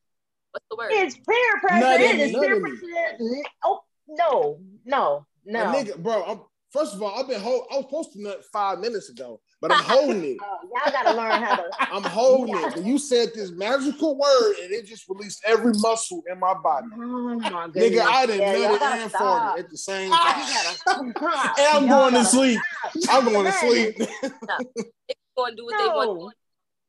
[0.52, 0.90] What's the word?
[0.92, 1.80] It's peer pressure.
[1.86, 3.18] Nutting It is peer pressure.
[3.64, 5.66] Oh no, no, no.
[5.66, 6.24] Nigga, bro.
[6.24, 6.40] I'm,
[6.72, 9.72] first of all, I've been hold, I was supposed to nut five minutes ago, but
[9.72, 10.38] I'm oh, holding it.
[10.42, 11.70] Oh, y'all gotta learn how to.
[11.94, 12.74] I'm holding it.
[12.76, 16.88] But you said this magical word, and it just released every muscle in my body.
[16.96, 17.92] Oh my goodness.
[17.92, 19.56] Nigga, I didn't Yeah, y'all nut gotta and stop.
[19.56, 21.14] farted at the same ah, time.
[21.14, 21.60] gotta.
[21.62, 22.60] And I'm Y'all going to gotta sleep.
[23.10, 23.98] I'm going to sleep.
[24.22, 26.20] They're gonna do what they want.
[26.20, 26.32] No.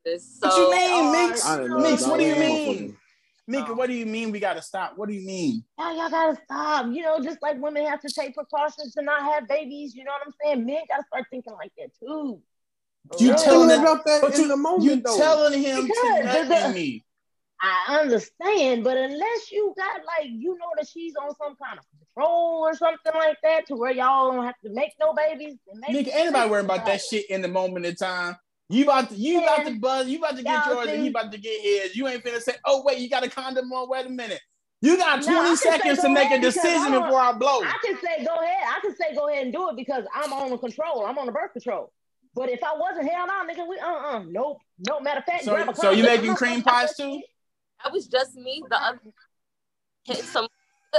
[0.05, 0.37] This.
[0.39, 1.45] What So, you mean, uh, Oh, Mix?
[1.45, 2.97] I didn't know Mix, what do you that mean?
[3.49, 3.59] Motherfucker.
[3.61, 4.93] Mika, um, what do you mean we gotta stop?
[4.95, 5.63] What do you mean?
[5.77, 6.85] Y'all, y'all gotta stop.
[6.91, 9.95] You know, just like women have to take precautions to not have babies.
[9.95, 10.65] You know what I'm saying?
[10.65, 12.41] Men gotta start thinking like that too.
[13.19, 13.37] You real.
[13.37, 15.17] telling him- about that But in you, the moment, you though.
[15.17, 17.05] telling him to Because nut the- me.
[17.61, 21.85] I understand, but unless you got like you know that she's on some kind of
[21.89, 25.57] control or something like that, to where y'all don't have to make no babies.
[25.67, 28.37] then maybe- Nigga, anybody worrying about that shit in the moment in time?
[28.71, 31.01] You about to you about to buzz, you about to get Y'all yours, and see-
[31.03, 31.95] he about to get his.
[31.95, 33.89] You ain't finna say, oh wait, you got a condom on.
[33.89, 34.41] Wait a minute.
[34.81, 37.33] You got 20 I can say seconds go to make a decision I'm before I
[37.33, 37.61] blow.
[37.63, 38.63] I can say go ahead.
[38.65, 41.05] I can say go ahead and do it because I'm on the control.
[41.05, 41.91] I'm on the birth control.
[42.35, 45.01] But if I wasn't, hell no, nigga, we uh uh nope, nope.
[45.03, 47.21] Matter of fact, So- grab a so you making cream pies too?
[47.83, 48.63] that was just me.
[48.69, 48.99] The other
[50.05, 50.47] hit some.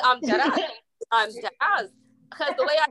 [0.04, 0.60] I'm dead ass.
[1.12, 1.84] I'm dead ass.
[2.30, 2.86] Because the way I,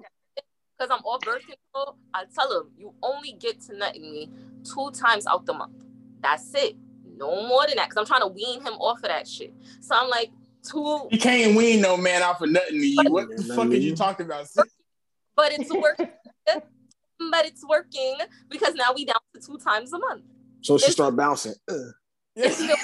[0.77, 4.29] because I'm off birth control, I tell him you only get to nut me
[4.63, 5.85] two times out the month.
[6.21, 6.75] That's it.
[7.17, 7.89] No more than that.
[7.89, 9.53] Because I'm trying to wean him off of that shit.
[9.81, 10.31] So I'm like
[10.63, 13.11] two, You can't wean no man off of nothing to you.
[13.11, 14.47] What the fuck are you talking about?
[15.35, 16.09] but it's working.
[16.45, 18.17] but it's working
[18.49, 20.23] because now we down to two times a month.
[20.61, 21.53] So she start bouncing.
[21.69, 21.93] Ugh.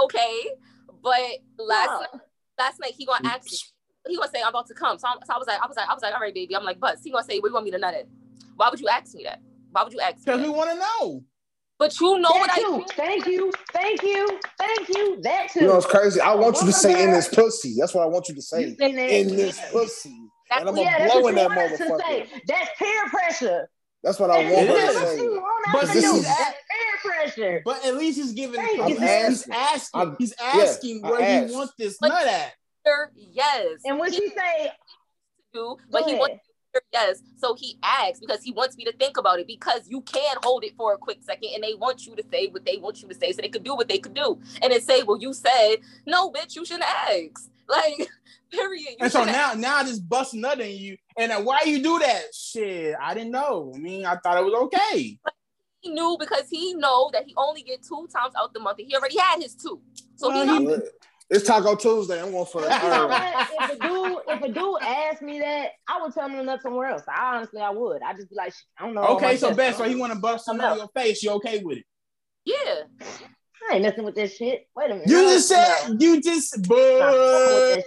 [0.00, 0.50] Okay.
[1.02, 1.20] But
[1.58, 2.00] last No.
[2.00, 2.08] night,
[2.58, 3.58] last night he gonna ask me.
[4.06, 4.98] He gonna say I'm about to come.
[4.98, 6.54] So, I'm, so I was like, I was like, I was like, all right, baby.
[6.56, 8.08] I'm like, but He gonna say, where you want me to nut it?
[8.56, 9.40] Why would you ask me that?
[9.70, 11.24] Why would you ask me Because we want to know.
[11.78, 12.84] But you know what That I too.
[12.96, 15.20] Thank you, thank you, thank you.
[15.22, 15.60] That too.
[15.60, 16.20] You know what's crazy?
[16.20, 17.76] I want you to say in this pussy.
[17.78, 18.62] That's what I want you to say.
[18.68, 19.10] You say that.
[19.10, 20.18] In this pussy.
[20.50, 22.00] That's And I'm gonna yeah, that's blow in that want us to motherfucker.
[22.00, 22.26] say.
[22.48, 23.70] That's peer pressure.
[24.02, 24.94] That's what I want It her to is.
[24.94, 25.22] That's what say.
[25.22, 25.42] you
[25.72, 26.16] But to this do.
[26.16, 26.40] is- That's
[26.70, 27.62] peer pressure.
[27.64, 28.60] But at least he's giving.
[28.60, 29.06] Thank he's, you.
[29.28, 30.00] he's asking.
[30.00, 31.54] I'm- he's asking I where he asked.
[31.54, 32.52] wants this But- nut at.
[33.14, 33.66] yes.
[33.84, 34.72] And when she say,
[35.52, 36.40] do, go but he wants ahead.
[36.92, 37.22] Yes.
[37.36, 40.64] So he asks because he wants me to think about it because you can hold
[40.64, 43.08] it for a quick second and they want you to say what they want you
[43.08, 45.32] to say so they could do what they could do and then say, well, you
[45.32, 45.76] said
[46.06, 47.50] no, bitch, you shouldn't ask.
[47.68, 48.08] Like,
[48.50, 48.80] period.
[48.92, 50.96] You And so now, now I just bust nut in you.
[51.18, 52.34] And then why you do that?
[52.34, 53.72] Shit, I didn't know.
[53.74, 55.18] I mean, I thought it was okay.
[55.80, 58.88] he knew because he know that he only get two times out the month and
[58.88, 59.82] he already had his two.
[60.16, 60.80] So Well, he he-
[61.30, 62.22] It's Taco Tuesday.
[62.22, 63.48] I'm going for the You know what?
[63.60, 66.62] If a dude, if a dude asked me that, I would tell him to nut
[66.62, 67.02] somewhere else.
[67.06, 68.02] I honestly, I would.
[68.02, 69.02] I just be like, I don't know.
[69.02, 69.76] Okay, so best.
[69.78, 71.22] So he want to bust something on your face.
[71.22, 71.84] You okay with it?
[72.44, 73.06] yeah.
[73.70, 74.66] I ain't messing with this shit.
[74.74, 75.08] Wait a minute.
[75.08, 75.88] You just said.
[75.88, 75.96] no.
[75.98, 76.56] You just.
[76.56, 77.82] I'm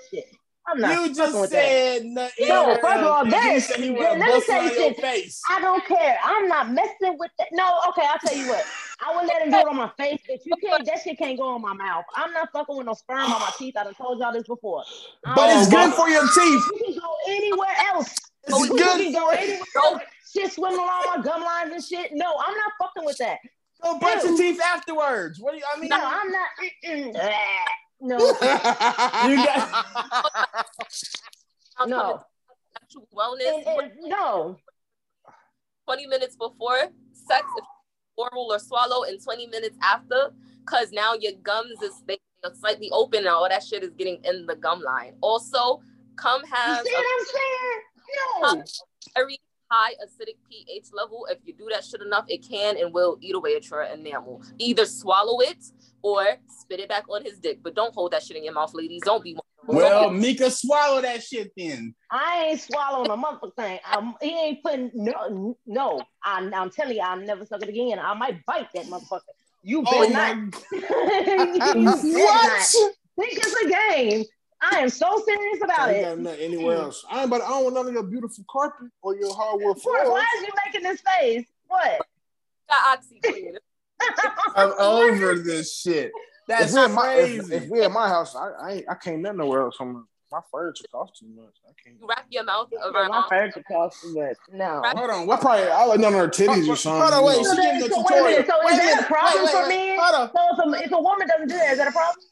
[0.68, 0.92] not fucking with But that shit.
[0.92, 1.50] I'm not you just that.
[1.50, 2.48] said nothing.
[2.48, 5.42] No, first of all, that is- let me to bust it tell you your face.
[5.50, 6.20] I don't care.
[6.24, 7.48] I'm not messing with that.
[7.52, 8.66] No, okay, I'll tell you what.
[9.04, 10.86] I would let him do it on my face, but you can't.
[10.86, 12.06] That shit can't go on my mouth.
[12.16, 13.76] I'm not fucking with no sperm on my teeth.
[13.76, 14.84] I done told y'all this before.
[15.26, 16.64] I But it's good for your teeth.
[16.76, 18.16] You can go anywhere else.
[18.44, 20.02] It's you good can go anywhere else.
[20.32, 22.12] Shit swimming along my gum lines and shit.
[22.14, 23.40] No, I'm not fucking with that.
[23.82, 25.40] Go brush your teeth afterwards.
[25.40, 25.64] What do you?
[25.76, 26.50] I mean, No, I'm not.
[28.02, 28.34] No, you
[29.46, 30.66] got.
[31.88, 32.26] No, coming to
[32.80, 33.68] sexual wellness.
[33.68, 34.58] and, and, no.
[35.86, 36.80] 20 minutes before
[37.14, 37.66] sex, if
[38.18, 40.32] oral or swallow, and 20 minutes after,
[40.66, 44.20] because now your gums is they are slightly open and all that shit is getting
[44.24, 45.16] in the gum line.
[45.22, 45.82] Also,
[46.16, 47.82] come You have see a what I'm saying?
[48.58, 48.64] No.
[49.16, 49.40] very
[49.72, 51.26] high acidic pH level.
[51.30, 54.42] If you do that shit enough, it can and will eat away at your enamel.
[54.60, 55.64] Either swallow it
[56.02, 57.60] or spit it back on his dick.
[57.64, 59.02] But don't hold that shit in your mouth, ladies.
[59.04, 61.96] Don't be Well, Mika, swallow that shit then.
[62.10, 63.80] I ain't swallowing a motherfucking thing.
[64.22, 66.02] He ain't putting no, no.
[66.24, 67.98] I'm, I'm telling you, I'll never suck it again.
[68.00, 69.22] I might bite that motherfucker.
[69.64, 70.64] You Oh better my not.
[70.72, 72.04] you better not.
[72.04, 72.76] What?
[73.20, 74.26] Think it's a game.
[74.62, 76.10] I am so serious about I ain't it.
[76.10, 77.04] got nothing anywhere else.
[77.10, 77.42] I ain't about.
[77.42, 79.82] I don't want none of your beautiful carpet or your hardwood What?
[79.82, 80.08] floors.
[80.10, 81.46] Why is you making this face?
[81.68, 82.02] What?
[82.70, 83.56] got OxiClean.
[84.56, 86.12] I'm over this shit.
[86.48, 87.56] That's if we in my if, crazy.
[87.56, 89.78] if we at my house, I I, ain't, I can't nothing nowhere else.
[89.80, 91.54] I'm, my furniture costs too much.
[91.68, 92.00] I can't.
[92.00, 93.30] You wrap your mouth over My around.
[93.30, 94.38] furniture costs too much.
[94.52, 94.82] No.
[94.86, 95.22] Hold on.
[95.24, 95.42] I What?
[95.42, 97.14] probably I like none of her titties or Hold something.
[97.14, 97.38] on, wait.
[97.40, 98.24] you She giving the So wait a tutorial.
[98.32, 99.88] minute, so is Wait a that a problem Wait, for wait, wait.
[99.90, 100.00] men?
[100.02, 100.32] Hold on.
[100.36, 102.24] So if a, if a woman doesn't do that, is that a problem?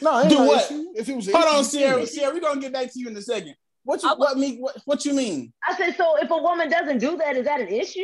[0.00, 0.64] No, ain't Do no what?
[0.64, 0.86] issue.
[0.94, 2.06] If it was an Hold on, Sierra.
[2.06, 3.54] Sierra, we're gonna get back to you in a second.
[3.84, 5.52] What you I what me what, what you mean?
[5.68, 8.00] I said, so if a woman doesn't do that, is that an issue?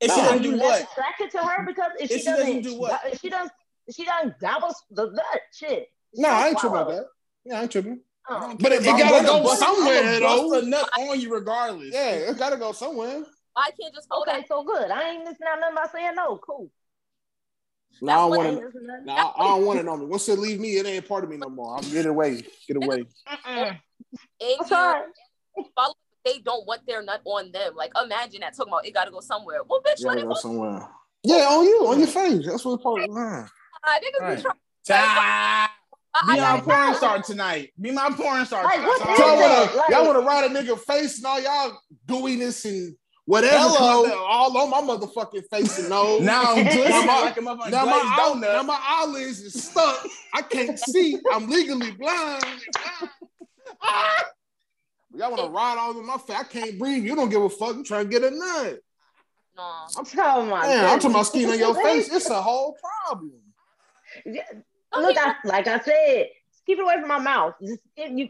[0.00, 0.22] If she No.
[0.22, 0.92] Are doesn't you do less what?
[0.92, 3.00] attracted to her because if, If she she doesn't doesn't do what?
[3.06, 3.52] If she doesn't,
[3.86, 5.88] if she doesn't gobble the nut shit.
[6.14, 6.82] No, I ain't tripping Swallow.
[6.90, 7.06] about that.
[7.46, 8.00] Yeah, I ain't tripping.
[8.28, 8.56] Oh.
[8.58, 10.50] But it, it I'm gotta gonna go bust- I'm somewhere gonna though.
[10.50, 11.90] Bust a nut on you regardless.
[11.92, 13.22] Yeah, it gotta go somewhere.
[13.56, 14.48] I can't just hold Okay, that.
[14.48, 14.90] so good.
[14.90, 16.36] I ain't listening to nothing about saying no.
[16.38, 16.70] Cool.
[18.02, 18.48] No, I don't want I to.
[18.50, 19.06] ain't listening to nothing.
[19.06, 20.06] No, I I don't want it on me.
[20.06, 21.76] Once it leave me, it ain't part of me no more.
[21.76, 23.04] I'm get away, get away.
[23.46, 23.78] And
[24.40, 25.02] you sorry.
[25.74, 27.74] follow they don't want their nut on them.
[27.76, 29.58] Like imagine that talking about it gotta go somewhere.
[29.68, 30.34] Well, bitch, You let it go go.
[30.34, 30.88] somewhere.
[31.22, 32.46] Yeah, on you, on your face.
[32.46, 33.10] That's what it's part of.
[33.10, 33.46] Nah.
[33.84, 34.36] Ah, Niggas Right.
[34.36, 34.54] be trying.
[34.86, 35.70] Ta-
[36.28, 37.72] Be my porn star tonight.
[37.80, 38.64] Be my porn star.
[38.64, 41.26] Like, what That's is all Y'all wanna, Like- y'all wanna ride a nigga face and
[41.26, 42.96] all y'all gooiness and
[43.26, 43.76] whatever Hello.
[43.76, 46.20] clothes all on my motherfucking face and nose.
[46.24, 47.20] Now I'm glistening Now my-
[47.54, 50.06] like now my, eye- now my eyelids is stuck.
[50.34, 51.18] I can't see.
[51.32, 52.44] I'm legally blind.
[52.76, 53.10] Ah.
[53.82, 54.24] Ah.
[55.16, 56.36] Y'all want to ride all over my face?
[56.38, 57.04] I can't breathe.
[57.04, 57.76] You don't give a fuck.
[57.76, 58.78] You trying to get a nut.
[59.56, 59.62] No.
[59.96, 62.12] I'm telling my Man, I'm talking about skin on your face.
[62.12, 63.32] It's a whole problem.
[64.26, 64.42] Yeah,
[64.96, 66.26] Look, I, like I said,
[66.66, 67.54] keep it away from my mouth.
[67.62, 68.28] Just you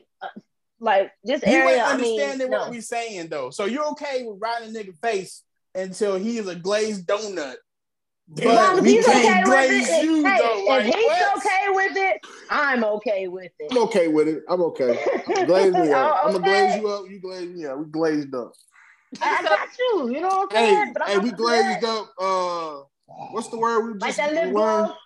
[0.81, 1.77] like this You area.
[1.77, 2.59] ain't I mean, understanding no.
[2.59, 3.51] what we saying though.
[3.51, 5.43] So you're okay with riding a nigga face
[5.75, 7.55] until he's a glazed donut.
[8.27, 10.61] But as we he's okay can't with glaze it, you hey, though.
[10.63, 11.37] if Like, he's what?
[11.39, 13.71] okay with it, I'm okay with it.
[13.71, 14.43] I'm okay with it.
[14.49, 14.99] I'm okay.
[15.47, 16.17] Glaze me up.
[16.25, 17.05] Oh, I'm gonna glaze you up.
[17.11, 17.79] You glaze me up.
[17.79, 18.53] We glazed up.
[19.21, 20.11] I got you.
[20.11, 20.93] You know what I'm Hey, saying?
[20.95, 22.15] But I'm hey, we glazed do up.
[22.19, 22.83] Uh,
[23.33, 24.55] what's the word we just that lip?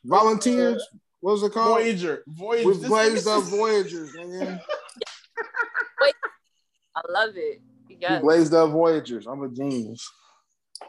[0.05, 0.87] Volunteers.
[1.21, 1.79] What was it called?
[1.81, 2.23] Voyager.
[2.29, 2.69] Voyager.
[2.69, 4.15] We've glazed up Voyagers.
[6.03, 6.13] Nigga.
[6.95, 7.61] I love it.
[7.89, 8.23] We Yes.
[8.23, 9.27] glazed up Voyagers.
[9.27, 10.09] I'm a genius.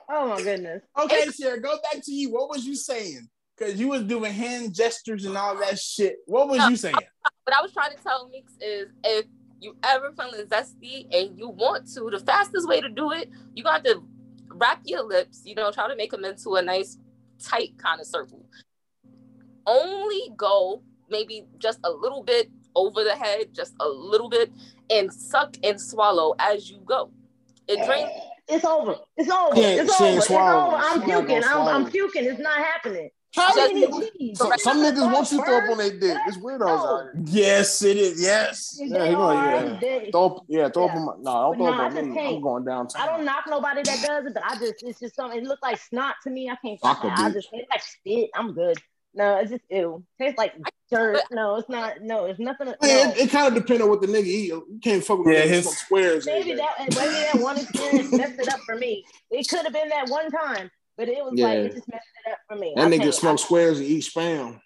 [0.10, 0.84] Oh my goodness.
[1.00, 2.32] Okay, Sierra, go back to you.
[2.32, 3.28] What was you saying?
[3.58, 6.18] Because you was doing hand gestures and all that shit.
[6.26, 6.95] What was you saying?
[7.43, 9.26] What I was trying to tell Mix is if
[9.60, 13.64] you ever feeling zesty and you want to, the fastest way to do it, you
[13.64, 14.02] got to
[14.47, 16.97] wrap your lips, you know, try to make them into a nice
[17.43, 18.45] tight kind of circle.
[19.66, 24.51] Only go maybe just a little bit over the head, just a little bit,
[24.89, 27.11] and suck and swallow as you go.
[27.67, 28.09] It drains.
[28.51, 28.95] It's over.
[29.15, 29.55] It's over.
[29.55, 30.17] She ain't- it's over.
[30.17, 30.76] It's over.
[30.76, 31.43] I'm puking.
[31.43, 32.26] I'm, I'm puking.
[32.26, 33.11] It's not happening.
[33.36, 36.17] How Just- you niggas- some, some niggas want you to throw up on their dick.
[36.26, 37.24] It's weirdos out here.
[37.28, 38.20] Yes, it is.
[38.20, 38.76] Yes.
[38.80, 40.09] They Yeah, he gonna- yeah.
[40.11, 42.09] Throw up, yeah, throw up on my, no, don't But throw no, up I on
[42.09, 42.15] me.
[42.15, 42.36] can't.
[42.38, 43.01] I'm going downtown.
[43.03, 45.38] I don't knock nobody that does it, but I just it's just something.
[45.38, 46.49] It looks like snot to me.
[46.49, 46.80] I can't.
[46.80, 48.32] Fuck a I just it's like spit.
[48.34, 48.80] I'm good.
[49.16, 50.03] No, it's just ew.
[50.22, 50.53] Tastes like
[50.91, 51.20] dirt.
[51.32, 52.01] No, it's not.
[52.01, 52.68] No, it's nothing.
[52.68, 52.74] No.
[52.84, 54.47] It, it kind of depends on what the nigga eat.
[54.49, 56.28] You can't fuck with Yeah, yeah, his- his squares.
[56.28, 59.03] every maybe that maybe that one experience messed it up for me.
[59.32, 61.49] It could have been that one time, but it was like Yeah.
[61.53, 62.74] it just messed it up for me.
[62.76, 64.60] That I nigga can't- smoke squares and eat spam.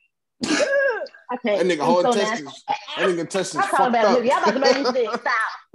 [0.45, 0.47] I,
[1.31, 1.59] I can't.
[1.59, 2.43] That nigga I'm whole so intestines.
[2.43, 2.63] nasty.
[2.97, 4.19] That nigga intestines I'm talking fucked about up.
[4.19, 4.27] nigga.
[4.27, 5.09] Y'all about to make me sick.
[5.09, 5.23] Stop.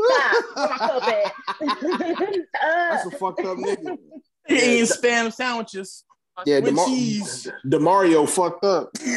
[0.01, 0.45] Stop.
[0.55, 2.35] Where my cup at?
[2.63, 3.97] That's a fucked up nigga.
[4.49, 6.05] He eating spam sandwiches
[6.47, 7.49] Yeah, with DeMar- cheese.
[7.67, 8.91] Demario fucked up.
[9.03, 9.13] is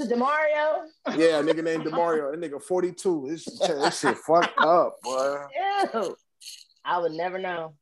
[0.00, 0.86] it Demario?
[1.16, 2.30] yeah, nigga named Demario.
[2.32, 3.26] That nigga 42.
[3.28, 5.36] This, that shit fucked up, boy.
[5.94, 6.16] Ew.
[6.84, 7.74] I would never know.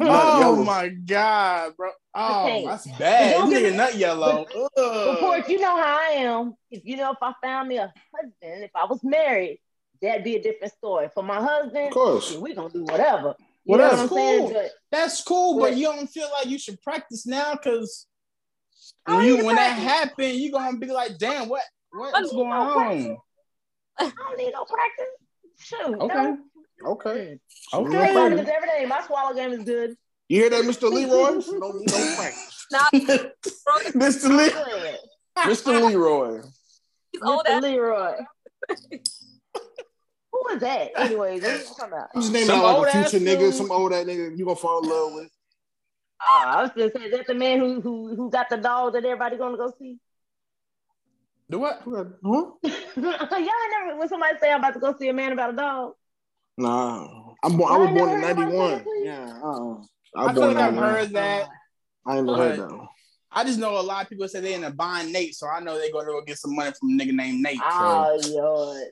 [0.00, 1.90] Oh my god, bro.
[2.14, 2.64] Oh, Okay.
[2.66, 3.32] that's bad.
[3.38, 4.46] Don't This nigga nut yellow.
[5.12, 6.54] Report, you know how I am.
[6.70, 9.58] If you know if I found me a husband, if I was married,
[10.00, 11.08] that'd be a different story.
[11.12, 12.36] For my husband, Of course.
[12.36, 13.34] we gonna do whatever.
[13.66, 13.96] You Whatever.
[13.96, 14.40] know what I'm saying?
[14.40, 14.52] Cool.
[14.52, 18.06] But That's cool, but But- you don't feel like you should practice now because
[19.06, 19.84] when, you, need to when that practice.
[19.84, 23.06] happen, you gonna be like, damn, what what's going need no practice.
[23.06, 23.16] on?
[23.98, 25.06] I don't need no practice.
[25.58, 26.00] Shoot.
[26.00, 26.14] Okay.
[26.14, 26.38] No.
[26.92, 27.40] Okay.
[27.72, 28.12] I Okay.
[28.12, 28.86] practice every day.
[28.86, 29.96] My swallow game is good.
[30.28, 30.90] You hear that, Mr.
[30.92, 31.40] Leroy?
[31.58, 32.66] No need no practice.
[32.70, 34.36] Not Mr.
[34.36, 34.50] Lee.
[34.50, 34.98] Good.
[35.38, 35.88] Mr.
[35.88, 36.42] Leroy.
[37.12, 37.62] he's old Mr.
[37.62, 38.14] Leroy.
[40.36, 40.90] Who is that?
[40.96, 42.08] Anyways, what are you talking about?
[42.14, 44.56] I'm just naming Some out like a future nigga, some old that nigga you gonna
[44.56, 45.30] fall in love with.
[46.20, 48.92] Uh, I was gonna say, is that the man who who who got the dog
[48.94, 49.98] that everybody gonna go see?
[51.48, 51.80] Do what?
[51.84, 51.90] Huh?
[51.92, 55.56] Y'all ain't never when somebody say I'm about to go see a man about a
[55.56, 55.92] dog.
[56.58, 57.06] Nah.
[57.42, 58.54] I'm born, I I was born in 91.
[58.54, 59.02] about that.
[59.04, 59.40] Yeah.
[59.42, 59.82] Uh-uh.
[60.16, 61.48] I was feel like I've heard that.
[62.06, 62.88] I ain't heard that one.
[63.30, 65.60] I just know a lot of people say they're in a bind Nate, so I
[65.60, 67.58] know they're gonna go get some money from a nigga named Nate.
[67.58, 68.88] So Oh, Lord.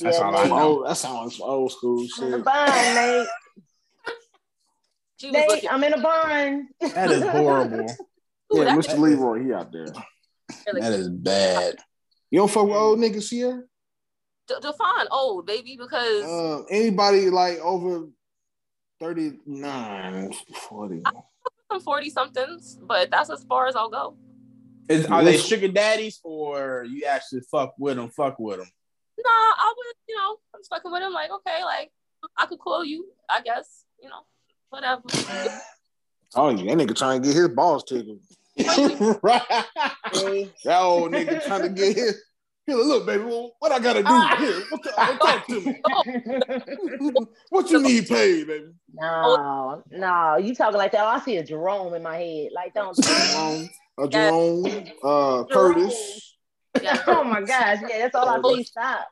[0.00, 0.58] That's all I know.
[0.58, 2.44] old, that sounds old school I'm in a shit.
[2.44, 3.28] bind, Nate.
[5.18, 6.68] She Nate, looking I'm in a bind.
[6.80, 7.86] that is horrible.
[8.54, 8.98] Ooh, Yeah, that- Mr.
[8.98, 9.86] Leroy, he out there.
[10.66, 11.76] really that is bad.
[12.30, 13.66] You don't fuck with old niggas here?
[14.46, 18.08] D- define old, baby, because Uh, anybody like over
[19.00, 20.32] 39,
[20.68, 21.02] 40.
[21.70, 24.16] I'm 40 somethings, but that's as far as I'll go.
[24.88, 28.08] Is, are they sugar daddies or you actually fuck with them?
[28.10, 28.68] Fuck with them.
[29.18, 31.12] Nah, I would you know, I'm just fucking with him.
[31.12, 31.90] Like, okay, like
[32.36, 34.24] I could call you, I guess, you know,
[34.70, 35.02] whatever.
[36.34, 38.20] Oh, yeah, that nigga trying to get his balls tickled.
[39.22, 39.42] right.
[40.64, 42.22] That old nigga trying to get his.
[42.66, 44.44] Here, look, baby, well, what I gotta do?
[44.44, 45.80] Here, what the, uh, talk to me.
[47.50, 48.72] what you need paid, baby?
[48.92, 51.04] no, no, you talking like that.
[51.04, 52.48] Oh, I see a Jerome in my head.
[52.52, 52.96] Like, don't.
[53.00, 56.25] Jerome, uh, Jerome, uh, Curtis,
[56.82, 58.62] Yeah, oh my gosh, yeah, that's all I see.
[58.64, 59.08] Stop.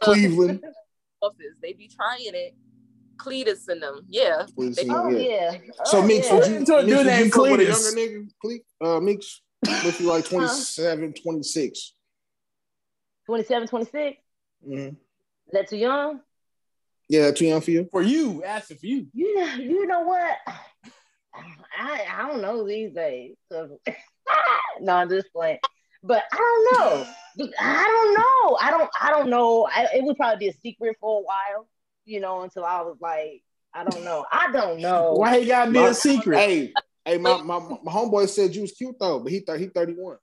[0.00, 0.62] Cleveland.
[1.22, 1.56] office.
[1.62, 2.54] They be trying it.
[3.16, 4.02] Cletus in them.
[4.08, 4.46] Yeah.
[4.54, 5.52] Please They- see, Oh yeah.
[5.52, 5.58] yeah.
[5.84, 6.34] So Oh, Meeks, yeah.
[6.34, 7.96] would you, To a Meeks, would you named fuck with a Cletus.
[7.96, 8.28] younger nigga?
[8.80, 11.94] Cle- Uh, Meeks, if you like 27, 26.
[13.26, 14.16] 27, 26?
[14.66, 14.88] Mhm.
[14.90, 14.94] Is
[15.52, 16.20] that too young?
[17.08, 17.88] Yeah, too young for you?
[17.90, 19.06] For you, asking for you.
[19.14, 20.36] You know, you know what?
[21.76, 23.36] I I don't know these days.
[23.50, 25.58] no, I'm just playing.
[26.08, 27.52] But I don't know.
[27.60, 28.56] I don't know.
[28.60, 28.90] I don't.
[29.00, 29.68] I don't know.
[29.70, 31.68] I, it would probably be a secret for a while,
[32.06, 33.42] you know, until I was like,
[33.74, 34.24] I don't know.
[34.32, 35.12] I don't know.
[35.12, 36.38] Why he gotta be My- a secret?
[36.38, 36.72] Hey,
[37.04, 40.16] hey, my, my, my homeboy said you was cute though, but he thought he 31.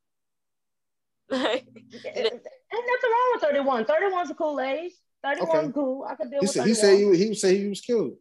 [1.30, 1.66] Like,
[2.16, 3.86] Ain't nothing wrong with 31.
[3.86, 4.92] 31's a cool age.
[5.24, 5.72] 31's Okay.
[5.74, 6.06] cool.
[6.10, 6.68] I could deal He with said 31.
[6.68, 8.16] he said he, he said he was cute.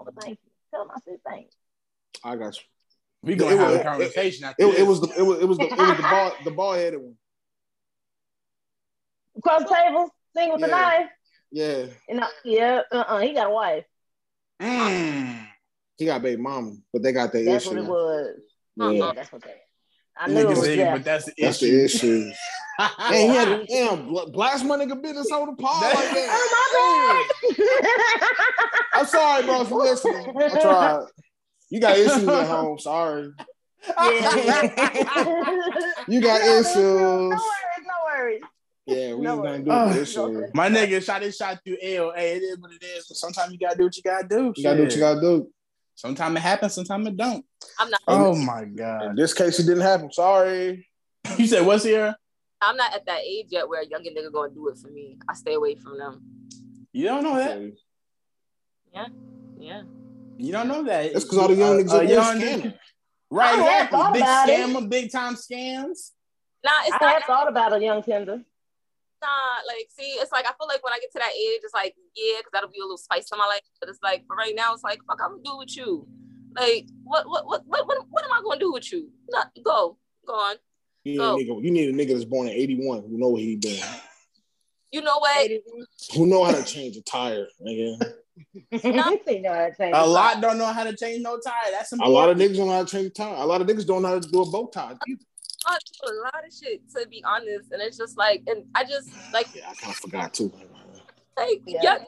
[0.00, 0.50] Oh, thank you.
[0.70, 2.30] Tell him I said thank you.
[2.30, 2.62] I got you.
[3.24, 5.46] We gonna It have was- a conversation after It, it was the it was it
[5.48, 7.16] was the it was the ball the ball headed one.
[9.42, 10.80] Cross the table, sing with the Yeah.
[10.80, 11.06] knife.
[11.50, 13.84] Yeah, And I, yeah, uh-uh, he got a wife.
[14.60, 15.46] Mm.
[15.96, 17.74] he got baby mama, but they got their That's issue.
[17.76, 18.36] what it was.
[18.76, 19.60] Yeah, Yeah, that's what that.
[20.16, 20.92] I knew it was say, that.
[20.94, 21.76] but that's the that's issue.
[21.78, 22.30] the issue.
[22.98, 26.28] And he had a damn blast my nigga business on the pod like that.
[26.32, 29.00] Oh my god!
[29.00, 30.26] I'm sorry, bro, for listening.
[30.36, 31.06] I tried.
[31.74, 32.78] You got issues at home.
[32.78, 33.32] Sorry.
[36.06, 36.76] You got No, issues.
[36.76, 38.42] No worries, no worries.
[38.86, 39.88] Yeah, we No ain't gonna do worries.
[39.88, 40.54] with this shit.
[40.54, 42.12] My nigga shot his shot through L.
[42.14, 43.06] Hey, it is what it is.
[43.08, 44.52] But sometimes you gotta do what you gotta do.
[44.56, 45.50] You gotta do what you gotta do.
[45.96, 47.44] Sometimes it happens, sometimes it don't.
[47.80, 48.00] I'm not.
[48.06, 49.06] Oh my god.
[49.06, 50.12] In this case, it didn't happen.
[50.12, 50.88] Sorry.
[51.38, 52.14] You said what's here?
[52.60, 55.18] I'm not at that age yet where a younger nigga gonna do it for me.
[55.28, 56.22] I stay away from them.
[56.92, 57.72] You don't know that.
[58.92, 59.06] Yeah.
[59.58, 59.82] Yeah.
[60.36, 61.12] You don't know that.
[61.12, 62.62] That's because all the young Uh, niggas uh, are young scamming.
[62.62, 62.78] niggas-
[63.30, 63.98] Right, I had exactly.
[63.98, 64.60] thought Big about it.
[64.60, 66.10] scammer, big time scams.
[66.64, 67.14] Nah, it's I not.
[67.14, 68.36] had thought about a young tender.
[69.22, 69.28] Nah,
[69.66, 71.94] like, see, it's like I feel like when I get to that age, it's like,
[72.14, 73.62] yeah, because that'll be a little spice to my life.
[73.80, 76.06] But it's like, for right now, it's like, fuck, I'm gonna do with you.
[76.56, 79.10] Like, what, what, what, what, what, what am I gonna do with you?
[79.30, 80.56] Not go, go on.
[81.04, 81.34] You need, Go.
[81.34, 83.80] a nigga, you need a nigga that's born in 81 who know what he doing.
[84.92, 85.50] You know what?
[86.14, 88.14] Who know how to change a tire, nigga.
[88.70, 89.46] You know how to change
[89.94, 91.70] A the lot don't know how to change no tire.
[91.70, 93.34] That's A lot of niggas don't know how to change a tire.
[93.36, 94.96] A lot of niggas don't know how to do a bow tie.
[95.08, 95.20] either.
[95.66, 98.84] I do a lot of shit to be honest, and it's just like, and I
[98.84, 100.52] just like, Yeah, I kind of forgot too.
[101.38, 101.80] like, Yeah.
[101.82, 101.98] yeah,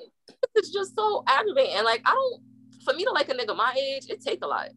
[0.56, 1.82] it's just so aggravating.
[1.84, 2.42] Like, I don't,
[2.84, 4.68] for me to like a nigga my age, it take a lot,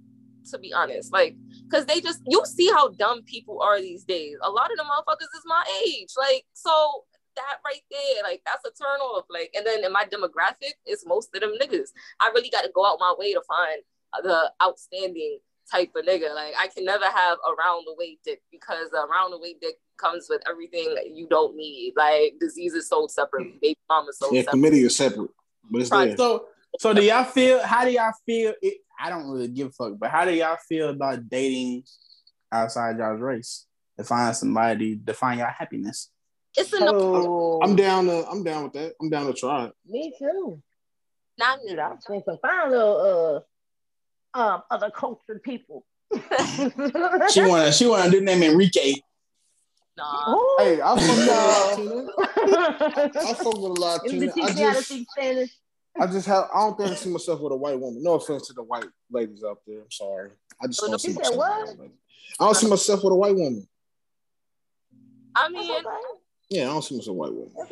[0.52, 1.12] to be honest.
[1.12, 1.36] Like,
[1.72, 4.38] cause they just, you see how dumb people are these days.
[4.44, 6.10] A lot of the motherfuckers is my age.
[6.18, 7.04] Like, so
[7.40, 9.26] that right there, like, that's a turn off.
[9.30, 11.90] Like, and then in my demographic, it's most of them niggas.
[12.20, 13.82] I really got to go out my way to find
[14.24, 15.40] the outstanding
[15.72, 16.34] type of nigga.
[16.36, 19.56] Like, I can never have a round the way dick because a round the way
[19.62, 21.94] dick comes with everything you don't need.
[21.96, 23.62] Like, disease is sold separately, mm.
[23.62, 24.70] baby mama sold Yeah, separately.
[24.70, 25.32] committee is separate,
[25.70, 26.08] but it's Right.
[26.10, 26.18] there.
[26.18, 26.46] So,
[26.80, 27.64] so do y'all feel?
[27.64, 28.54] How do y'all feel?
[28.62, 31.84] It, I don't really give a fuck, but how do y'all feel about dating
[32.52, 33.66] outside y'all's race
[33.98, 36.10] to find somebody to find your happiness?
[36.58, 38.28] It's in the Oh, I'm down to.
[38.28, 38.94] I'm down with that.
[39.02, 39.74] I'm down to try it.
[39.86, 40.62] Me too.
[41.38, 43.46] not Dude, I've seen some fine little
[44.36, 45.86] uh um other cultured people.
[47.32, 48.96] She wanna, she wanna do the name Enrique.
[49.98, 50.34] nah.
[50.34, 50.56] Ooh.
[50.60, 51.70] Hey, I fuck with a No.
[51.70, 53.20] Latina.
[53.30, 54.34] I fuck with a Let me Latina.
[54.34, 55.52] teach I me just, Spanish.
[56.00, 56.46] I just have.
[56.54, 58.02] I don't think I see myself with a white woman.
[58.02, 59.82] No offense to the white ladies out there.
[59.82, 60.32] I'm sorry.
[60.62, 61.36] I just don't see myself.
[61.36, 61.62] what?
[61.68, 61.92] with a white.
[62.40, 63.68] I don't see myself with a white woman.
[65.36, 65.84] I mean, okay.
[66.50, 67.54] Yeah, I don't see myself with a white woman.
[67.58, 67.72] That's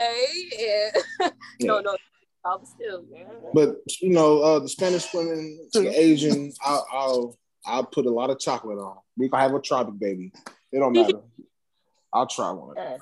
[0.00, 0.26] okay,
[0.58, 1.28] yeah.
[1.58, 1.66] Yeah.
[1.68, 1.96] no, no,
[2.44, 3.26] I'm still, man.
[3.54, 8.30] But you know, uh, the Spanish women, the Asian, I'll, I'll I'll put a lot
[8.30, 8.98] of chocolate on.
[9.16, 10.32] We can have a tropic baby.
[10.72, 11.20] It don't matter.
[12.12, 12.76] I'll try one.
[12.78, 12.98] Uh,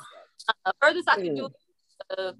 [0.66, 2.32] Uh, furthest I can do is uh,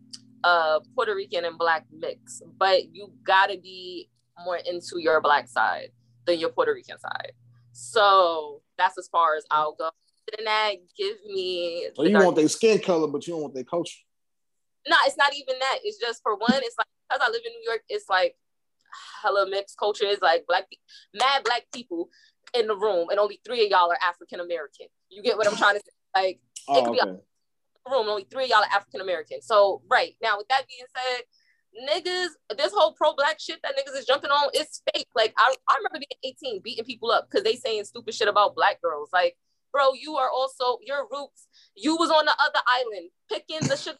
[0.44, 4.10] uh, Puerto Rican and black mix, but you gotta be
[4.44, 5.90] more into your black side
[6.26, 7.32] than your Puerto Rican side.
[7.72, 9.90] So that's as far as I'll go.
[10.36, 11.88] Than that, give me.
[11.94, 13.98] So you want their skin color, but you don't want their culture.
[14.88, 15.78] No, it's not even that.
[15.82, 18.36] It's just for one, it's like because I live in New York, it's like
[19.22, 20.06] hella mixed culture.
[20.06, 20.64] It's like black,
[21.14, 22.08] mad black people
[22.54, 24.86] in the room, and only three of y'all are African American.
[25.10, 26.22] You get what I'm trying to say?
[26.22, 27.20] Like Oh, could be okay.
[27.90, 29.42] room, only three of y'all are African American.
[29.42, 31.24] So right now, with that being said,
[31.88, 35.08] niggas, this whole pro black shit that niggas is jumping on is fake.
[35.14, 38.54] Like I, I remember being 18, beating people up because they saying stupid shit about
[38.54, 39.10] black girls.
[39.12, 39.36] Like,
[39.74, 41.48] bro, you are also your roots.
[41.74, 43.98] You was on the other island picking the shit.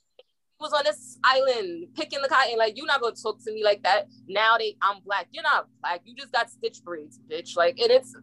[0.60, 2.56] Was on this island picking the cotton.
[2.56, 4.06] Like you're not gonna talk to me like that.
[4.28, 5.26] Now they, I'm black.
[5.32, 6.02] You're not black.
[6.04, 7.56] You just got stitch braids, bitch.
[7.56, 8.14] Like, and it's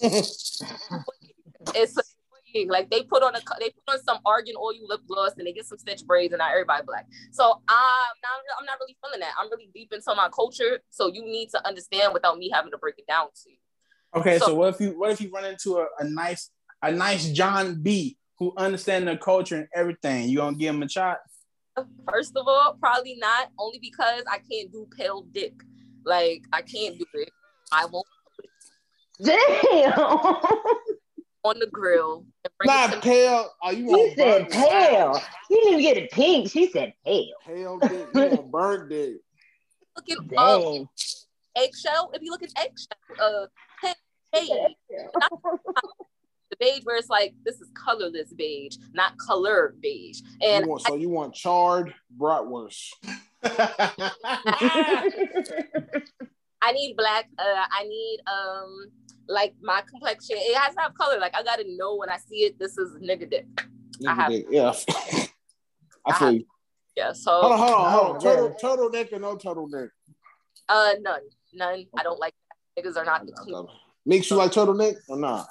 [0.00, 0.62] it's
[1.74, 1.98] it's
[2.68, 5.52] like they put on a they put on some argan oil lip gloss and they
[5.52, 7.06] get some stitch braids and now everybody black.
[7.32, 9.32] So I'm not I'm not really feeling that.
[9.38, 10.80] I'm really deep into my culture.
[10.88, 13.56] So you need to understand without me having to break it down to you.
[14.14, 16.50] Okay, so, so what if you what if you run into a, a nice
[16.82, 20.28] a nice John B who understand the culture and everything?
[20.28, 21.18] You gonna give him a shot?
[22.10, 23.50] First of all, probably not.
[23.58, 25.54] Only because I can't do pale dick.
[26.04, 27.30] Like I can't do it.
[27.72, 28.06] I won't.
[29.22, 29.92] Damn.
[31.42, 32.26] on the grill.
[32.64, 33.50] Not pale.
[33.62, 35.20] Oh, you he said pale.
[35.48, 36.50] You didn't even get it pink.
[36.50, 37.34] She said pale.
[37.46, 38.08] Pale dick.
[38.14, 39.16] You want burnt dick.
[39.96, 40.88] Looking um,
[41.56, 42.10] eggshell.
[42.14, 43.46] If you look at eggshell, uh,
[44.32, 44.48] beige.
[44.48, 45.18] the
[46.60, 50.20] beige where it's like this is colorless beige, not color beige.
[50.40, 52.90] And you want, so I, you want charred bratwurst.
[56.62, 57.28] I need black.
[57.38, 58.86] Uh, I need um
[59.26, 60.36] like my complexion.
[60.38, 61.18] It has to have color.
[61.18, 62.58] Like I gotta know when I see it.
[62.58, 63.46] This is nigga dick.
[64.02, 64.30] Nigga I have.
[64.30, 64.46] Dick.
[64.50, 64.72] Yeah.
[66.06, 66.44] I feel you.
[66.96, 67.12] Yeah.
[67.12, 68.20] So hold on, hold on, hold on.
[68.20, 69.88] Turtle, turtleneck or no turtleneck?
[70.68, 71.20] Uh, none,
[71.54, 71.74] none.
[71.74, 71.88] Okay.
[71.98, 72.34] I don't like
[72.76, 72.84] that.
[72.84, 73.66] niggas are not the clean.
[74.04, 75.46] Makes you like turtleneck or not?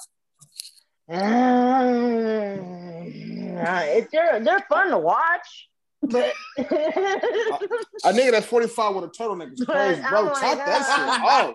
[1.10, 2.70] Mm.
[3.62, 5.70] It's they're they're fun to watch.
[6.02, 10.20] But a, a nigga that's 45 with a turtleneck is crazy, bro.
[10.20, 11.54] Oh like, Chop that shit off.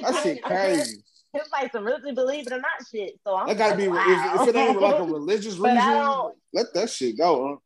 [0.00, 1.02] that shit crazy.
[1.34, 3.18] It's like some really believe it or not shit.
[3.24, 4.34] So I'm that gotta like, be wow.
[4.34, 7.48] if, if, it ain't like a religious reason, let that shit go.
[7.48, 7.56] Huh?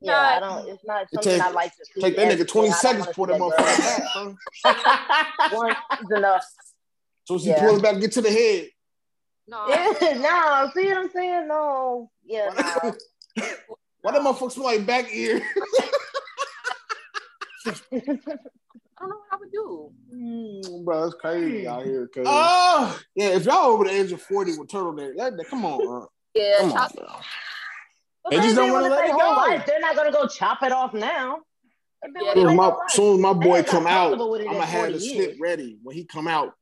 [0.00, 0.68] Yeah, I don't.
[0.68, 2.00] It's not something take, I like to see.
[2.00, 6.44] Take that nigga 20 seconds for that motherfucker back, One is enough.
[7.24, 7.60] So she yeah.
[7.60, 8.68] pulls back, get to the head.
[9.48, 9.66] No,
[10.02, 10.70] no.
[10.74, 11.48] See what I'm saying?
[11.48, 12.50] No, yeah.
[12.84, 12.94] No.
[14.02, 15.42] Why the motherfuckers smell like back ear?
[18.98, 19.92] I don't know what I would do.
[20.14, 22.08] Mm, bro, it's crazy out here.
[22.08, 25.64] Cause, oh, yeah, if y'all over the age of 40 with turtleneck, that, that, come
[25.66, 26.08] on, bro.
[26.34, 27.06] Yeah, come on, bro.
[28.30, 29.18] they just don't want to let it go.
[29.18, 29.66] Life.
[29.66, 31.40] They're not gonna go chop it off now.
[32.22, 35.78] Yeah, soon, my, soon as my boy come out, I'm gonna have the snip ready.
[35.82, 36.54] When he come out,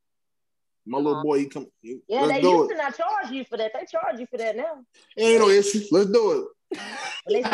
[0.85, 1.23] my little uh-huh.
[1.23, 1.67] boy, he come.
[1.81, 3.71] He, yeah, they used to not charge you for that.
[3.73, 4.83] They charge you for that now.
[5.17, 5.81] Ain't no issue.
[5.91, 6.77] Let's do it.
[6.79, 7.45] I ain't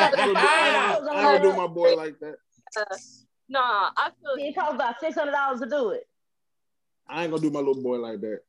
[1.06, 2.36] gonna do my boy like that.
[2.78, 2.96] Uh,
[3.52, 6.08] Nah, I feel it costs about six hundred dollars to do it.
[7.10, 8.40] I ain't gonna do my little boy like that.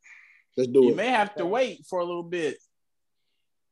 [0.56, 0.90] Let's do you it.
[0.90, 2.58] You may have to wait for a little bit.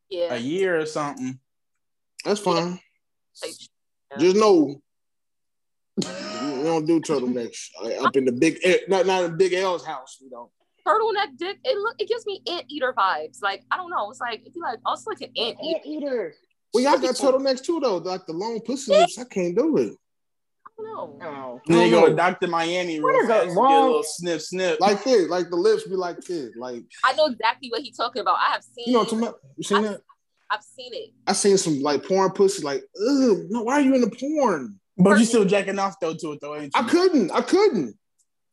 [0.08, 0.34] Yeah.
[0.34, 1.38] A year or something.
[2.24, 2.80] That's fine.
[3.44, 4.18] Yeah.
[4.18, 4.82] Just know
[5.96, 7.68] we don't do turtlenecks
[8.02, 8.58] up in the big
[8.88, 10.18] not not in Big L's house.
[10.20, 10.50] We don't.
[10.86, 11.58] Turtleneck dick.
[11.64, 11.96] It look.
[11.98, 13.42] It gives me ant eater vibes.
[13.42, 14.10] Like I don't know.
[14.10, 16.34] It's like it's like also like an ant eater.
[16.72, 17.98] Well, y'all got turtlenecks too though.
[17.98, 19.18] Like the long pussy lips.
[19.18, 19.94] I can't do it.
[20.78, 21.16] No.
[21.20, 21.26] No.
[21.28, 21.60] Oh.
[21.66, 22.46] Then you go to Dr.
[22.46, 24.80] Miami real fast, get a little sniff, sniff.
[24.80, 26.50] Like this, like the lips be like this.
[26.56, 28.36] Like I know exactly what he's talking about.
[28.36, 30.00] I have seen You know what You seen I've, that?
[30.50, 31.10] I've seen it.
[31.26, 34.80] I seen some like porn pussy, like, ugh, no, why are you in the porn?
[34.96, 36.82] But you still jacking off though to it though, ain't you?
[36.82, 37.30] I couldn't.
[37.30, 37.96] I couldn't.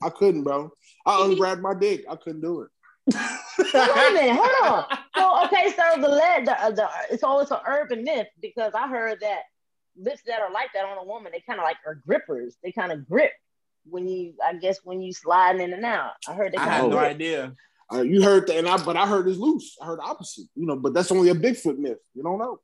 [0.01, 0.71] I couldn't, bro.
[1.07, 2.05] I ungrabbed my dick.
[2.09, 2.69] I couldn't do it.
[3.57, 4.85] Wait a minute, hold on.
[5.15, 9.21] So okay, so the lead, the, the so it's an urban myth because I heard
[9.21, 9.43] that
[9.97, 12.57] lips that are like that on a woman, they kind of like are grippers.
[12.63, 13.31] They kind of grip
[13.85, 16.11] when you, I guess, when you sliding in and out.
[16.27, 16.57] I heard they.
[16.57, 17.53] I had no idea.
[17.91, 19.77] Uh, you heard that, and I, but I heard it's loose.
[19.81, 20.47] I heard the opposite.
[20.55, 21.99] You know, but that's only a Bigfoot myth.
[22.13, 22.59] You don't know.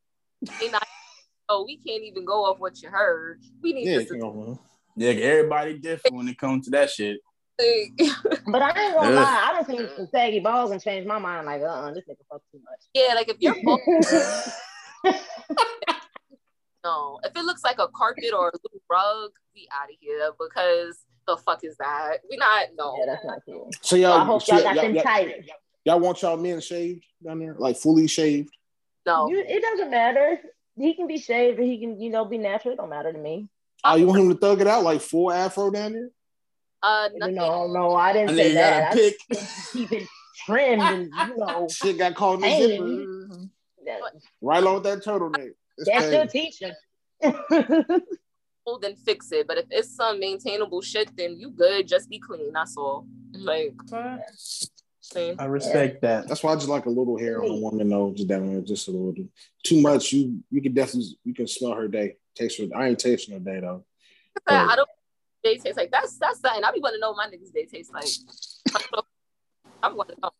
[1.48, 3.40] oh, we can't even go off what you heard.
[3.61, 4.60] We need yeah, to.
[4.95, 7.20] Yeah, everybody different when it comes to that shit.
[7.57, 11.45] But I ain't gonna lie, I don't think some saggy balls and change my mind.
[11.45, 12.80] Like, uh, uh this nigga fuck too much.
[12.93, 13.55] Yeah, like if you're.
[16.84, 17.19] no.
[17.23, 21.03] If it looks like a carpet or a little rug, we out of here because
[21.27, 22.17] the fuck is that?
[22.30, 22.95] We not no.
[22.99, 23.69] Yeah, that's not cool.
[23.81, 25.49] So y'all, so I hope so y'all got y'all, them y'all, tight.
[25.85, 28.55] Y'all want y'all men shaved down there, like fully shaved?
[29.05, 30.39] No, you, it doesn't matter.
[30.75, 32.73] He can be shaved, or he can, you know, be natural.
[32.73, 33.47] It don't matter to me.
[33.84, 36.09] Oh, you want him to thug it out like full afro down there?
[36.84, 38.91] Uh, no, no, I didn't say that.
[38.91, 38.95] I
[39.72, 40.07] keep it
[40.45, 41.68] trimmed and you know.
[41.69, 43.99] Shit got caught in the zipper.
[44.41, 45.51] Right along with that turtleneck.
[45.77, 46.76] It's That's your teacher.
[48.81, 49.47] then fix it.
[49.47, 51.88] But if it's some maintainable shit, then you good.
[51.88, 52.51] Just be clean.
[52.51, 53.07] That's all.
[53.34, 53.73] Like
[54.99, 55.35] See?
[55.38, 56.27] I respect that.
[56.27, 58.61] That's why I just like a little hair on a woman though, just down there,
[58.61, 59.14] just a little.
[59.64, 62.68] Too much, you you can definitely you can smell her day, taste her.
[62.76, 63.84] I ain't tasting her day though.
[64.47, 64.89] I don't
[65.44, 66.64] they taste like that's that's something.
[66.64, 68.06] I be want to know what my niggas day tastes like.
[69.84, 70.32] I'm want to know.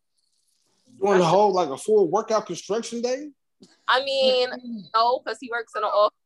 [1.00, 3.30] You want a whole like a full workout construction day?
[3.88, 4.50] I mean,
[4.96, 6.18] no, because he works in an office.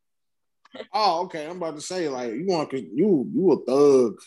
[0.94, 1.46] Oh, okay.
[1.46, 4.20] I'm about to say like you want you you a thug.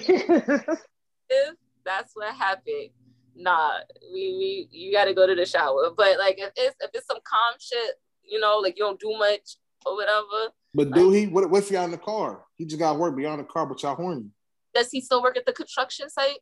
[0.00, 1.54] if
[1.84, 2.90] that's what happened,
[3.36, 3.78] nah,
[4.12, 5.90] we we you got to go to the shower.
[5.96, 9.14] But like if it's if it's some calm shit, you know, like you don't do
[9.18, 10.52] much or whatever.
[10.74, 11.26] But do he?
[11.26, 12.44] What, what if y'all in the car?
[12.58, 14.26] He just got work beyond the car, but y'all horny.
[14.74, 16.38] Does he still work at the construction site?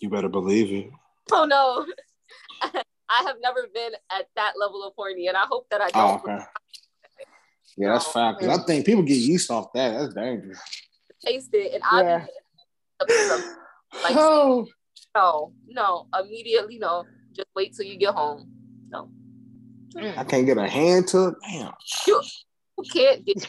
[0.00, 0.90] You better believe it.
[1.32, 1.84] Oh no.
[3.08, 6.20] I have never been at that level of horny, and I hope that I oh,
[6.24, 6.28] don't.
[6.28, 6.44] Oh, okay.
[7.76, 8.34] Yeah, that's fine.
[8.38, 9.98] Because I think people get used off that.
[9.98, 10.58] That's dangerous.
[11.24, 12.26] Taste it, and I Yeah.
[14.02, 14.66] like Oh,
[15.14, 17.04] no, no, immediately no.
[17.32, 18.50] Just wait till you get home.
[18.88, 19.10] No,
[20.16, 21.34] I can't get a hand to it.
[21.42, 21.72] Damn.
[22.06, 22.22] you,
[22.78, 23.46] you can't get.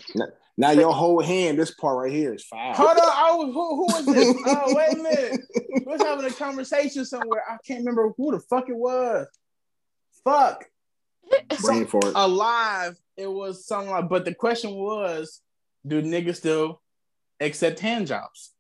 [0.60, 2.74] Now your whole hand, this part right here is fine.
[2.74, 4.36] Hold on, I was, who, who was this?
[4.48, 5.42] Oh, wait a minute.
[5.72, 7.44] We was having a conversation somewhere.
[7.48, 9.28] I can't remember who the fuck it was.
[10.24, 10.66] Fuck.
[11.62, 12.14] Brain for it.
[12.16, 12.96] Alive.
[13.18, 15.42] It was something like, but the question was,
[15.86, 16.82] do niggas still
[17.40, 18.54] accept hand jobs?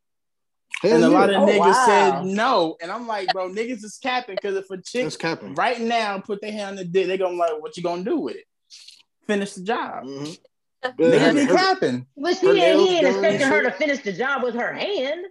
[0.83, 1.85] Hell And a lot of Oh, niggas wow.
[1.87, 2.77] said no.
[2.79, 5.55] And I'm like, bro, niggas is capping because if a chick That's capping.
[5.55, 8.03] right now put their hand on the dick, they're gonna be like, what you gonna
[8.03, 8.45] do with it?
[9.25, 10.03] Finish the job.
[10.05, 10.37] Mhm.
[10.99, 12.07] Niggas be Her- capping.
[12.17, 15.25] But she ain't, he ain't done expecting her to finish the job with her hand.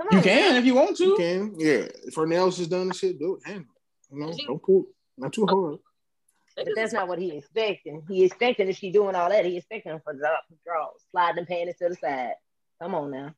[0.00, 0.16] Come on.
[0.18, 1.22] You can if you want You to.
[1.22, 1.86] can, yeah.
[2.06, 3.48] If her nails is done and shit, do it.
[3.48, 3.74] Handle.
[4.10, 4.86] You know, don't pull,
[5.16, 5.78] not too hard.
[6.56, 8.02] But that's not what he expecting.
[8.08, 10.28] He expecting if she doing all that, he expecting her for the
[10.64, 12.32] draw, sliding the panties to the side.
[12.80, 13.34] Come on now.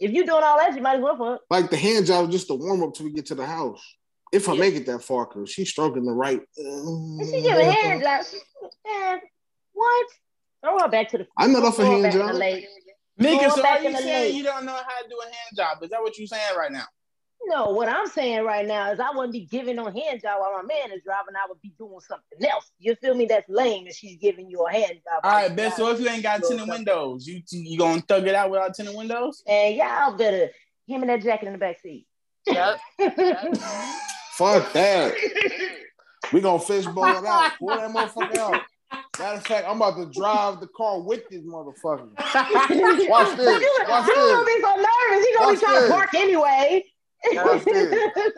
[0.00, 1.42] If you doing all that, you might as well fuck.
[1.50, 3.80] Like the hand job is just the warm up till we get to the house.
[4.32, 4.60] If I Yeah.
[4.60, 6.40] make it that far, cause she's stroking the right.
[6.56, 8.34] And she giving hand jobs.
[8.84, 9.20] Man, eh,
[9.72, 10.06] what?
[10.62, 11.26] Throw her back to the.
[11.38, 12.32] I'm not off a throw hand job.
[12.32, 12.66] the lake.
[13.18, 14.34] Mika, Going so are you saying lake.
[14.34, 15.82] you don't know how to do a hand job?
[15.82, 16.84] Is that what you're saying right now?
[17.44, 20.52] No, what I'm saying right now is I wouldn't be giving no hand job while
[20.52, 21.34] my man is driving.
[21.34, 22.70] I would be doing something else.
[22.78, 23.26] You feel me?
[23.26, 25.20] That's lame if she's giving you a hand job.
[25.24, 25.76] All right, while right.
[25.76, 28.94] So if you ain't got tinted windows, you you gonna thug it out without tinted
[28.94, 29.42] windows?
[29.46, 30.50] And y'all better
[30.86, 32.06] him and that jacket in the back seat.
[32.46, 32.78] Yep.
[34.34, 35.14] Fuck that.
[36.32, 37.52] We gonna fishbowl it out.
[37.58, 38.62] Pull that motherfucker out.
[39.18, 42.08] Matter of fact, I'm about to drive the car with this motherfucker.
[43.10, 43.60] Watch this.
[43.60, 45.26] You, Watch you gonna be so nervous.
[45.26, 45.88] He gonna Watch be trying this.
[45.88, 46.84] to park anyway.
[47.34, 48.32] Watch this.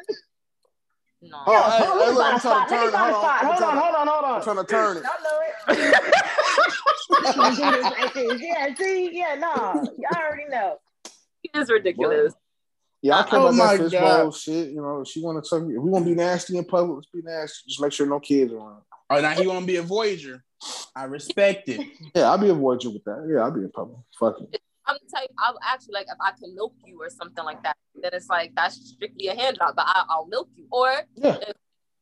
[1.23, 1.39] No.
[1.47, 2.89] Oh, hey, Hold hey, on, look, I'm trying to turn spot.
[2.89, 2.93] it.
[2.93, 3.47] Let me Hold on.
[3.47, 4.43] Hold on, hold on, I'm hold on.
[4.43, 5.05] trying to turn it.
[5.05, 7.35] Y'all know it.
[7.37, 8.41] Gonna do this like this.
[8.43, 9.55] Yeah, see, yeah, no,
[9.97, 10.77] y'all already know.
[11.43, 12.35] He is ridiculous.
[13.01, 14.69] Yeah, I care Oh about my that fishbowl shit.
[14.71, 15.77] You know, she want to suck me.
[15.77, 17.69] If we want to be nasty in public, let's be nasty.
[17.69, 18.83] Just make sure no kids around.
[19.11, 20.43] Oh, now he want to be a voyager.
[20.97, 21.87] I respect it.
[22.15, 23.29] Yeah, I'll be a voyager with that.
[23.31, 23.99] Yeah, I'll be in public.
[24.19, 24.61] Fuck it.
[24.87, 25.31] I'm the type.
[25.39, 27.77] I'll actually like if I can milk you or something like that.
[28.01, 30.67] Then it's like that's strictly a hand job, but I, I'll milk you.
[30.71, 31.37] Or Yeah.
[31.43, 31.55] if,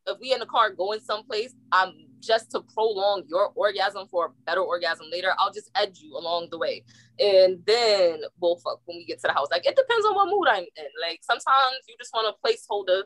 [0.06, 4.30] if we in the car going someplace, I'm just to prolong your orgasm for a
[4.46, 5.32] better orgasm later.
[5.38, 6.84] I'll just edge you along the way,
[7.18, 9.48] and then we'll fuck when we get to the house.
[9.50, 10.86] Like it depends on what mood I'm in.
[11.00, 13.02] Like sometimes you just want a placeholder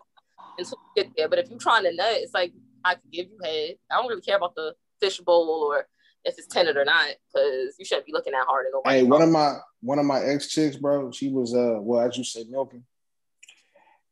[0.59, 1.29] until you get there.
[1.29, 2.53] But if you're trying to nut, it's like
[2.87, 3.77] I can give you head.
[3.91, 5.87] I don't really care about the fishbowl or
[6.25, 8.97] if it's tenant or not, because you shouldn't be looking that hard at nobody.
[8.99, 11.11] Hey, one of my one of my ex chicks, bro.
[11.13, 12.85] She was uh, well, as you say, milking.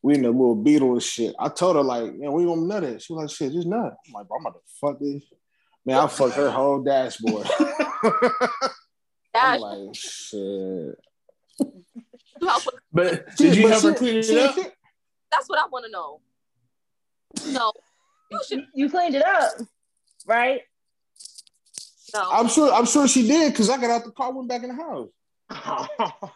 [0.02, 1.34] We in the little beetle and shit.
[1.38, 3.00] I told her like, you know, we gonna nut it.
[3.02, 3.94] She was like, shit, just nut.
[4.06, 5.22] I'm like, bro, I'm about to fuck this.
[5.86, 7.46] Man, I fucked her whole dashboard.
[9.32, 10.94] Dash, I'm like, shit.
[12.92, 14.72] But did you But help her she- clean she- it up?
[15.32, 16.20] that's what I want to know.
[17.52, 17.72] No,
[18.34, 18.66] you should.
[18.74, 19.52] You cleaned it up,
[20.26, 20.60] right?
[22.14, 22.28] No.
[22.30, 22.72] I'm sure.
[22.72, 25.08] I'm sure she did because I got out the car, went back in the house.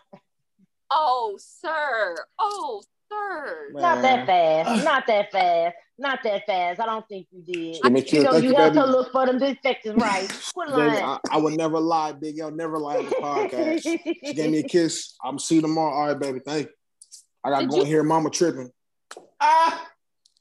[0.90, 2.16] oh, sir.
[2.38, 3.68] Oh, sir.
[3.72, 4.84] Not that fast.
[4.84, 5.76] Not that fast.
[6.00, 6.80] Not that fast.
[6.80, 7.82] I don't think you did.
[7.82, 8.86] Give me You know, you you, have baby.
[8.86, 10.28] to look for them defectors right.
[10.54, 11.04] Quit Baby, lying.
[11.04, 12.50] I, I would never lie, Big L.
[12.52, 13.82] Never lie on the podcast.
[13.82, 15.14] She gave me a kiss.
[15.24, 15.92] I'm see you tomorrow.
[15.92, 16.40] All right, baby.
[16.44, 16.72] Thank you.
[17.44, 18.02] I got Did go you- here.
[18.04, 18.70] Mama tripping.
[19.40, 19.88] Ah,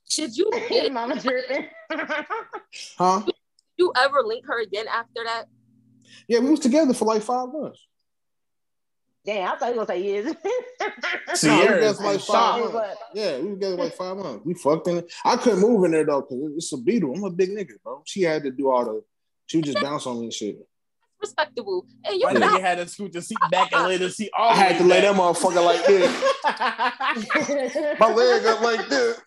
[0.09, 1.67] Did you did Mama tripping.
[2.97, 3.21] Huh?
[3.77, 5.45] you ever link her again after that?
[6.27, 7.79] Yeah, we was together for like five months.
[9.25, 10.25] Damn, I thought you were gonna say years.
[11.34, 12.73] See, No, we Sierra together is for like five months.
[12.73, 14.45] But- Yeah, we were together like five months.
[14.45, 15.11] We fucked in it.
[15.25, 17.13] I couldn't move in there though because it's a beetle.
[17.13, 18.01] I'm a big nigga, bro.
[18.05, 19.03] She had to do all the.
[19.47, 20.57] She would just bounce on me and shit.
[21.19, 21.85] Respectable.
[22.05, 24.51] And you not nigga had to scoot the seat back and lay the seat all
[24.51, 27.99] I had to way lay that motherfucker like this.
[27.99, 29.19] My leg up like this.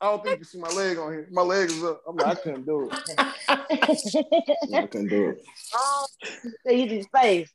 [0.00, 1.28] I don't think you can see my leg on here.
[1.30, 2.02] My leg is up.
[2.06, 3.14] I'm like, I couldn't do it.
[3.48, 5.44] I couldn't do it.
[5.74, 6.06] Oh,
[6.66, 7.50] so you just face.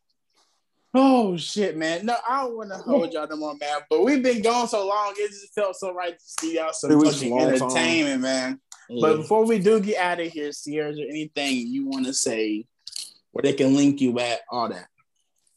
[0.93, 2.05] Oh shit, man.
[2.05, 3.79] No, I don't want to hold y'all no more, man.
[3.89, 6.91] But we've been gone so long, it just felt so right to see y'all some
[7.01, 8.59] fucking entertainment, man.
[8.89, 9.07] Yeah.
[9.07, 12.13] But before we do get out of here, Sierra, is there anything you want to
[12.13, 12.65] say
[13.31, 14.87] where they can link you at, all that?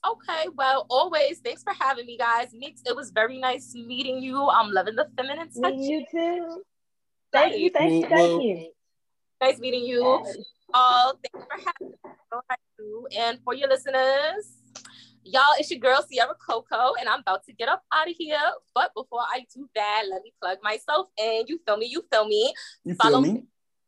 [0.06, 2.52] Okay, well, always thanks for having me, guys.
[2.52, 4.48] Meeks, it was very nice meeting you.
[4.48, 5.74] I'm loving the feminine touch.
[5.77, 6.62] You too.
[7.35, 8.70] Thank you, thank you, thank you.
[9.40, 10.05] Nice meeting you.
[10.73, 11.97] All thanks for having
[12.78, 13.16] me.
[13.19, 14.55] And for your listeners,
[15.24, 18.39] y'all, it's your girl Sierra Coco, and I'm about to get up out of here.
[18.73, 21.47] But before I do that, let me plug myself in.
[21.48, 21.86] You feel me?
[21.86, 22.55] You feel me?
[22.85, 23.43] You Follow me?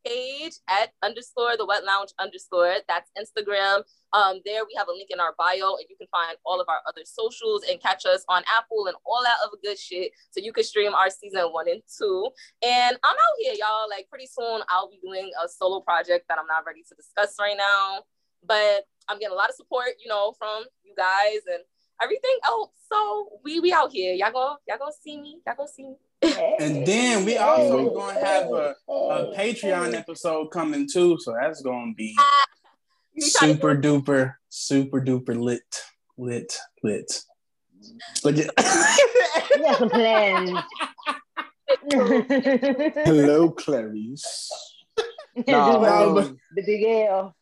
[0.05, 2.77] page at underscore the wet lounge underscore.
[2.89, 3.83] That's Instagram.
[4.13, 6.69] Um, there we have a link in our bio, and you can find all of
[6.69, 10.13] our other socials and catch us on Apple and all that other good shit.
[10.31, 12.29] So you can stream our season one and two.
[12.65, 13.89] And I'm out here, y'all.
[13.91, 17.35] Like pretty soon, I'll be doing a solo project that I'm not ready to discuss
[17.41, 18.05] right now,
[18.47, 21.63] but I'm getting a lot of support, you know, from you guys and
[22.03, 22.71] everything else.
[22.91, 24.15] So we we out here.
[24.15, 25.41] Y'all go y'all go see me.
[25.47, 25.97] Y'all go see me.
[26.59, 31.93] And then we also gonna have a, a Patreon episode coming too, so that's gonna
[31.95, 32.17] be
[33.19, 35.83] super duper, super duper lit,
[36.17, 37.23] lit, lit.
[38.23, 38.47] But yeah.
[38.57, 40.59] got some plans.
[41.91, 44.51] Hello, Clarice.
[45.47, 46.15] No, no,
[46.55, 47.37] the big L.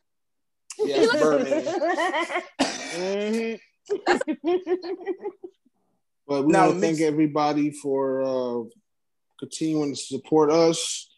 [0.81, 1.09] Yes,
[2.91, 3.55] mm-hmm.
[6.27, 8.65] But we now, want to thank everybody for uh,
[9.39, 11.09] continuing to support us.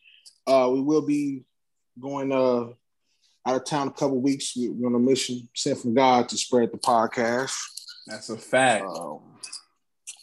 [0.47, 1.45] Uh, we will be
[1.99, 2.75] going uh,
[3.47, 4.55] out of town a couple weeks.
[4.57, 7.55] We're on a mission sent from God to spread the podcast.
[8.07, 8.85] That's a fact.
[8.85, 9.21] Um,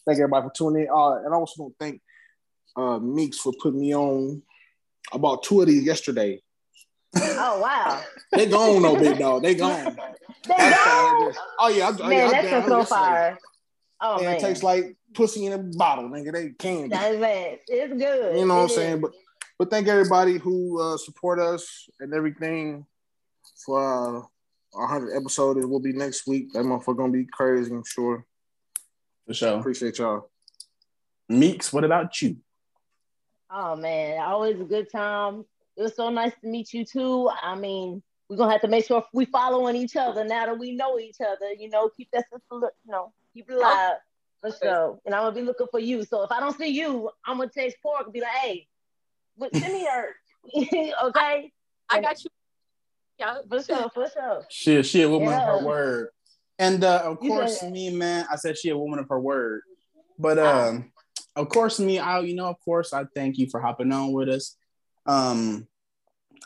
[0.06, 0.90] thank everybody for tuning in.
[0.90, 2.02] Uh, and I also want to thank
[2.76, 4.42] uh, Meeks for putting me on
[5.14, 6.42] about two of these yesterday.
[7.16, 8.02] Oh wow!
[8.32, 9.44] they gone though, big dog.
[9.44, 9.96] They gone.
[10.48, 11.34] they gone.
[11.60, 13.38] Oh yeah, I, man, yeah, that's so far.
[14.02, 16.34] Oh man, it tastes like pussy in a bottle, nigga.
[16.34, 16.90] They candy.
[16.90, 17.62] That's it.
[17.68, 18.40] It's good.
[18.40, 19.02] You know what I'm saying?
[19.02, 19.12] But
[19.60, 22.84] but thank everybody who uh, support us and everything
[23.66, 24.22] for uh,
[24.74, 25.58] our hundred episode.
[25.58, 26.54] It will be next week.
[26.54, 27.72] That motherfucker gonna be crazy.
[27.72, 28.26] I'm sure.
[29.28, 29.60] For sure.
[29.60, 30.30] Appreciate y'all.
[31.30, 32.38] Meeks, what about you?
[33.50, 35.46] Oh man, always a good time.
[35.78, 37.30] It was so nice to meet you too.
[37.42, 40.76] I mean, we're gonna have to make sure we following each other now that we
[40.76, 41.54] know each other.
[41.58, 43.96] You know, keep that sister, you know, Keep it alive
[44.42, 45.00] for sure.
[45.06, 46.04] And I'm gonna be looking for you.
[46.04, 48.68] So if I don't see you, I'm gonna text Pork and be like, hey,
[49.56, 50.16] send me her.
[51.08, 51.52] okay.
[51.90, 52.30] I got you.
[53.20, 54.46] Yeah, for sure, for sure.
[54.50, 55.54] She she a woman yeah.
[55.54, 56.08] of her word.
[56.60, 59.62] And uh, of course, me, man, I said she a woman of her word.
[60.20, 60.92] But um,
[61.36, 64.30] of course, me, I you know, of course, I thank you for hopping on with
[64.30, 64.56] us.
[65.06, 65.68] Um,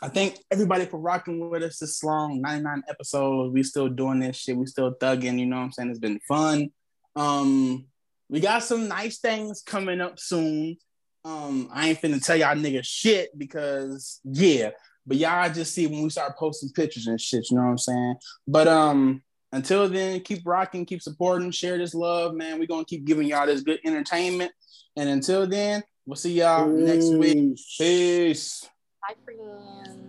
[0.00, 3.52] I thank everybody for rocking with us this long, 99 episodes.
[3.52, 4.56] We still doing this shit.
[4.56, 5.90] We still thugging, you know what I'm saying?
[5.90, 6.70] It's been fun.
[7.16, 7.86] Um,
[8.28, 10.76] we got some nice things coming up soon.
[11.24, 14.70] Um, I ain't finna tell y'all niggas shit because yeah,
[15.08, 17.78] but y'all just see when we start posting pictures and shit, you know what I'm
[17.78, 18.14] saying?
[18.46, 19.22] But um,
[19.52, 22.58] until then, keep rocking, keep supporting, share this love, man.
[22.58, 24.52] We're gonna keep giving y'all this good entertainment.
[24.96, 26.86] And until then, we'll see y'all Peace.
[26.86, 27.58] next week.
[27.78, 28.68] Peace.
[29.00, 30.07] Bye, friends.